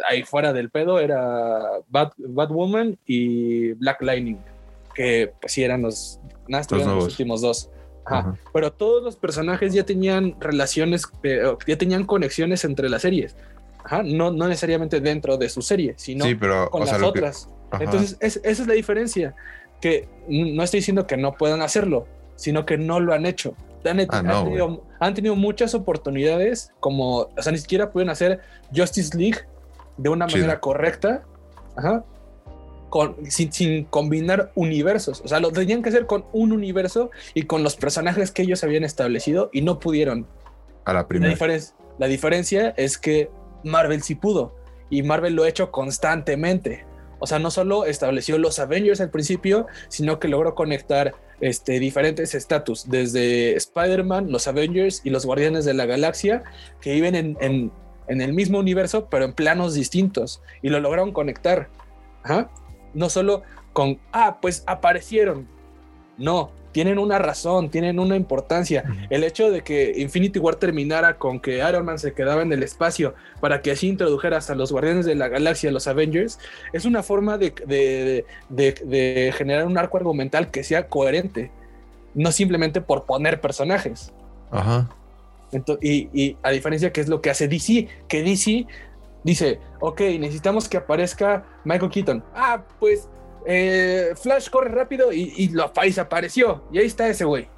[0.09, 4.39] ahí fuera del pedo era Bad, Batwoman y Black Lightning,
[4.95, 7.71] que pues sí eran los, nada, los, últimos dos.
[8.55, 13.37] Pero todos los personajes ya tenían relaciones, eh, ya tenían conexiones entre las series
[14.05, 16.25] no, no necesariamente dentro de su serie, sino
[16.71, 17.49] con las otras.
[17.81, 19.35] Entonces, esa es la diferencia.
[19.81, 23.55] Que no estoy diciendo que no puedan hacerlo, sino que no lo han hecho.
[23.85, 28.41] Han, ah, tenido, muchas oportunidades, como, o sea, ni siquiera pueden hacer
[28.75, 29.39] Justice League
[29.97, 31.23] de una manera correcta,
[32.91, 35.23] con, sin, combinar universos.
[35.25, 38.65] O sea, lo tenían que hacer con un universo y con los personajes que ellos
[38.65, 40.27] habían establecido y no pudieron.
[40.85, 41.37] A la primera.
[41.99, 43.31] la diferencia es que
[43.65, 44.55] Marvel sí pudo.
[44.91, 46.87] Y Marvel lo ha hecho constantemente.
[47.19, 52.35] O sea, no solo estableció los Avengers al principio, sino que logró conectar este, diferentes
[52.35, 56.43] estatus, desde Spider-Man, los Avengers y los Guardianes de la Galaxia,
[56.81, 57.73] que viven en,
[58.09, 60.43] el mismo universo, pero en planos distintos.
[60.63, 61.69] Y lo lograron conectar.
[62.95, 63.43] No solo
[63.73, 65.49] con, ah, pues aparecieron.
[66.17, 68.85] No, tienen una razón, tienen una importancia.
[69.11, 72.63] El hecho de que Infinity War terminara con que Iron Man se quedaba en el
[72.63, 76.39] espacio para que así introdujera hasta los Guardianes de la Galaxia, los Avengers,
[76.73, 81.51] es una forma de, de generar un arco argumental que sea coherente,
[82.15, 84.13] no simplemente por poner personajes.
[84.51, 84.89] Ajá
[85.81, 88.67] y, a diferencia que es lo que hace DC, que DC
[89.25, 92.25] dice, ok, necesitamos que aparezca Michael Keaton.
[92.35, 93.09] Ah, pues
[93.51, 96.65] eh, Flash corre rápido y, lo apareció.
[96.71, 97.49] Y ahí está ese güey.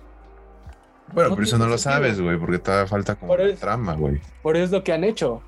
[1.13, 4.21] Bueno, pero eso no lo sabes, güey, porque todavía falta como trama, güey.
[4.41, 5.43] Por eso es lo que han hecho.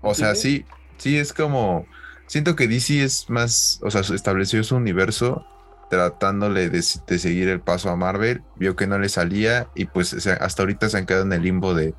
[0.00, 0.64] O sea, sí,
[0.96, 1.86] sí, es como.
[2.28, 3.80] Siento que DC es más.
[3.82, 5.44] O sea, estableció su universo
[5.90, 10.62] tratándole de, seguir el paso a Marvel, vio que no le salía y pues hasta
[10.62, 11.94] ahorita se han quedado en el limbo de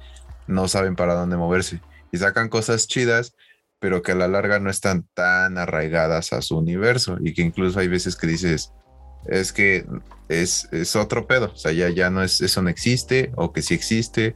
[0.47, 3.35] no saben para dónde moverse y sacan cosas chidas,
[3.79, 7.79] pero que a la larga no están tan arraigadas a su universo y que incluso
[7.79, 8.71] hay veces que dices,
[9.27, 9.85] es que
[10.29, 13.61] es, es otro pedo, o sea, ya, ya no es, eso no existe o que
[13.61, 14.35] sí existe.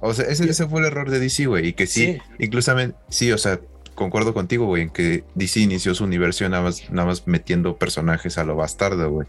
[0.00, 2.22] O sea, ese, ese fue el error de DC, güey, y que sí, sí.
[2.40, 2.74] incluso,
[3.08, 3.60] sí, o sea,
[3.94, 8.38] concuerdo contigo, güey, en que DC inició su universo nada más, nada más metiendo personajes
[8.38, 9.28] a lo bastardo, güey.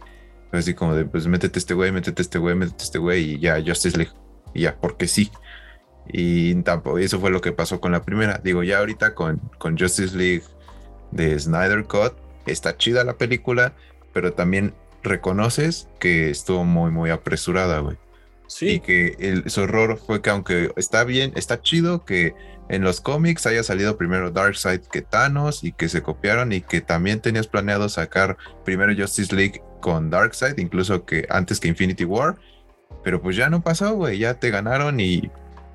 [0.51, 3.61] Así como de, pues métete este güey, métete este güey, métete este güey y ya,
[3.65, 4.13] Justice League.
[4.53, 5.31] Y ya, porque sí.
[6.07, 8.39] Y tampoco, eso fue lo que pasó con la primera.
[8.43, 10.43] Digo, ya ahorita con, con Justice League
[11.11, 12.13] de Snyder Cut,
[12.45, 13.73] está chida la película,
[14.13, 17.97] pero también reconoces que estuvo muy, muy apresurada, güey.
[18.47, 18.69] Sí.
[18.69, 22.35] Y que el, su error fue que aunque está bien, está chido que
[22.69, 26.81] en los cómics haya salido primero Darkseid que Thanos y que se copiaron y que
[26.81, 32.35] también tenías planeado sacar primero Justice League con Darkseid, incluso que antes que Infinity War,
[33.03, 35.29] pero pues ya no pasó, güey, ya te ganaron y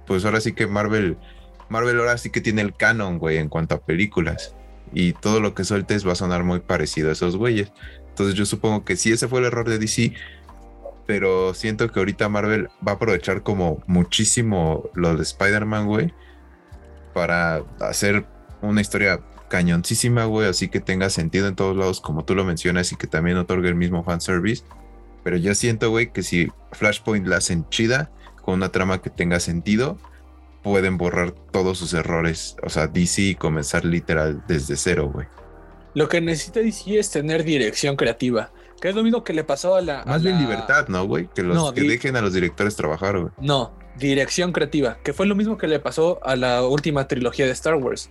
[0.08, 1.16] pues ahora sí que Marvel,
[1.68, 4.56] Marvel ahora sí que tiene el canon, güey, en cuanto a películas
[4.92, 7.70] y todo lo que sueltes va a sonar muy parecido a esos güeyes.
[8.08, 10.14] Entonces yo supongo que sí ese fue el error de DC,
[11.06, 16.12] pero siento que ahorita Marvel va a aprovechar como muchísimo lo de Spider-Man, güey
[17.18, 18.26] para hacer
[18.62, 22.92] una historia cañoncísima, güey, así que tenga sentido en todos lados, como tú lo mencionas,
[22.92, 24.62] y que también otorgue el mismo fanservice.
[25.24, 28.12] Pero yo siento, güey, que si Flashpoint la hacen chida,
[28.48, 29.98] con una trama que tenga sentido,
[30.62, 32.56] pueden borrar todos sus errores.
[32.62, 35.26] O sea, DC y comenzar literal desde cero, güey.
[35.92, 38.50] Lo que necesita DC es tener dirección creativa.
[38.80, 40.02] Que es lo mismo que le pasó a la.
[40.06, 41.28] Más bien libertad, ¿no, güey?
[41.34, 43.30] Que los que dejen a los directores trabajar, güey.
[43.38, 47.52] No, dirección creativa, que fue lo mismo que le pasó a la última trilogía de
[47.52, 48.08] Star Wars.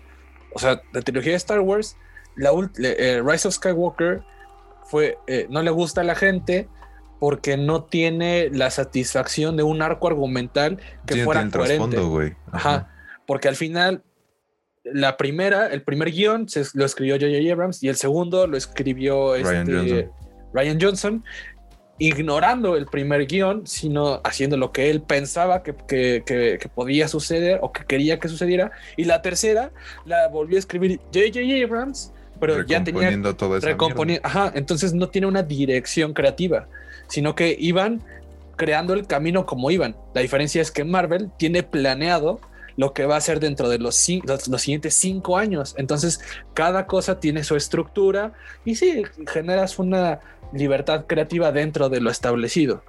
[0.53, 1.97] O sea, la trilogía de Star Wars,
[2.35, 4.21] la eh, Rise of Skywalker,
[4.85, 6.69] fue, eh, no le gusta a la gente
[7.19, 12.35] porque no tiene la satisfacción de un arco argumental que fuera coherente.
[12.51, 12.89] Ajá.
[13.25, 14.03] Porque al final,
[14.83, 17.51] la primera, el primer guion se, lo escribió J.J.
[17.51, 20.11] Abrams y el segundo lo escribió Ryan este, Johnson.
[20.53, 21.23] Ryan Johnson
[21.99, 25.73] ignorando el primer guion, sino haciendo lo que él pensaba que,
[26.75, 28.71] podía suceder o que quería que sucediera.
[28.95, 29.71] Y la tercera
[30.05, 31.63] la volvió a escribir J.J.
[31.63, 33.59] Abrams, pero ya tenía todo.
[34.23, 36.67] Ajá, entonces no tiene una dirección creativa,
[37.07, 38.01] sino que iban
[38.55, 39.95] creando el camino como iban.
[40.13, 42.41] La diferencia es que Marvel tiene planeado
[42.77, 44.07] lo que va a ser dentro de los,
[44.47, 45.73] los, siguientes cinco años.
[45.77, 46.21] Entonces,
[46.53, 48.33] cada cosa tiene su estructura
[48.65, 50.19] y sí, generas una
[50.53, 52.83] libertad creativa dentro de lo establecido.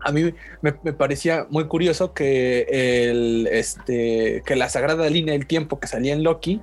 [0.00, 0.32] A mí
[0.62, 2.66] me, parecía muy curioso que,
[3.10, 6.60] el, este, que la sagrada línea del tiempo que salía en Loki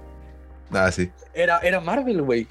[0.72, 1.12] ah, sí.
[1.34, 2.48] era, era Marvel, güey.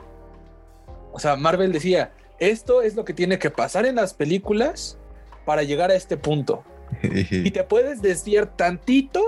[1.12, 4.99] O sea, Marvel decía, esto es lo que tiene que pasar en las películas
[5.45, 6.64] para llegar a este punto.
[7.03, 9.20] y te puedes desviar tantito,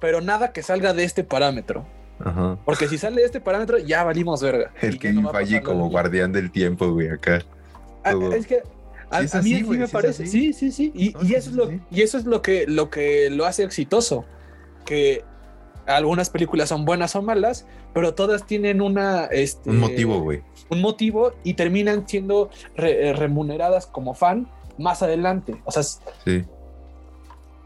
[0.00, 1.86] pero nada que salga de este parámetro.
[2.64, 4.72] Porque si sale de este parámetro, ya valimos verga.
[4.80, 7.42] El que no allí como guardián del tiempo, güey, acá.
[8.02, 8.62] Ah, es que
[9.10, 10.26] a, mí sí me parece.
[10.26, 10.92] Sí, sí, sí.
[10.94, 14.24] Y, eso es lo, y eso es lo que, lo que lo hace exitoso.
[14.84, 15.24] Que
[15.88, 19.26] algunas películas son buenas o malas, pero todas tienen una.
[19.26, 20.42] Este, un motivo, güey.
[20.70, 25.56] Un motivo y terminan siendo remuneradas como fan más adelante.
[25.64, 26.44] O sea, sí.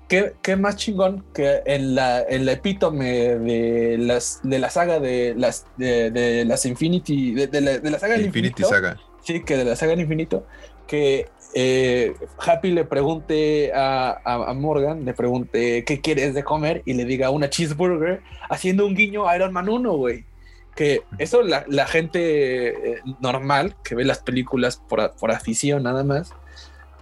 [0.09, 5.35] ¿Qué, más chingón que en la, en la epítome de, las, de la saga de
[5.35, 8.99] las, de, las Infinity, de, la, saga del Infinity Saga.
[9.23, 10.47] Sí, que de la saga del infinito,
[10.87, 17.05] que eh, Happy le pregunte a, Morgan, le pregunte qué quieres de comer y le
[17.05, 20.25] diga una cheeseburger, haciendo un guiño a Iron Man 1, güey.
[20.75, 26.03] Que eso la, la gente eh, normal que ve las películas por, por afición nada
[26.03, 26.33] más,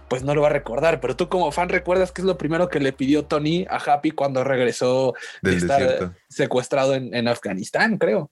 [0.09, 0.99] pues no lo va a recordar.
[0.99, 4.11] Pero tú como fan recuerdas que es lo primero que le pidió Tony a Happy
[4.11, 8.29] cuando regresó de estar secuestrado en, Afganistán, creo.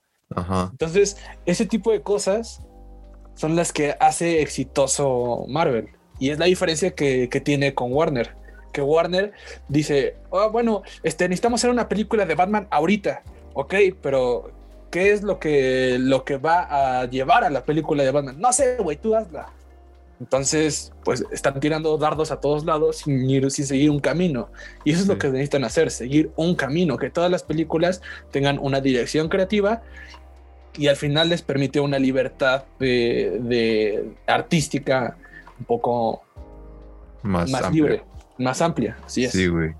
[0.72, 2.62] Entonces, ese tipo de cosas
[3.36, 5.88] son las que hace exitoso Marvel.
[6.20, 8.36] Y es la diferencia que, tiene con Warner.
[8.72, 9.32] Que Warner
[9.68, 13.24] dice, oh, bueno, este, necesitamos hacer una película de Batman ahorita.
[13.54, 14.52] Ok, pero
[14.92, 18.40] ¿qué es lo que, lo que va a llevar a la película de Batman?
[18.40, 19.52] No sé, güey, tú hazla.
[20.20, 24.50] Entonces, pues están tirando dardos a todos lados sin, ir, sin seguir un camino.
[24.84, 28.02] Y eso es lo que necesitan hacer, seguir un camino, que todas las películas
[28.32, 29.82] tengan una dirección creativa
[30.78, 35.18] y al final les permite una libertad de, artística
[35.60, 36.24] un poco
[37.24, 38.04] más, libre,
[38.38, 38.98] más amplia.
[39.06, 39.32] Así es.
[39.32, 39.74] Sí, güey.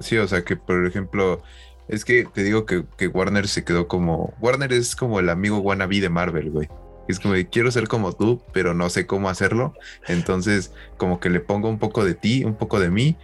[0.00, 1.42] Sí, o sea que, por ejemplo,
[1.88, 4.34] es que te digo que, que Warner se quedó como...
[4.40, 6.68] Warner es como el amigo wannabe de Marvel, güey.
[7.08, 9.74] Es como quiero ser como tú, pero no sé cómo hacerlo.
[10.08, 13.16] Entonces, como que le pongo un poco de ti, un poco de mí,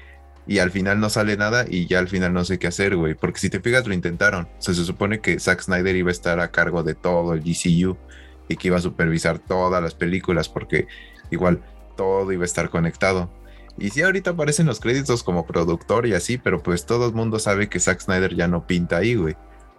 [0.46, 3.14] y al final no sale nada y ya al final no sé qué hacer, güey.
[3.14, 4.44] Porque si te fijas, lo intentaron.
[4.58, 7.40] O sea, se supone que Zack Snyder iba a estar a cargo de todo el
[7.40, 7.96] GCU
[8.48, 10.86] y que iba a supervisar todas las películas, porque
[11.30, 11.60] igual
[11.96, 13.30] todo iba a estar conectado.
[13.78, 17.38] Y sí, ahorita aparecen los créditos como productor y así, pero pues todo el mundo
[17.38, 19.36] sabe que Zack Snyder ya no pinta ahí, güey.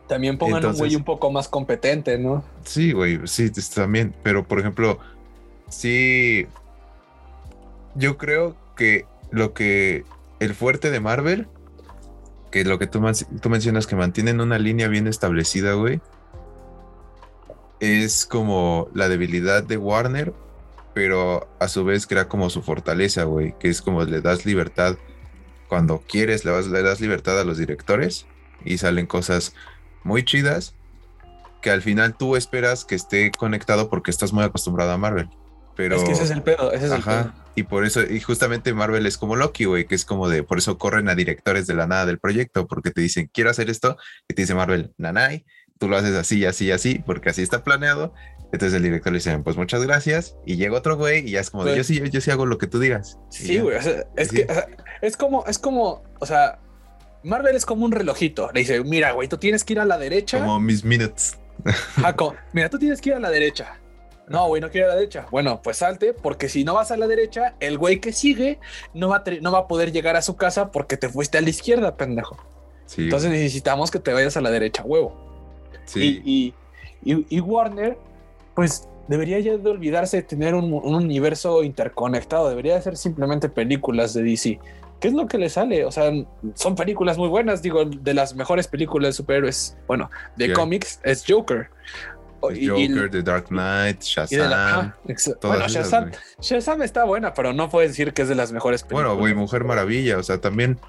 [0.08, 2.44] También pongan un güey un poco más competente, ¿no?
[2.66, 4.14] Sí, güey, sí, también.
[4.24, 5.00] Pero por ejemplo,
[5.70, 6.48] sí.
[7.96, 10.04] Yo creo que lo que.
[10.40, 11.48] El fuerte de Marvel,
[12.52, 13.02] que lo que tú,
[13.42, 16.02] tú mencionas que mantienen una línea bien establecida, güey.
[17.80, 20.34] Es como la debilidad de Warner,
[20.94, 23.56] pero a su vez crea como su fortaleza, güey.
[23.60, 24.98] Que es como le das libertad
[25.68, 28.28] cuando quieres, le das, le das libertad a los directores
[28.64, 29.54] y salen cosas
[30.04, 30.76] muy chidas
[31.62, 35.30] que al final tú esperas que esté conectado porque estás muy acostumbrado a Marvel.
[35.76, 37.34] Pero, es que ese es el pedo, ese es ajá, el pedo.
[37.56, 40.58] Y por eso, y justamente Marvel es como Loki, güey, que es como de, por
[40.58, 43.98] eso corren a directores de la nada del proyecto, porque te dicen, quiero hacer esto,
[44.28, 45.46] y te dice Marvel, nanay,
[45.80, 48.14] tú lo haces así, así, así, porque así está planeado.
[48.54, 51.50] Entonces el director le dice, pues muchas gracias, y llega otro güey, y ya es
[51.50, 53.18] como de, yo sí, yo, sí hago lo que tú digas.
[53.30, 53.78] Sí, güey,
[54.16, 54.48] es que,
[55.02, 56.60] es como, es como, o sea,
[57.24, 58.52] Marvel es como un relojito.
[58.54, 60.40] Le dice, mira, güey, tú tienes que ir a la derecha.
[60.40, 61.38] Como mis minutes.
[61.96, 63.80] Jaco, mira, tú tienes que ir a la derecha.
[64.28, 65.26] No, güey, no quiero ir a la derecha.
[65.32, 68.60] Bueno, pues salte, porque si no vas a la derecha, el güey que sigue
[68.94, 71.42] no va a, no va a poder llegar a su casa porque te fuiste a
[71.42, 72.38] la izquierda, pendejo.
[72.98, 75.18] Entonces necesitamos que te vayas a la derecha, huevo.
[75.86, 76.22] Sí.
[76.24, 76.54] Y,
[77.04, 77.98] y, Warner,
[78.56, 82.50] pues debería ya de olvidarse de tener un, un, universo interconectado.
[82.50, 84.60] Debería de ser simplemente películas de DC.
[85.04, 85.84] ¿qué es lo que le sale?
[85.84, 86.14] O sea,
[86.54, 91.26] son películas muy buenas, digo, de las mejores películas de superhéroes, bueno, de cómics es
[91.28, 91.70] Joker.
[92.40, 94.94] Joker, The Dark Knight, Shazam.
[95.42, 99.08] bueno, Shazam, Shazam, está buena, pero no puedes decir que es de las mejores películas.
[99.08, 100.80] Bueno, güey, Mujer Maravilla, o sea, también,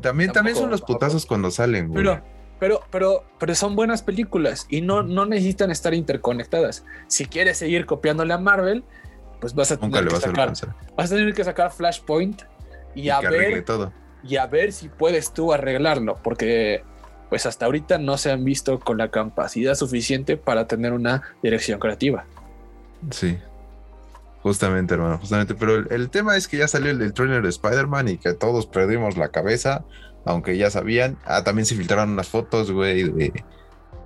[0.00, 2.02] también, también son los putazos cuando salen, güey.
[2.02, 2.24] Pero,
[2.58, 6.84] pero, pero, pero son buenas películas y no, no necesitan estar interconectadas.
[7.06, 8.84] Si quieres seguir copiándole a Marvel,
[9.40, 10.52] pues vas a tener que sacar,
[10.96, 12.42] vas a tener que sacar Flashpoint
[12.94, 13.92] y, a ver todo.
[14.22, 16.82] y a ver si puedes tú arreglarlo, porque
[17.28, 21.78] pues hasta ahorita no se han visto con la capacidad suficiente para tener una dirección
[21.78, 22.24] creativa.
[23.10, 23.38] Sí.
[24.42, 25.54] Justamente, hermano, justamente.
[25.54, 29.16] Pero el, tema es que ya salió el, trailer de Spider-Man y que todos perdimos
[29.16, 29.84] la cabeza,
[30.26, 31.18] aunque ya sabían.
[31.24, 33.44] Ah, también se filtraron unas fotos, güey, de,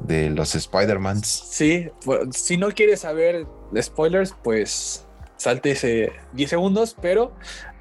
[0.00, 1.26] de los Spider-Mans.
[1.26, 1.88] Sí,
[2.30, 3.46] si no quieres saber
[3.80, 5.06] spoilers, pues
[5.36, 7.32] salte ese 10 segundos, pero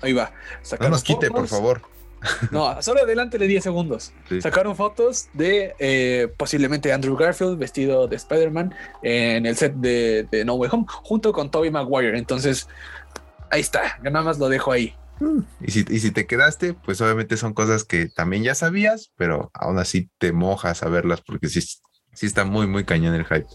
[0.01, 0.31] ahí va.
[0.79, 1.81] no nos quite, por favor.
[2.51, 4.13] No, solo adelante de 10 segundos.
[4.41, 8.73] Sacaron fotos de eh, posiblemente Andrew Garfield vestido de Spider-Man
[9.03, 12.17] en el set de, No Way Home junto con Tobey Maguire.
[12.17, 12.67] Entonces,
[13.51, 14.95] ahí está, nada más lo dejo ahí.
[15.61, 19.51] Y si, y si te quedaste, pues obviamente son cosas que también ya sabías, pero
[19.53, 23.47] aún así te mojas a verlas porque sí, sí está muy, muy cañón el hype.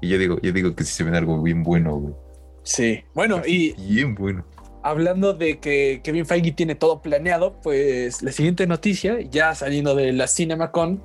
[0.00, 2.14] Y yo digo, yo digo que sí se ven algo bien bueno, güey.
[2.64, 3.72] Sí, bueno, y.
[3.74, 4.44] Bien bueno.
[4.82, 10.12] Hablando de que Kevin Feige tiene todo planeado, pues la siguiente noticia, ya saliendo de
[10.12, 11.04] la CinemaCon,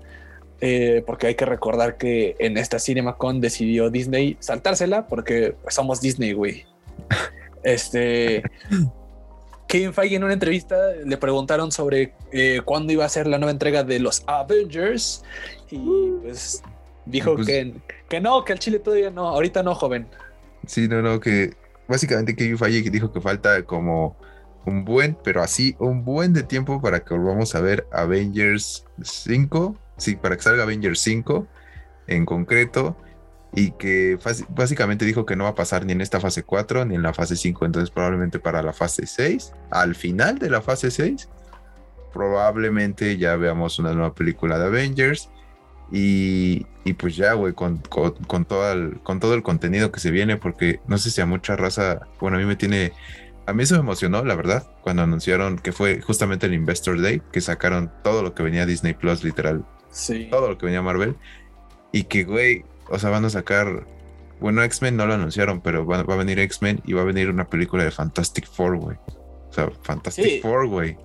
[0.62, 6.02] eh, porque hay que recordar que en esta CinemaCon decidió Disney saltársela, porque pues, somos
[6.02, 6.66] Disney, güey.
[7.64, 8.42] este.
[9.68, 13.52] Kevin Feige en una entrevista le preguntaron sobre eh, cuándo iba a ser la nueva
[13.52, 15.24] entrega de los Avengers
[15.70, 16.64] y pues
[17.06, 17.74] dijo pues que,
[18.10, 20.08] que no, que el Chile todavía no, ahorita no, joven.
[20.66, 21.54] Sí, no, no, que
[21.88, 24.16] básicamente Kevin Feige dijo que falta como
[24.66, 29.78] un buen, pero así un buen de tiempo para que volvamos a ver Avengers 5,
[29.98, 31.48] sí, para que salga Avengers 5
[32.08, 32.98] en concreto,
[33.54, 34.20] y que
[34.50, 37.14] básicamente dijo que no va a pasar ni en esta fase 4 ni en la
[37.14, 41.30] fase 5, entonces probablemente para la fase 6, al final de la fase 6,
[42.14, 45.30] probablemente ya veamos una nueva película de Avengers
[45.90, 46.66] y,
[47.00, 50.98] pues ya, güey, con, todo el, con todo el contenido que se viene, porque no
[50.98, 52.92] sé si a mucha raza, bueno, a mí me tiene
[53.48, 57.22] a mí eso me emocionó, la verdad, cuando anunciaron que fue justamente el Investor Day,
[57.32, 59.66] que sacaron todo lo que venía Disney Plus, literal.
[59.90, 60.28] Sí.
[60.30, 61.16] Todo lo que venía Marvel.
[61.94, 63.86] Y que, güey, o sea, van a sacar.
[64.40, 67.50] Bueno, X-Men no lo anunciaron, pero va, a venir X-Men y va a venir una
[67.50, 68.98] película de Fantastic Four, güey.
[69.50, 70.96] O sea, Fantastic Four, güey.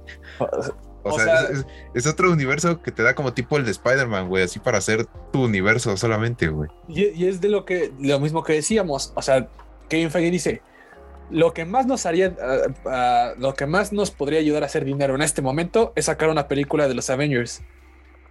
[1.05, 1.49] O, sea,
[1.95, 5.07] es, otro universo que te da como tipo el de Spider-Man, güey, así para hacer
[5.33, 6.71] tu universo solamente, güey.
[6.89, 9.13] Y, y, es de lo que, lo mismo que decíamos.
[9.17, 9.49] O sea,
[9.89, 10.63] Kevin Feige dice:
[11.33, 12.37] lo que más nos haría,
[13.39, 16.47] lo que más nos podría ayudar a hacer dinero en este momento es sacar una
[16.47, 17.63] película de los Avengers.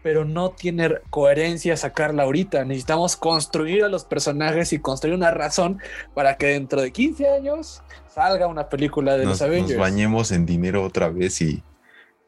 [0.04, 2.66] Pero no tiene coherencia sacarla ahorita.
[2.66, 5.80] Necesitamos construir a los personajes y construir una razón
[6.14, 7.84] para que dentro de 15 años
[8.14, 9.78] salga una película de los Avengers.
[9.78, 11.64] Nos bañemos en dinero otra vez y,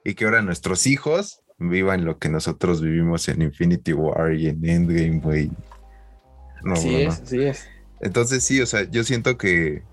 [0.03, 4.63] y que ahora nuestros hijos vivan lo que nosotros vivimos en Infinity War y en
[4.63, 5.51] Endgame, güey.
[6.63, 7.67] No, sí es, sí es.
[8.01, 9.83] Entonces sí, o sea, yo siento que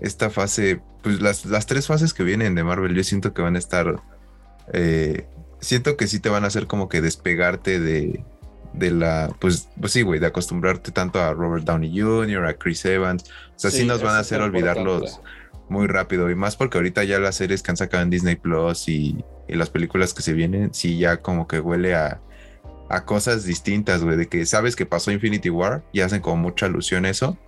[0.00, 3.56] esta fase, pues las, las, tres fases que vienen de Marvel, yo siento que van
[3.56, 4.00] a estar,
[4.72, 5.26] eh,
[5.60, 8.24] siento que sí te van a hacer como que despegarte de,
[8.72, 12.84] de la, pues, pues sí, güey, de acostumbrarte tanto a Robert Downey Jr., a Chris
[12.84, 15.20] Evans, o sea, sí, nos van a hacer olvidarlos
[15.68, 18.88] muy rápido y más porque ahorita ya las series que han sacado en Disney Plus
[18.88, 22.20] y, y las películas que se vienen, sí ya como que huele a,
[22.88, 26.66] a cosas distintas, güey, de que sabes que pasó Infinity War y hacen como mucha
[26.66, 27.38] alusión a eso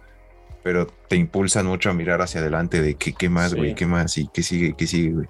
[0.62, 4.16] pero te impulsan mucho a mirar hacia adelante de qué, qué más, güey, qué más
[4.18, 5.28] y qué sigue, qué sigue, güey.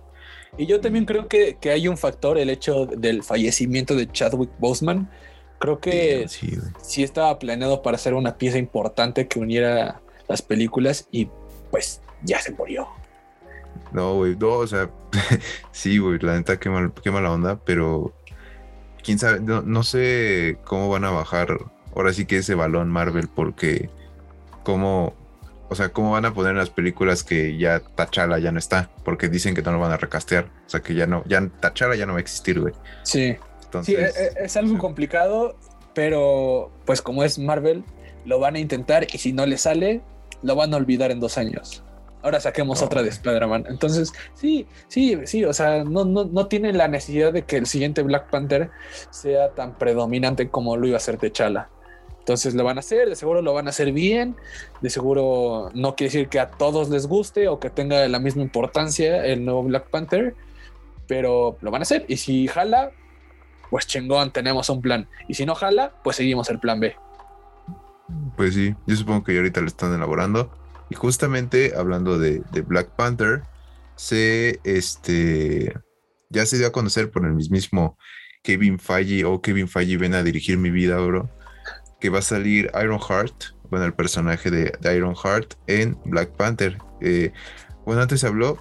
[0.59, 4.51] Y yo también creo que, que, hay un factor, el hecho del fallecimiento de Chadwick
[4.59, 5.11] Boseman.
[5.59, 11.09] Creo que sí, sí, estaba planeado para ser una pieza importante que uniera las películas
[11.11, 11.29] y
[11.71, 12.89] pues ya se murió.
[13.93, 14.91] No, güey, no, o sea,
[15.73, 18.13] sí, güey, la neta, qué, mal, qué mala onda, pero
[19.03, 21.59] quién sabe, no, no sé cómo van a bajar
[21.95, 23.89] ahora sí que ese balón Marvel, porque
[24.65, 25.15] como
[25.73, 28.91] o sea, ¿cómo van a poner en las películas que ya Tachala ya no está?
[29.05, 30.45] Porque dicen que no lo van a recastear.
[30.67, 32.75] O sea, que ya no, ya Tachala ya no va a existir, güey.
[33.03, 33.37] Sí.
[33.65, 35.57] Entonces, sí, e, e, es, algo complicado,
[35.95, 37.85] pero pues como es Marvel,
[38.27, 40.03] lo van a intentar y si no le sale,
[40.43, 41.83] lo van a olvidar en dos años.
[42.23, 43.65] Ahora saquemos otra de Spider-Man.
[43.69, 47.67] Entonces, sí, sí, sí, o sea, no, no, no tienen la necesidad de que el
[47.67, 48.71] siguiente Black Panther
[49.11, 51.69] sea tan predominante como lo iba a ser T'Challa.
[52.23, 54.37] Entonces lo van a hacer, de seguro lo van a hacer bien,
[54.81, 58.43] de seguro no quiere decir que a todos les guste o que tenga la misma
[58.43, 60.37] importancia el nuevo Black Panther,
[61.09, 62.05] pero lo van a hacer.
[62.07, 62.93] Y si jala,
[63.71, 65.09] pues chingón, tenemos un plan.
[65.27, 66.95] Y si no jala, pues seguimos el plan B.
[68.37, 70.53] Pues sí, yo supongo que ya ahorita lo están elaborando.
[70.91, 73.43] Y justamente hablando de, Black Panther,
[73.97, 75.75] se este
[76.31, 77.99] ya se dio a conocer por el mismísimo
[78.45, 81.29] Kevin Feige o Kevin Feige ven a dirigir mi vida, bro
[82.03, 86.77] que va a salir Iron Heart, bueno, el personaje de, Iron Heart en Black Panther.
[87.01, 87.33] Eh,
[87.87, 88.61] bueno, antes se habló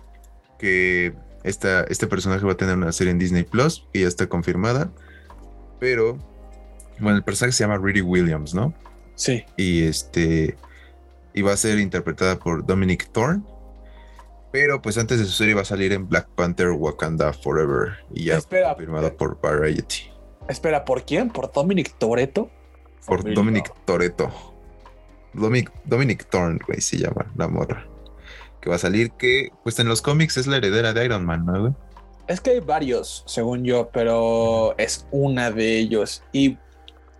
[0.59, 4.27] que esta, este personaje va a tener una serie en Disney Plus y ya está
[4.27, 4.91] confirmada,
[5.79, 6.19] pero
[6.99, 8.75] bueno, el personaje se llama Riri Williams, ¿no?
[9.15, 9.43] Sí.
[9.57, 10.55] Y este
[11.33, 13.41] y va a ser interpretada por Dominic Thorne.
[14.51, 18.25] Pero pues antes de su serie va a salir en Black Panther Wakanda Forever y
[18.25, 20.11] ya confirmado eh, por Variety.
[20.47, 21.31] Espera, ¿por quién?
[21.31, 22.51] ¿Por Dominic Toretto?
[23.05, 24.31] Por Dominic Toreto.
[25.33, 27.87] Dominic, Dominic Thorne, güey, se llama la morra.
[28.59, 31.45] Que va a salir que, pues en los cómics es la heredera de Iron Man,
[31.45, 31.73] ¿no, güey?
[32.27, 36.23] Es que hay varios, según yo, pero es una de ellos.
[36.31, 36.57] Y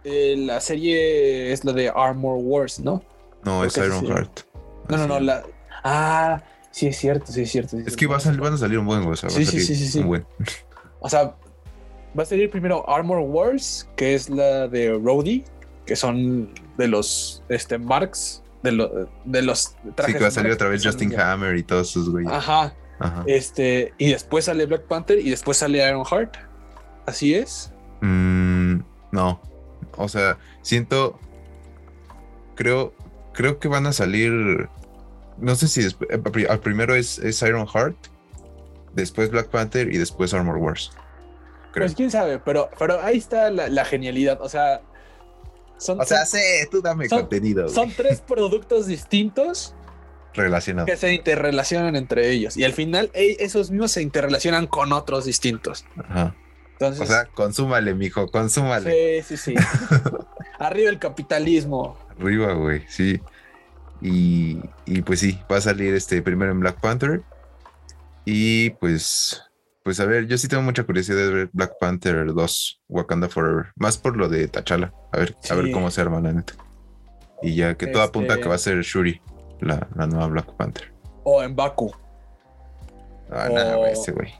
[0.03, 3.03] eh, la serie es la de Armor Wars, ¿no?
[3.43, 4.41] No, es Iron Heart.
[4.89, 5.43] No, no, no, la...
[5.83, 7.77] Ah, sí es cierto, sí es cierto.
[7.77, 9.75] es que va a salir, van a salir un buen, o sea, sí, sí, sí,
[9.75, 10.25] sí, un buen.
[10.99, 11.35] O sea,
[12.17, 15.43] va a salir primero Armor Wars, que es la de Rhodey,
[15.91, 20.05] que son de los este, Marks, de, de los trajes.
[20.05, 22.31] Sí, que va a salir otra vez Justin Hammer y todos sus güeyes.
[22.31, 22.73] Ajá.
[23.25, 26.37] Este, y después sale Black Panther y después sale Iron Heart.
[27.05, 27.73] ¿Así es?
[27.99, 28.77] Mm,
[29.11, 29.41] no.
[29.97, 31.19] O sea, siento.
[32.55, 32.93] Creo.
[33.33, 34.69] Creo que van a salir.
[35.39, 37.97] No sé si eh, al primero es, es Iron Heart.
[38.93, 40.93] Después Black Panther y después Armor Wars.
[41.73, 44.39] Pues quién sabe, pero, pero ahí está la, la genialidad.
[44.41, 44.79] O sea,
[45.87, 47.69] o sea, sí, tú dame contenido.
[47.69, 49.73] Son tres productos distintos
[50.33, 55.25] relacionados que se interrelacionan entre ellos y al final esos mismos se interrelacionan con otros
[55.25, 55.85] distintos.
[55.97, 56.35] Ajá.
[56.73, 59.21] Entonces, o sea, consúmale, mijo, consúmale.
[59.21, 59.55] Sí, sí, sí.
[60.59, 61.95] Arriba el capitalismo.
[62.19, 63.21] Arriba, güey, sí.
[64.01, 67.21] Y, y pues sí, va a salir este primero en Black Panther.
[68.25, 69.43] Y pues
[69.83, 73.71] pues a ver, yo sí tengo mucha curiosidad de ver Black Panther 2, Wakanda Forever.
[73.75, 74.93] Más por lo de T'Challa.
[75.11, 76.53] A ver, a ver cómo se arma la neta.
[77.41, 79.21] Y ya que todo apunta que va a ser Shuri,
[79.59, 80.93] la, nueva Black Panther.
[81.23, 81.91] O en Baku.
[83.31, 84.33] Ah, nada, ese güey.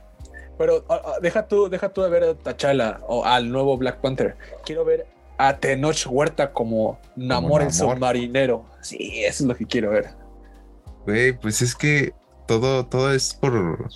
[0.58, 4.00] Pero ah, ah, deja tú, deja tú de ver a T'Challa o al nuevo Black
[4.02, 4.38] Panther.
[4.64, 5.08] Quiero ver
[5.40, 8.66] a Tenoch Huerta como Namor, el submarinero.
[8.82, 10.10] Sí, eso es lo que quiero ver.
[11.06, 12.14] Güey, pues es que
[12.48, 13.90] todo, todo es por.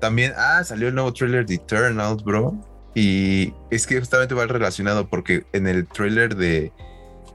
[0.00, 2.54] También, ah, salió el nuevo trailer de Eternals, bro.
[2.94, 6.72] Y es que justamente va relacionado porque en el trailer de,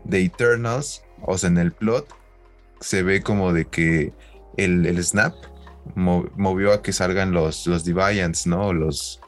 [0.03, 2.07] de Eternals, o sea, en el plot,
[2.81, 4.13] se ve como de que
[4.57, 5.33] el, el Snap
[5.95, 8.73] movió a que salgan los, los Deviants, ¿no?
[8.73, 9.19] Los.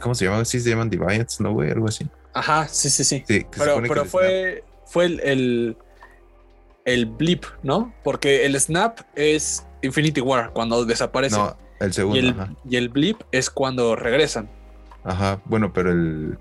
[0.00, 0.46] ¿Cómo se llaman?
[0.46, 1.70] Sí, se llaman Deviants, ¿no, güey?
[1.70, 2.06] Algo así.
[2.34, 3.24] Ajá, sí, sí, sí.
[3.56, 5.76] pero, pero fue, fue el,
[6.84, 7.92] el, blip, ¿no?
[8.02, 11.36] Porque el snap es Infinity War, cuando desaparece.
[11.36, 12.18] No, el segundo.
[12.18, 14.48] Y el, y el blip es cuando regresan.
[15.04, 16.38] Ajá, bueno, pero el.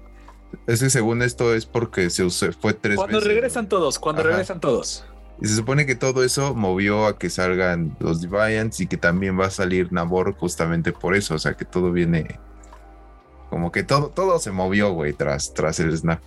[0.67, 5.05] Ese según esto es porque se fue tres cuando regresan todos, cuando regresan todos.
[5.41, 9.39] Y se supone que todo eso movió a que salgan los Deviants y que también
[9.39, 11.33] va a salir Nabor justamente por eso.
[11.33, 12.39] O sea que todo viene.
[13.49, 16.21] Como que todo, todo se movió, güey, tras, tras el snap.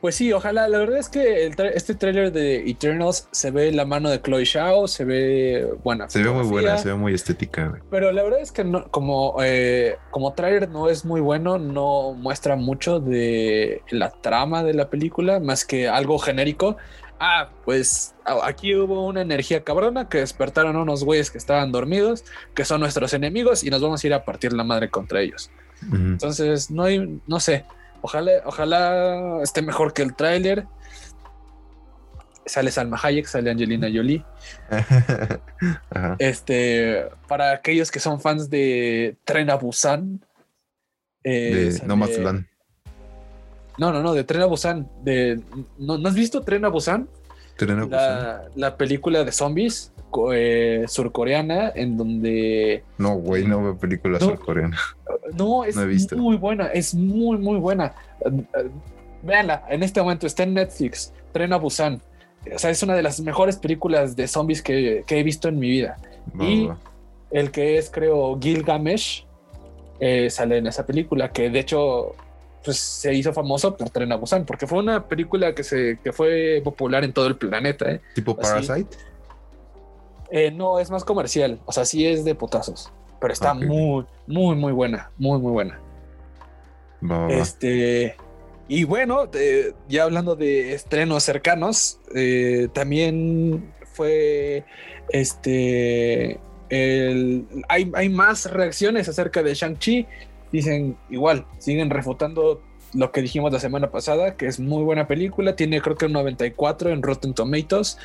[0.00, 0.68] Pues sí, ojalá.
[0.68, 4.86] La verdad es que este tráiler de Eternals se ve la mano de Chloe Shao,
[4.86, 6.08] se ve buena.
[6.08, 7.68] Se ve muy buena, se ve muy estética.
[7.68, 7.82] Güey.
[7.90, 12.14] Pero la verdad es que no, como, eh, como tráiler no es muy bueno, no
[12.14, 16.76] muestra mucho de la trama de la película, más que algo genérico
[17.20, 22.24] ah, pues aquí hubo una energía cabrona que despertaron unos güeyes que estaban dormidos,
[22.54, 25.50] que son nuestros enemigos y nos vamos a ir a partir la madre contra ellos.
[25.92, 27.64] Entonces, no hay, no sé,
[28.02, 30.66] ojalá, ojalá esté mejor que el tráiler.
[32.46, 34.24] Sale Salma Hayek, sale Angelina Jolie.
[36.18, 40.24] Este, para aquellos que son fans de Tren a Busan.
[41.24, 41.96] Eh, de No
[43.78, 44.88] no, no, no, de Tren a Busan.
[45.02, 45.40] De,
[45.78, 47.08] ¿no, has visto Tren a Busan?
[47.56, 48.50] Tren a Busan.
[48.54, 49.92] La, película de zombies
[50.32, 52.82] eh, surcoreana en donde...
[52.98, 54.78] No, güey, no veo película surcoreana.
[55.36, 55.76] No, es
[56.12, 57.94] muy buena, es muy, muy buena.
[59.22, 62.00] Véanla, en este momento está en Netflix, Tren a Busan.
[62.54, 65.68] O sea, es una de las mejores películas de zombies que, he visto en mi
[65.68, 65.96] vida.
[66.40, 66.68] y
[67.30, 69.26] el que es, creo, Gilgamesh,
[70.00, 72.14] eh, sale en esa película, que de hecho
[72.64, 76.12] pues se hizo famoso por Tren a Busan, porque fue una película que se que
[76.12, 77.90] fue popular en todo el planeta.
[77.90, 78.00] ¿eh?
[78.14, 78.96] ¿Tipo Parasite?
[80.30, 84.56] Eh, no, es más comercial, o sea, sí es de potazos, pero está muy, muy,
[84.56, 85.80] muy buena, muy, muy buena.
[87.30, 88.16] este,
[88.68, 89.30] y bueno,
[89.88, 94.64] ya hablando de estrenos cercanos, eh, también fue
[95.10, 96.38] este.
[96.68, 100.06] El, hay, hay más reacciones acerca de Shang-Chi
[100.52, 102.62] dicen igual, siguen refutando
[102.94, 106.12] lo que dijimos la semana pasada, que es muy buena película, tiene creo que un
[106.12, 107.98] 94 en Rotten Tomatoes.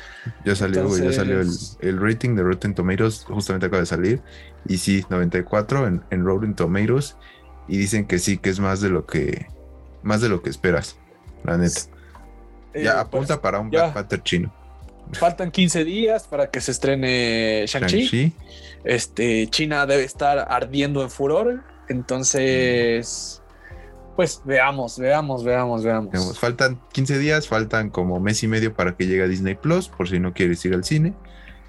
[0.44, 4.22] Ya salió, ya salió el, rating de Rotten Tomatoes, justamente acaba de salir,
[4.66, 7.16] y sí, 94 en, en Rotten Tomatoes,
[7.68, 9.46] y dicen que sí, que es más de lo que,
[10.02, 10.96] más de lo que esperas,
[11.44, 11.80] la neta.
[12.74, 14.54] ya eh, apunta pues, para un Black Panther chino.
[15.12, 18.32] Faltan 15 días para que se estrene Shang-Chi.
[18.84, 23.42] este, China debe estar ardiendo en furor entonces,
[24.16, 26.38] pues veamos, veamos, veamos, veamos.
[26.38, 30.08] Faltan 15 días, faltan como mes y medio para que llegue a Disney Plus, por
[30.08, 31.14] si no quieres ir al cine.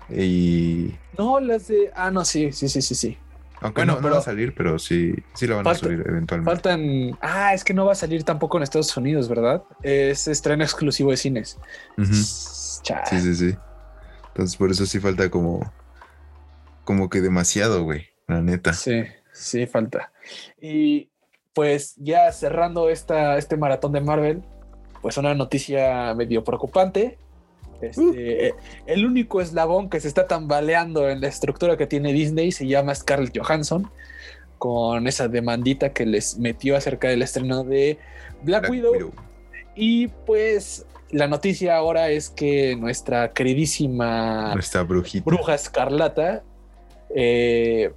[0.09, 0.95] Y.
[1.17, 1.91] No, las de.
[1.95, 3.17] Ah, no, sí, sí, sí, sí, sí.
[3.61, 6.51] Aunque no, va a salir, pero sí, sí lo van a subir eventualmente.
[6.51, 7.17] Faltan.
[7.21, 9.63] Ah, es que no va a salir tampoco en Estados Unidos, ¿verdad?
[9.81, 11.57] Es estreno exclusivo de cines.
[11.97, 13.55] Sí, sí, sí.
[14.27, 15.73] Entonces, por eso sí falta como.
[16.83, 18.09] Como que demasiado, güey.
[18.27, 18.73] La neta.
[18.73, 19.03] Sí.
[19.35, 20.13] Sí, falta.
[20.61, 21.09] Y
[21.55, 24.43] pues ya cerrando esta, este maratón de Marvel,
[25.01, 27.17] pues una noticia medio preocupante.
[27.81, 28.13] Este, uh.
[28.13, 28.53] eh,
[28.85, 32.93] El único eslabón que se está tambaleando en la estructura que tiene Disney se llama
[32.93, 33.89] Scarlett Johansson,
[34.57, 37.99] con esa demandita que les metió acerca del estreno de
[38.43, 39.13] Black, Widow.
[39.75, 45.23] Y pues la noticia ahora es que nuestra queridísima nuestra brujita.
[45.23, 46.43] bruja escarlata
[47.15, 47.93] eh,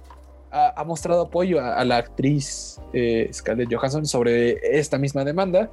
[0.51, 5.69] ha, mostrado apoyo a, la actriz eh, Scarlett Johansson sobre esta misma demanda.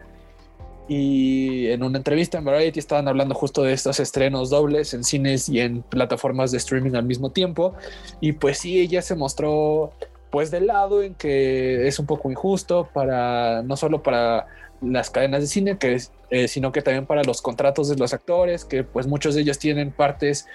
[0.89, 5.49] Y en una entrevista en Variety estaban hablando justo de estos estrenos dobles en cines
[5.49, 7.75] y en plataformas de streaming al mismo tiempo.
[8.21, 9.93] Y pues sí, ella se mostró
[10.31, 14.47] pues del lado en que es un poco injusto para no solo para
[14.81, 15.99] las cadenas de cine, que,
[16.31, 19.59] eh, sino que también para los contratos de los actores, que pues muchos de ellos
[19.59, 20.47] tienen partes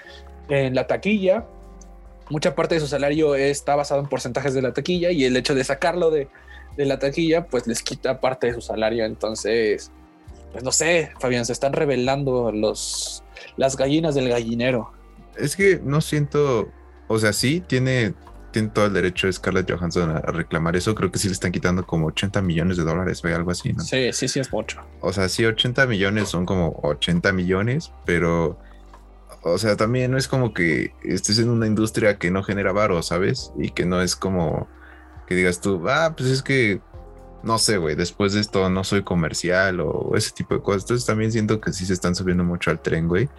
[0.50, 1.46] en la taquilla
[2.32, 5.54] mucha parte de su salario está basado en porcentajes de la taquilla y el hecho
[5.54, 6.28] de sacarlo de,
[6.78, 9.06] la taquilla, pues les quita parte de su salario.
[9.06, 9.92] Entonces,
[10.52, 13.24] pues no sé, Fabián, se están revelando los,
[13.58, 14.92] las gallinas del gallinero.
[15.38, 16.70] Es que no siento,
[17.08, 18.14] o sea, sí tiene
[18.52, 20.94] tiene todo el derecho de Scarlett Johansson a reclamar eso.
[20.94, 23.82] Creo que sí le están quitando como 80 millones de dólares o algo así, ¿no?
[23.82, 24.82] Sí, sí, sí, es mucho.
[25.00, 28.60] O sea, sí, 80 millones son como 80 millones, pero,
[29.44, 33.02] o sea, también no es como que estés en una industria que no genera varo,
[33.02, 33.52] ¿sabes?
[33.58, 34.68] Y que no es como
[35.28, 36.82] que digas tú, ah, pues es que,
[37.44, 40.84] no sé, güey, después de esto no soy comercial o ese tipo de cosas.
[40.84, 43.30] Entonces también siento que sí se están subiendo mucho al tren, güey.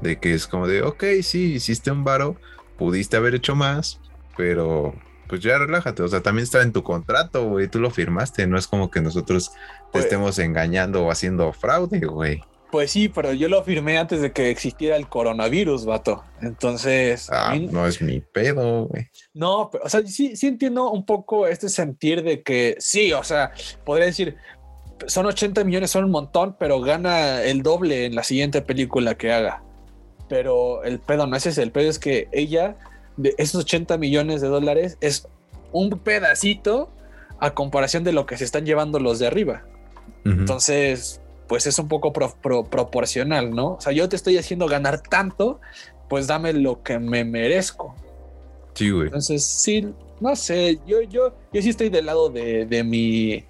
[0.00, 2.36] De que es como de, ok, sí, hiciste un varo,
[2.78, 4.00] pudiste haber hecho más,
[4.36, 4.94] pero
[5.28, 8.56] pues ya relájate, o sea, también está en tu contrato, güey, tú lo firmaste, no
[8.56, 9.58] es como que nosotros te
[9.92, 12.42] pues estemos engañando o haciendo fraude, güey.
[12.70, 16.22] Pues sí, pero yo lo firmé antes de que existiera el coronavirus, vato.
[16.42, 17.28] Entonces.
[17.32, 19.08] Ah, no es mi pedo, güey.
[19.32, 23.24] No, pero, o sea, sí, sí entiendo un poco este sentir de que sí, o
[23.24, 23.52] sea,
[23.84, 24.36] podría decir,
[25.06, 29.32] son 80 millones, son un montón, pero gana el doble en la siguiente película que
[29.32, 29.62] haga.
[30.28, 32.76] Pero el pedo no es ese, el pedo es que ella
[33.16, 35.26] de esos 80 millones de dólares es
[35.72, 36.92] un pedacito
[37.40, 39.64] a comparación de lo que se están llevando los de arriba.
[40.24, 43.74] Entonces, pues es un poco proporcional, ¿no?
[43.74, 45.60] O sea, yo te estoy haciendo ganar tanto,
[46.08, 47.94] pues dame lo que me merezco.
[48.74, 49.06] Sí, güey.
[49.06, 53.44] Entonces, sí, no sé, yo, yo, yo sí estoy del lado de, de mi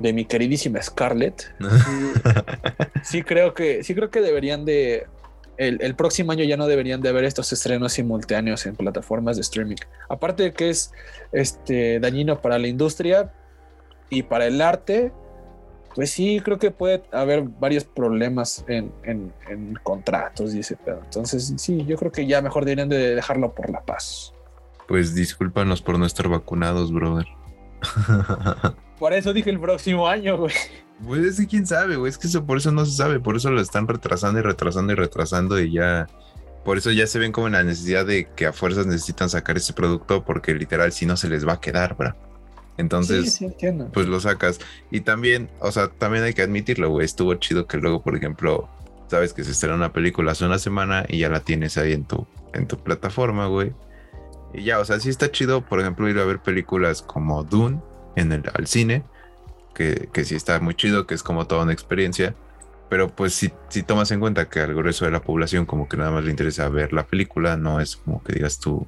[0.00, 1.54] de mi queridísima Scarlett.
[3.04, 5.06] sí, creo que sí creo que deberían de
[5.60, 9.76] el, próximo año ya no deberían de haber estos estrenos simultáneos en plataformas de streaming.
[10.08, 10.90] Aparte de que es
[11.32, 13.30] este, dañino para la industria
[14.08, 15.12] y para el arte,
[15.94, 18.92] pues sí, creo que puede haber varios problemas en,
[19.82, 21.00] contratos y ese pedo.
[21.04, 24.32] Entonces, sí, yo creo que ya mejor deberían de dejarlo por la paz.
[24.86, 27.26] Pues discúlpanos por no estar vacunados, brother.
[28.98, 30.52] Por eso dije el próximo año, güey.
[31.06, 32.10] Pues es que quién sabe, güey.
[32.10, 33.18] Es que eso, por eso no se sabe.
[33.18, 36.06] Por eso lo están retrasando y retrasando y retrasando y ya.
[36.66, 39.56] Por eso ya se ven como en la necesidad de que a fuerzas necesitan sacar
[39.56, 42.14] ese producto porque literal si no se les va a quedar, bro.
[42.80, 43.38] Entonces,
[43.92, 44.58] pues lo sacas.
[44.90, 47.04] Y también, o sea, también hay que admitirlo, güey.
[47.04, 48.68] Estuvo chido que luego, por ejemplo,
[49.08, 52.04] sabes que se estrena una película hace una semana y ya la tienes ahí en
[52.04, 53.72] tu, en tu plataforma, güey.
[54.52, 57.80] Y ya, o sea, sí está chido, por ejemplo, ir a ver películas como Dune
[58.16, 59.04] en el, al cine
[59.74, 62.34] que, sí está muy chido, que es como toda una experiencia.
[62.88, 65.96] Pero pues si, si tomas en cuenta que al grueso de la población como que
[65.96, 68.86] nada más le interesa ver la película, no es como que digas tú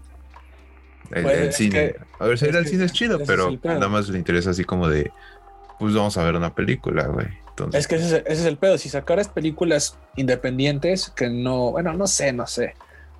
[1.13, 1.95] el, pues, cine.
[2.19, 4.89] a ver, si ir al cine es chido, pero nada más le interesa así como
[4.89, 5.11] de,
[5.79, 7.27] pues vamos a ver una película, güey.
[7.51, 8.79] Entonces, es que ese es, ese es el pedo.
[8.79, 12.75] Si sacaras películas independientes que no, bueno, no sé, no sé.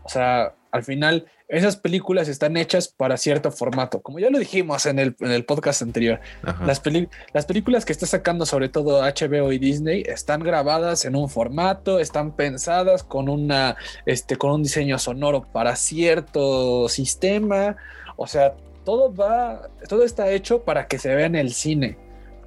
[0.05, 4.01] O sea, al final esas películas están hechas para cierto formato.
[4.01, 6.19] Como ya lo dijimos en el, podcast anterior,
[6.65, 6.81] las,
[7.35, 11.99] las, películas que está sacando sobre todo HBO y Disney están grabadas en un formato,
[11.99, 13.77] están pensadas con, una,
[14.07, 17.77] este, con un diseño sonoro para cierto sistema.
[18.17, 18.55] O sea,
[18.87, 21.99] todo va, todo está hecho para que se vea en el cine.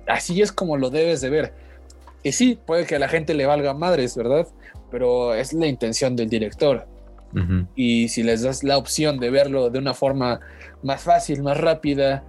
[0.07, 1.53] Así es como lo debes de ver.
[2.23, 4.47] Y sí, puede que a la gente le valga madres, ¿verdad?
[4.89, 6.87] Pero es la intención del director
[7.75, 10.39] y si les das la opción de verlo de una forma
[10.83, 12.23] más fácil, más rápida,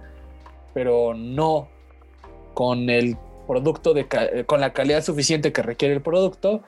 [0.73, 1.69] pero no
[2.53, 3.17] con el
[3.47, 6.61] producto de con la calidad suficiente que requiere el producto,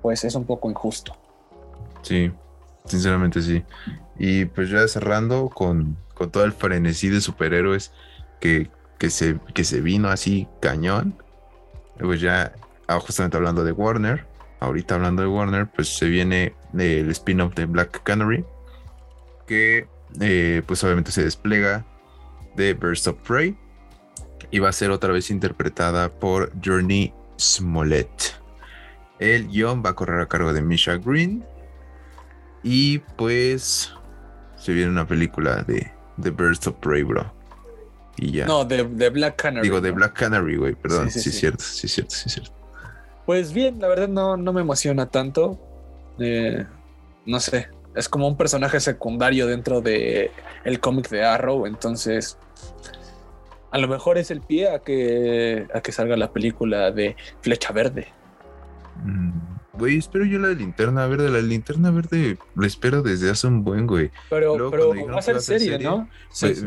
[0.00, 1.14] pues es un poco injusto.
[2.02, 2.30] Sí,
[2.86, 3.62] sinceramente sí.
[4.18, 7.92] Y pues ya cerrando con, con todo el frenesí de superhéroes
[8.40, 11.14] que, que, se, que se vino así cañón,
[11.98, 12.52] pues ya
[12.86, 14.26] ah, justamente hablando de Warner,
[14.60, 18.44] ahorita hablando de Warner, pues se viene el spin-off de Black Canary,
[19.46, 19.86] que
[20.20, 21.84] eh, pues obviamente se despliega
[22.56, 23.56] de Burst of Prey
[24.50, 28.36] y va a ser otra vez interpretada por Journey Smollett.
[29.18, 31.44] El guion va a correr a cargo de Misha Green
[32.62, 33.92] y pues
[34.56, 35.90] se viene una película de
[36.20, 37.32] The Burst of Prey, bro.
[38.16, 38.46] Y ya.
[38.46, 39.62] No, de, Black Canary.
[39.62, 41.10] Digo, de Black Canary, güey, perdón.
[41.10, 42.52] Sí, sí, sí, cierto, sí, cierto, sí, cierto.
[43.26, 45.60] Pues bien, la verdad no, no me emociona tanto.
[46.18, 46.64] Eh,
[47.26, 50.30] no sé, es como un personaje secundario dentro de
[50.64, 52.38] el cómic de Arrow, entonces
[53.70, 57.72] a lo mejor es el pie a que, a que salga la película de Flecha
[57.72, 58.08] Verde.
[59.04, 59.58] Mm.
[59.78, 61.30] Güey, espero yo la de linterna verde.
[61.30, 64.10] La linterna verde la espero desde hace un buen, güey.
[64.28, 66.08] Pero, pero va a ser serie, ¿no?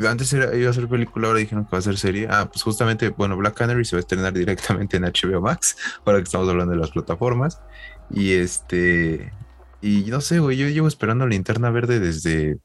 [0.07, 2.27] antes era, iba a ser película, ahora dijeron que va a ser serie.
[2.29, 5.75] Ah, pues justamente, bueno, Black Canary se va a estrenar directamente en HBO Max,
[6.05, 7.61] ahora que estamos hablando de las plataformas.
[8.09, 9.33] Y este.
[9.81, 12.57] Y no sé, güey, yo llevo esperando linterna verde desde,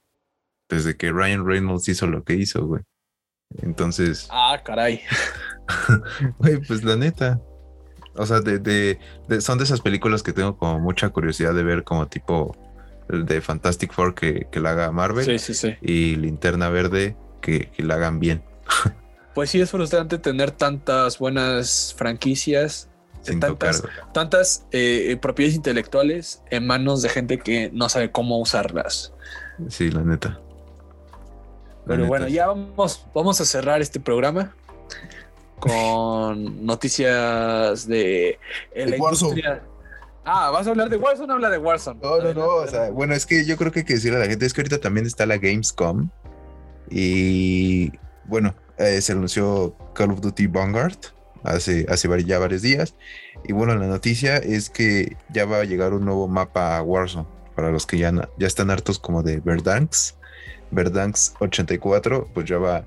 [0.69, 2.83] desde que Ryan Reynolds hizo lo que hizo, güey.
[3.63, 4.29] Entonces.
[4.31, 5.01] Ah, caray.
[6.39, 7.41] Güey, pues la neta.
[8.15, 8.99] O sea, de, de,
[9.41, 12.57] son de esas películas que tengo como mucha curiosidad de ver como tipo
[13.09, 15.25] el de Fantastic Four que, que la haga Marvel.
[15.25, 15.75] Sí, sí, sí.
[15.83, 18.43] Y Linterna Verde que, que la hagan bien.
[19.35, 22.89] Pues sí, es frustrante tener tantas buenas franquicias,
[23.35, 23.83] tantas,
[24.13, 29.13] tantas eh, propiedades intelectuales en manos de gente que no sabe cómo usarlas.
[29.69, 30.41] Sí, la neta.
[31.87, 34.55] Pero bueno, ya vamos, vamos a cerrar este programa
[35.61, 38.39] con noticias de
[38.75, 39.43] la Warzone.
[40.25, 42.01] Ah, ¿vas a hablar de Warzone o habla de Warzone?
[42.03, 42.47] No, no, no.
[42.47, 44.53] O sea, bueno, es que yo creo que hay que decirle a la gente es
[44.53, 46.11] que ahorita también está la Gamescom.
[46.91, 47.93] Y
[48.25, 50.99] bueno, eh, se anunció Call of Duty Vanguard
[51.47, 52.95] hace, hace ya varios días.
[53.45, 57.27] Y bueno, la noticia es que ya va a llegar un nuevo mapa a Warzone.
[57.55, 60.17] Para los que ya, ya están hartos como de Verdansk.
[60.71, 62.85] Verdansk 84, pues ya va,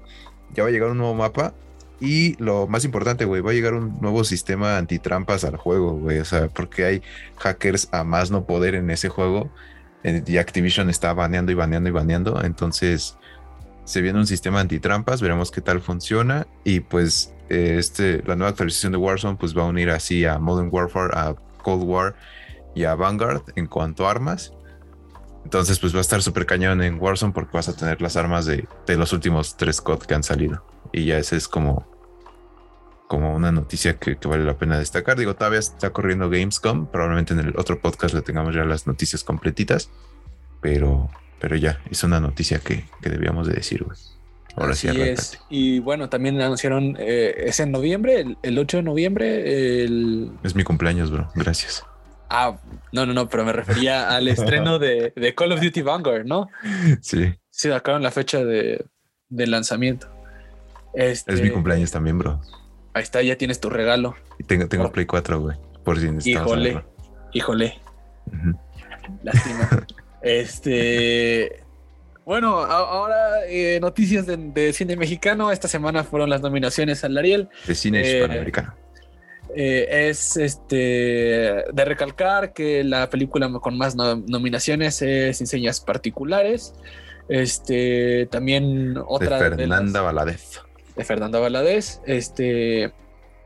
[0.54, 1.54] ya va a llegar un nuevo mapa.
[2.00, 6.20] Y lo más importante, güey, va a llegar un nuevo sistema antitrampas al juego, güey.
[6.20, 7.02] O sea, porque hay
[7.38, 9.50] hackers a más no poder en ese juego.
[10.04, 12.42] Eh, y Activision está baneando y baneando y baneando.
[12.44, 13.18] Entonces,
[13.90, 18.52] se viene un sistema antitrampas, veremos qué tal funciona y pues eh, este, la nueva
[18.52, 21.34] actualización de Warzone pues va a unir así a Modern Warfare, a
[21.64, 22.16] Cold War
[22.76, 24.54] y a Vanguard en cuanto a armas.
[25.44, 28.46] Entonces pues va a estar súper cañón en Warzone porque vas a tener las armas
[28.46, 30.64] de, los últimos tres COD que han salido.
[30.94, 31.88] Y ya ese es como,
[33.08, 35.18] como una noticia que, que, vale la pena destacar.
[35.18, 39.24] Digo, todavía está corriendo Gamescom, probablemente en el otro podcast le tengamos ya las noticias
[39.24, 39.90] completitas,
[40.62, 41.10] pero
[41.40, 43.98] pero ya, es una noticia que, debíamos de decir, güey.
[44.56, 45.40] Ahora sí, es.
[45.50, 49.84] Y bueno, también anunciaron, eh, es en noviembre, el, 8 de noviembre.
[49.84, 50.32] El...
[50.44, 51.30] Es mi cumpleaños, bro.
[51.36, 51.86] Gracias.
[52.30, 52.60] Ah,
[52.92, 56.50] no, no, no, pero me refería al estreno de, Call of Duty Vanguard, ¿no?
[57.02, 57.34] Sí.
[57.50, 58.86] Sí, en la fecha de,
[59.30, 60.08] lanzamiento.
[60.94, 61.34] Este...
[61.34, 62.42] Es mi cumpleaños también, bro.
[62.94, 64.16] Ahí está, ya tienes tu regalo.
[64.40, 65.58] Y tengo, tengo Play 4, güey.
[65.84, 66.44] Por si necesitas.
[66.44, 66.84] Híjole,
[67.34, 67.80] híjole.
[69.24, 69.70] Lástima.
[70.22, 71.64] Este.
[72.26, 75.52] Bueno, ahora eh, noticias de, cine mexicano.
[75.52, 77.50] Esta semana fueron las nominaciones al Ariel.
[77.66, 78.76] De cine eh, hispanoamericano.
[79.56, 86.76] Eh, es este de recalcar que la película con más nominaciones es Enseñas Particulares.
[87.30, 90.62] Este también otra de Fernanda Valadez.
[90.96, 92.02] De Fernanda Valadez.
[92.06, 92.94] Este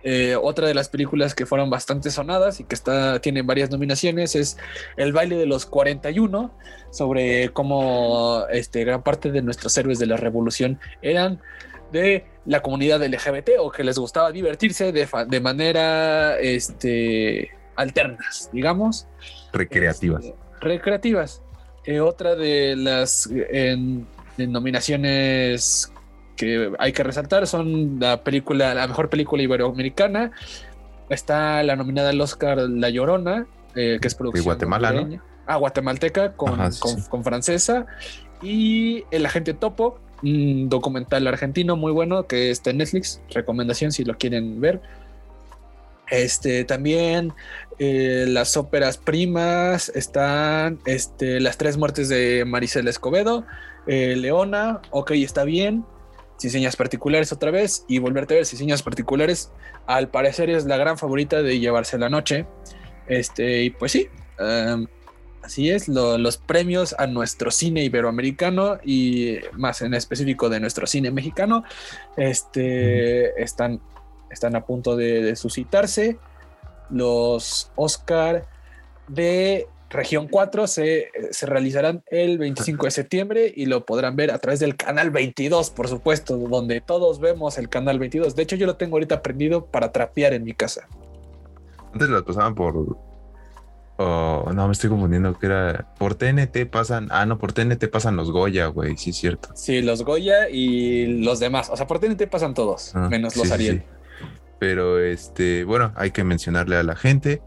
[0.04, 4.36] eh, otra de las películas que fueron bastante sonadas y que está, tiene varias nominaciones
[4.36, 4.58] es
[4.98, 6.52] El baile de los 41,
[6.92, 11.42] sobre cómo este, gran parte de nuestros héroes de la revolución eran
[11.94, 19.08] de la comunidad LGBT o que les gustaba divertirse de, de manera este, alternas, digamos.
[19.54, 20.26] Recreativas.
[20.26, 21.42] Este, recreativas.
[21.86, 23.30] Eh, otra de las
[24.38, 25.93] nominaciones
[26.36, 30.32] que hay que resaltar son la película, la mejor película iberoamericana.
[31.10, 33.46] Está la nominada al Oscar La Llorona,
[33.76, 34.44] eh, que es producción.
[34.44, 35.08] De Guatemala,
[35.46, 36.58] Ah, guatemalteca con,
[37.10, 37.86] con, francesa.
[38.42, 43.22] Y El Agente Topo, un documental argentino muy bueno que está en Netflix.
[43.30, 44.82] Recomendación si lo quieren ver.
[46.10, 47.34] Este también
[47.80, 53.46] eh, las óperas primas están este, Las tres muertes de Maricela Escobedo,
[53.88, 55.86] eh, Leona, ok, está bien,
[56.38, 59.52] Ciseñas particulares otra vez y volverte a ver Ciseñas particulares.
[59.86, 62.46] Al parecer es la gran favorita de llevarse la noche.
[63.08, 64.08] Este, y pues sí,
[64.40, 64.88] em,
[65.42, 71.12] así es, los premios a nuestro cine iberoamericano y más en específico de nuestro cine
[71.12, 71.64] mexicano,
[72.18, 73.82] este, están,
[74.30, 76.18] están a punto de, de suscitarse.
[76.90, 78.46] Los Oscar
[79.08, 84.40] de Región 4 se, se, realizarán el 25 de septiembre y lo podrán ver a
[84.40, 88.36] través del canal 22, por supuesto, donde todos vemos el canal 22.
[88.36, 90.88] De hecho, yo lo tengo ahorita prendido para trapear en mi casa.
[91.94, 92.98] Antes lo pasaban por.
[93.98, 95.94] Oh, no, me estoy confundiendo que era.
[96.00, 97.08] Por TNT pasan.
[97.12, 99.50] Ah, no, por TNT pasan los Goya, güey, sí es cierto.
[99.54, 101.70] Sí, los Goya y los demás.
[101.70, 103.84] O sea, por TNT pasan todos, ah, menos los Ariel.
[104.58, 107.44] Pero este, bueno, hay que mencionarle a la gente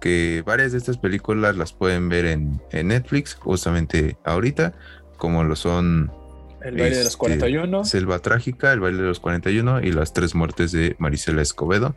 [0.00, 4.74] que varias de estas películas las pueden ver en, Netflix justamente ahorita,
[5.16, 6.10] como lo son
[6.62, 10.12] El baile de los 41, este, Selva Trágica, El baile de los 41 y Las
[10.12, 11.94] tres muertes de Marisela Escobedo.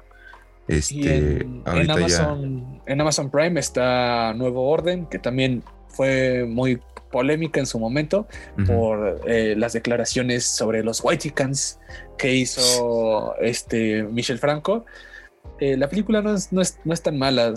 [0.67, 6.79] Este, en, Amazon, en Amazon Prime está Nuevo Orden, que también fue muy
[7.11, 8.27] polémica en su momento
[8.65, 11.79] por eh, las declaraciones sobre los Whitecans
[12.17, 14.85] que hizo este Michel Franco
[15.59, 17.53] eh, la película no es, no es, no es tan mala.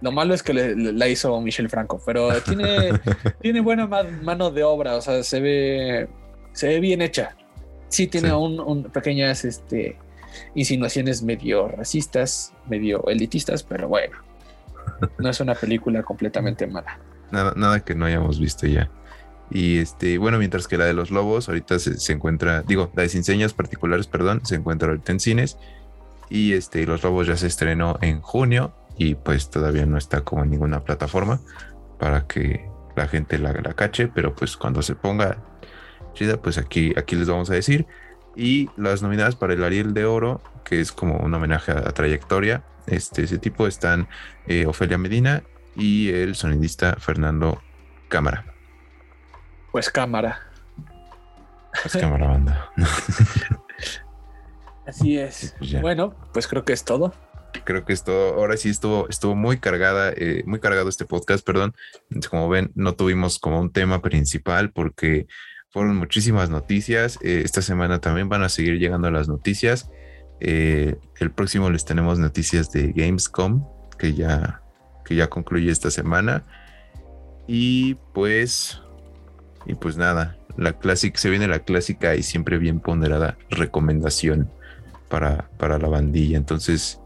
[0.00, 2.90] lo malo es que la hizo Michel Franco, pero tiene,
[3.40, 4.96] tiene buena mano de obra.
[4.96, 6.08] O sea, se ve,
[6.52, 7.36] se ve bien hecha.
[7.88, 9.96] Sí, tiene Un, pequeñas este,
[10.54, 14.16] insinuaciones medio racistas, medio elitistas, pero bueno,
[15.18, 16.98] no es una película completamente mala.
[17.30, 18.90] nada, nada que no hayamos visto ya.
[19.50, 23.08] Y este, bueno, mientras que la de los lobos ahorita se, encuentra, digo, la de
[23.08, 25.56] sin señas particulares, perdón, se encuentra ahorita en cines.
[26.30, 30.42] Y este, los lobos ya se estrenó en junio y pues todavía no está como
[30.42, 31.40] en ninguna plataforma
[31.98, 35.38] para que la gente la, la cache, pero pues cuando se ponga
[36.14, 37.86] chida, pues aquí, aquí les vamos a decir.
[38.34, 42.64] Y las nominadas para el Ariel de Oro, que es como un homenaje a, trayectoria,
[42.86, 44.08] este, ese tipo están
[44.46, 45.42] eh, Ofelia Medina
[45.74, 47.60] y el sonidista Fernando
[48.08, 48.44] Cámara.
[49.72, 50.40] Pues cámara.
[51.82, 52.70] Pues cámara banda.
[54.88, 55.54] Así es.
[55.58, 57.12] Pues bueno, pues creo que es todo.
[57.64, 58.34] Creo que es todo.
[58.34, 61.74] Ahora sí estuvo, estuvo muy cargada, eh, muy cargado este podcast, perdón.
[62.30, 65.26] Como ven, no tuvimos como un tema principal porque
[65.70, 67.18] fueron muchísimas noticias.
[67.22, 69.90] Eh, esta semana también van a seguir llegando las noticias.
[70.40, 73.66] Eh, el próximo les tenemos noticias de Gamescom,
[73.98, 74.62] que ya,
[75.04, 76.44] que ya concluye esta semana.
[77.46, 78.80] Y pues
[79.66, 84.50] y pues nada, la clásica, se viene la clásica y siempre bien ponderada recomendación
[85.08, 86.36] para, para la bandilla.
[86.36, 87.00] Entonces,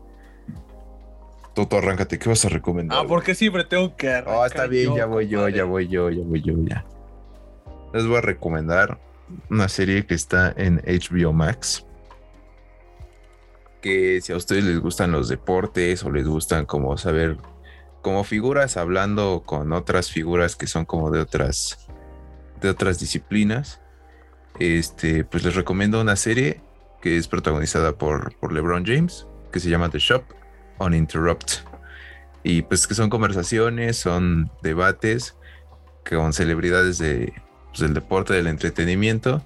[1.54, 2.98] Toto, arráncate, ¿qué vas a recomendar?
[2.98, 4.34] Ah, porque siempre tengo que arrancar.
[4.34, 6.84] Oh, está bien, ya voy yo, ya voy yo, ya voy yo, ya.
[7.92, 8.98] Les voy a recomendar
[9.50, 11.84] una serie que está en HBO Max.
[13.82, 17.36] Que si a ustedes les gustan los deportes o les gustan como saber,
[18.00, 21.86] como figuras hablando con otras figuras que son como de otras
[22.62, 23.80] de otras disciplinas,
[24.58, 26.60] este, pues les recomiendo una serie
[27.02, 30.22] que es protagonizada por, por LeBron James, que se llama The Shop
[30.78, 31.64] Uninterrupt.
[32.44, 35.36] Y pues que son conversaciones, son debates
[36.08, 37.34] con celebridades de,
[37.68, 39.42] pues, del deporte, del entretenimiento.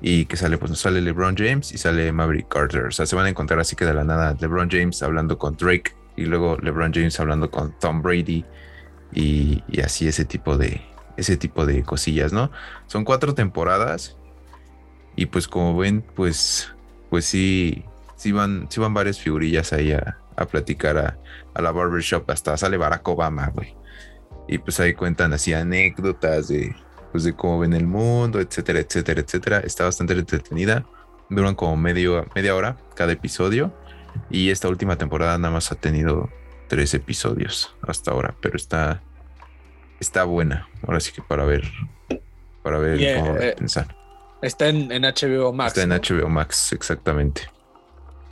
[0.00, 2.84] Y que sale, pues sale LeBron James y sale Maverick Carter.
[2.84, 5.56] O sea, se van a encontrar así que de la nada LeBron James hablando con
[5.56, 8.44] Drake y luego LeBron James hablando con Tom Brady
[9.12, 10.80] y así ese tipo de,
[11.18, 12.50] ese tipo de cosillas, ¿no?
[12.86, 14.16] Son cuatro temporadas
[15.18, 16.72] y pues como ven, pues,
[17.10, 17.82] pues sí,
[18.14, 20.16] sí van, sí van varias figurillas ahí a,
[20.48, 21.18] platicar a,
[21.54, 23.74] a, la barbershop, hasta sale Barack Obama, güey.
[24.46, 26.72] Y pues ahí cuentan así anécdotas de,
[27.10, 29.58] pues de cómo ven el mundo, etcétera, etcétera, etcétera.
[29.58, 30.86] Está bastante entretenida.
[31.28, 33.74] Duran como medio, media hora cada episodio.
[34.30, 36.30] Y esta última temporada nada más ha tenido
[36.68, 39.02] tres episodios hasta ahora, pero está,
[39.98, 40.68] está buena.
[40.86, 41.64] Ahora sí que para ver,
[42.62, 43.97] para ver cómo eh, pensar.
[44.42, 45.76] Está en, HBO Max.
[45.76, 47.42] Está en HBO Max, exactamente.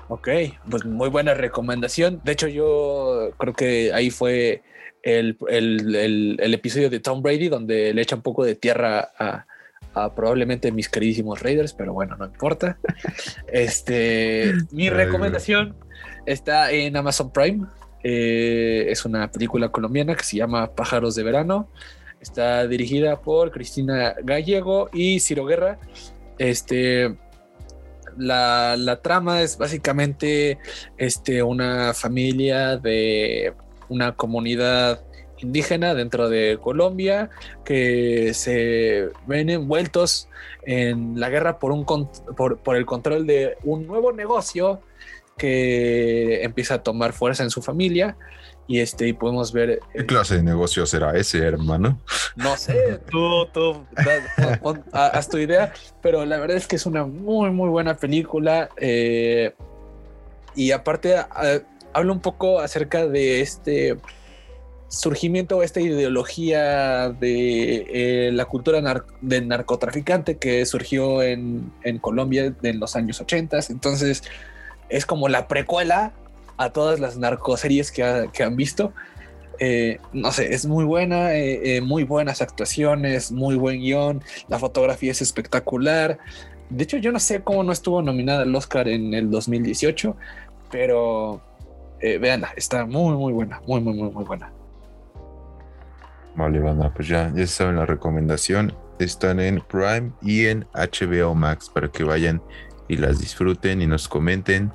[0.08, 0.28] Ok,
[0.70, 2.20] pues muy buena recomendación.
[2.24, 4.62] De hecho, yo creo que ahí fue
[5.02, 5.36] el,
[6.40, 9.46] episodio de Tom Brady donde le echa un poco de tierra a,
[10.14, 12.78] probablemente mis queridísimos Raiders, pero bueno, no importa.
[13.48, 15.74] Este, mi recomendación
[16.26, 17.66] está en Amazon Prime.
[18.04, 21.68] Eh, es una película colombiana que se llama Pájaros de Verano.
[22.20, 25.78] Está dirigida por Cristina Gallego y Ciro Guerra.
[26.38, 27.14] Este,
[28.16, 30.58] la, trama es básicamente
[30.96, 33.54] este, una familia de
[33.88, 35.02] una comunidad
[35.38, 37.30] indígena dentro de Colombia
[37.64, 40.28] que se ven envueltos
[40.62, 44.80] en la guerra por, un, por, por el control de un nuevo negocio
[45.36, 48.16] que empieza a tomar fuerza en su familia
[48.68, 52.00] y este y podemos ver ¿Qué clase de negocio será ese, hermano?
[52.34, 53.84] No sé, tú, tú,
[54.92, 55.72] haz tu idea,
[56.02, 59.54] pero la verdad es que es una muy, muy buena película eh,
[60.54, 61.16] y aparte
[61.92, 63.96] habla un poco acerca de este
[64.88, 67.86] surgimiento, esta ideología de
[68.28, 74.22] eh, la cultura del narcotraficante que surgió en, en Colombia en los años 80, entonces
[74.88, 76.12] es como la precuela
[76.56, 78.92] a todas las narcoseries que, que han visto.
[79.58, 84.58] Eh, no sé, es muy buena, eh, eh, muy buenas actuaciones, muy buen guion, la
[84.58, 86.18] fotografía es espectacular.
[86.68, 90.16] De hecho, yo no sé cómo no estuvo nominada al Oscar en el 2018,
[90.70, 91.40] pero
[92.00, 94.52] veanla, está muy, muy buena, muy, muy, muy, muy buena.
[96.34, 98.74] Vale, banda, pues ya, ya saben la recomendación.
[98.98, 102.42] Están en Prime y en HBO Max para que vayan
[102.88, 104.70] y las disfruten y nos comenten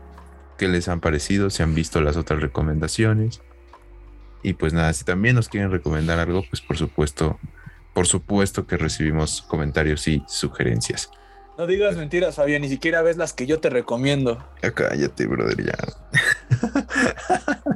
[0.62, 3.42] qué les han parecido, si han visto las otras recomendaciones.
[4.44, 7.40] Y pues nada, si también nos quieren recomendar algo, pues por supuesto,
[7.96, 11.10] por supuesto que recibimos comentarios y sugerencias.
[11.58, 14.48] No digas mentiras, Fabián, ni siquiera ves las que yo te recomiendo.
[14.62, 15.76] Ya cállate, brother, ya.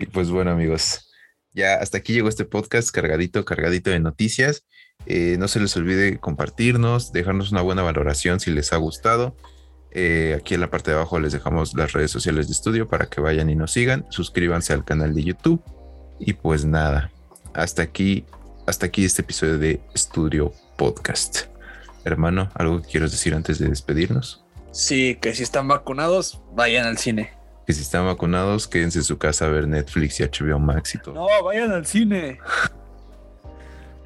[0.00, 1.08] y pues bueno, amigos,
[1.52, 4.66] ya hasta aquí llegó este podcast cargadito, cargadito de noticias.
[5.06, 9.36] Eh, no se les olvide compartirnos, dejarnos una buena valoración si les ha gustado.
[10.00, 13.06] Eh, aquí en la parte de abajo les dejamos las redes sociales de estudio para
[13.06, 14.06] que vayan y nos sigan.
[14.10, 15.60] Suscríbanse al canal de YouTube.
[16.20, 17.10] Y pues nada,
[17.52, 18.24] hasta aquí,
[18.64, 21.46] hasta aquí este episodio de Estudio Podcast.
[22.04, 24.44] Hermano, ¿algo que quieras decir antes de despedirnos?
[24.70, 27.32] Sí, que si están vacunados, vayan al cine.
[27.66, 30.98] Que si están vacunados, quédense en su casa a ver Netflix y HBO Max y
[30.98, 31.14] todo.
[31.14, 32.38] No, vayan al cine.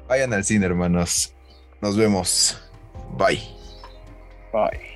[0.09, 1.35] vayan al cine, hermanos.
[1.81, 2.59] Nos vemos.
[3.15, 3.43] Bye.
[4.51, 4.92] Bye.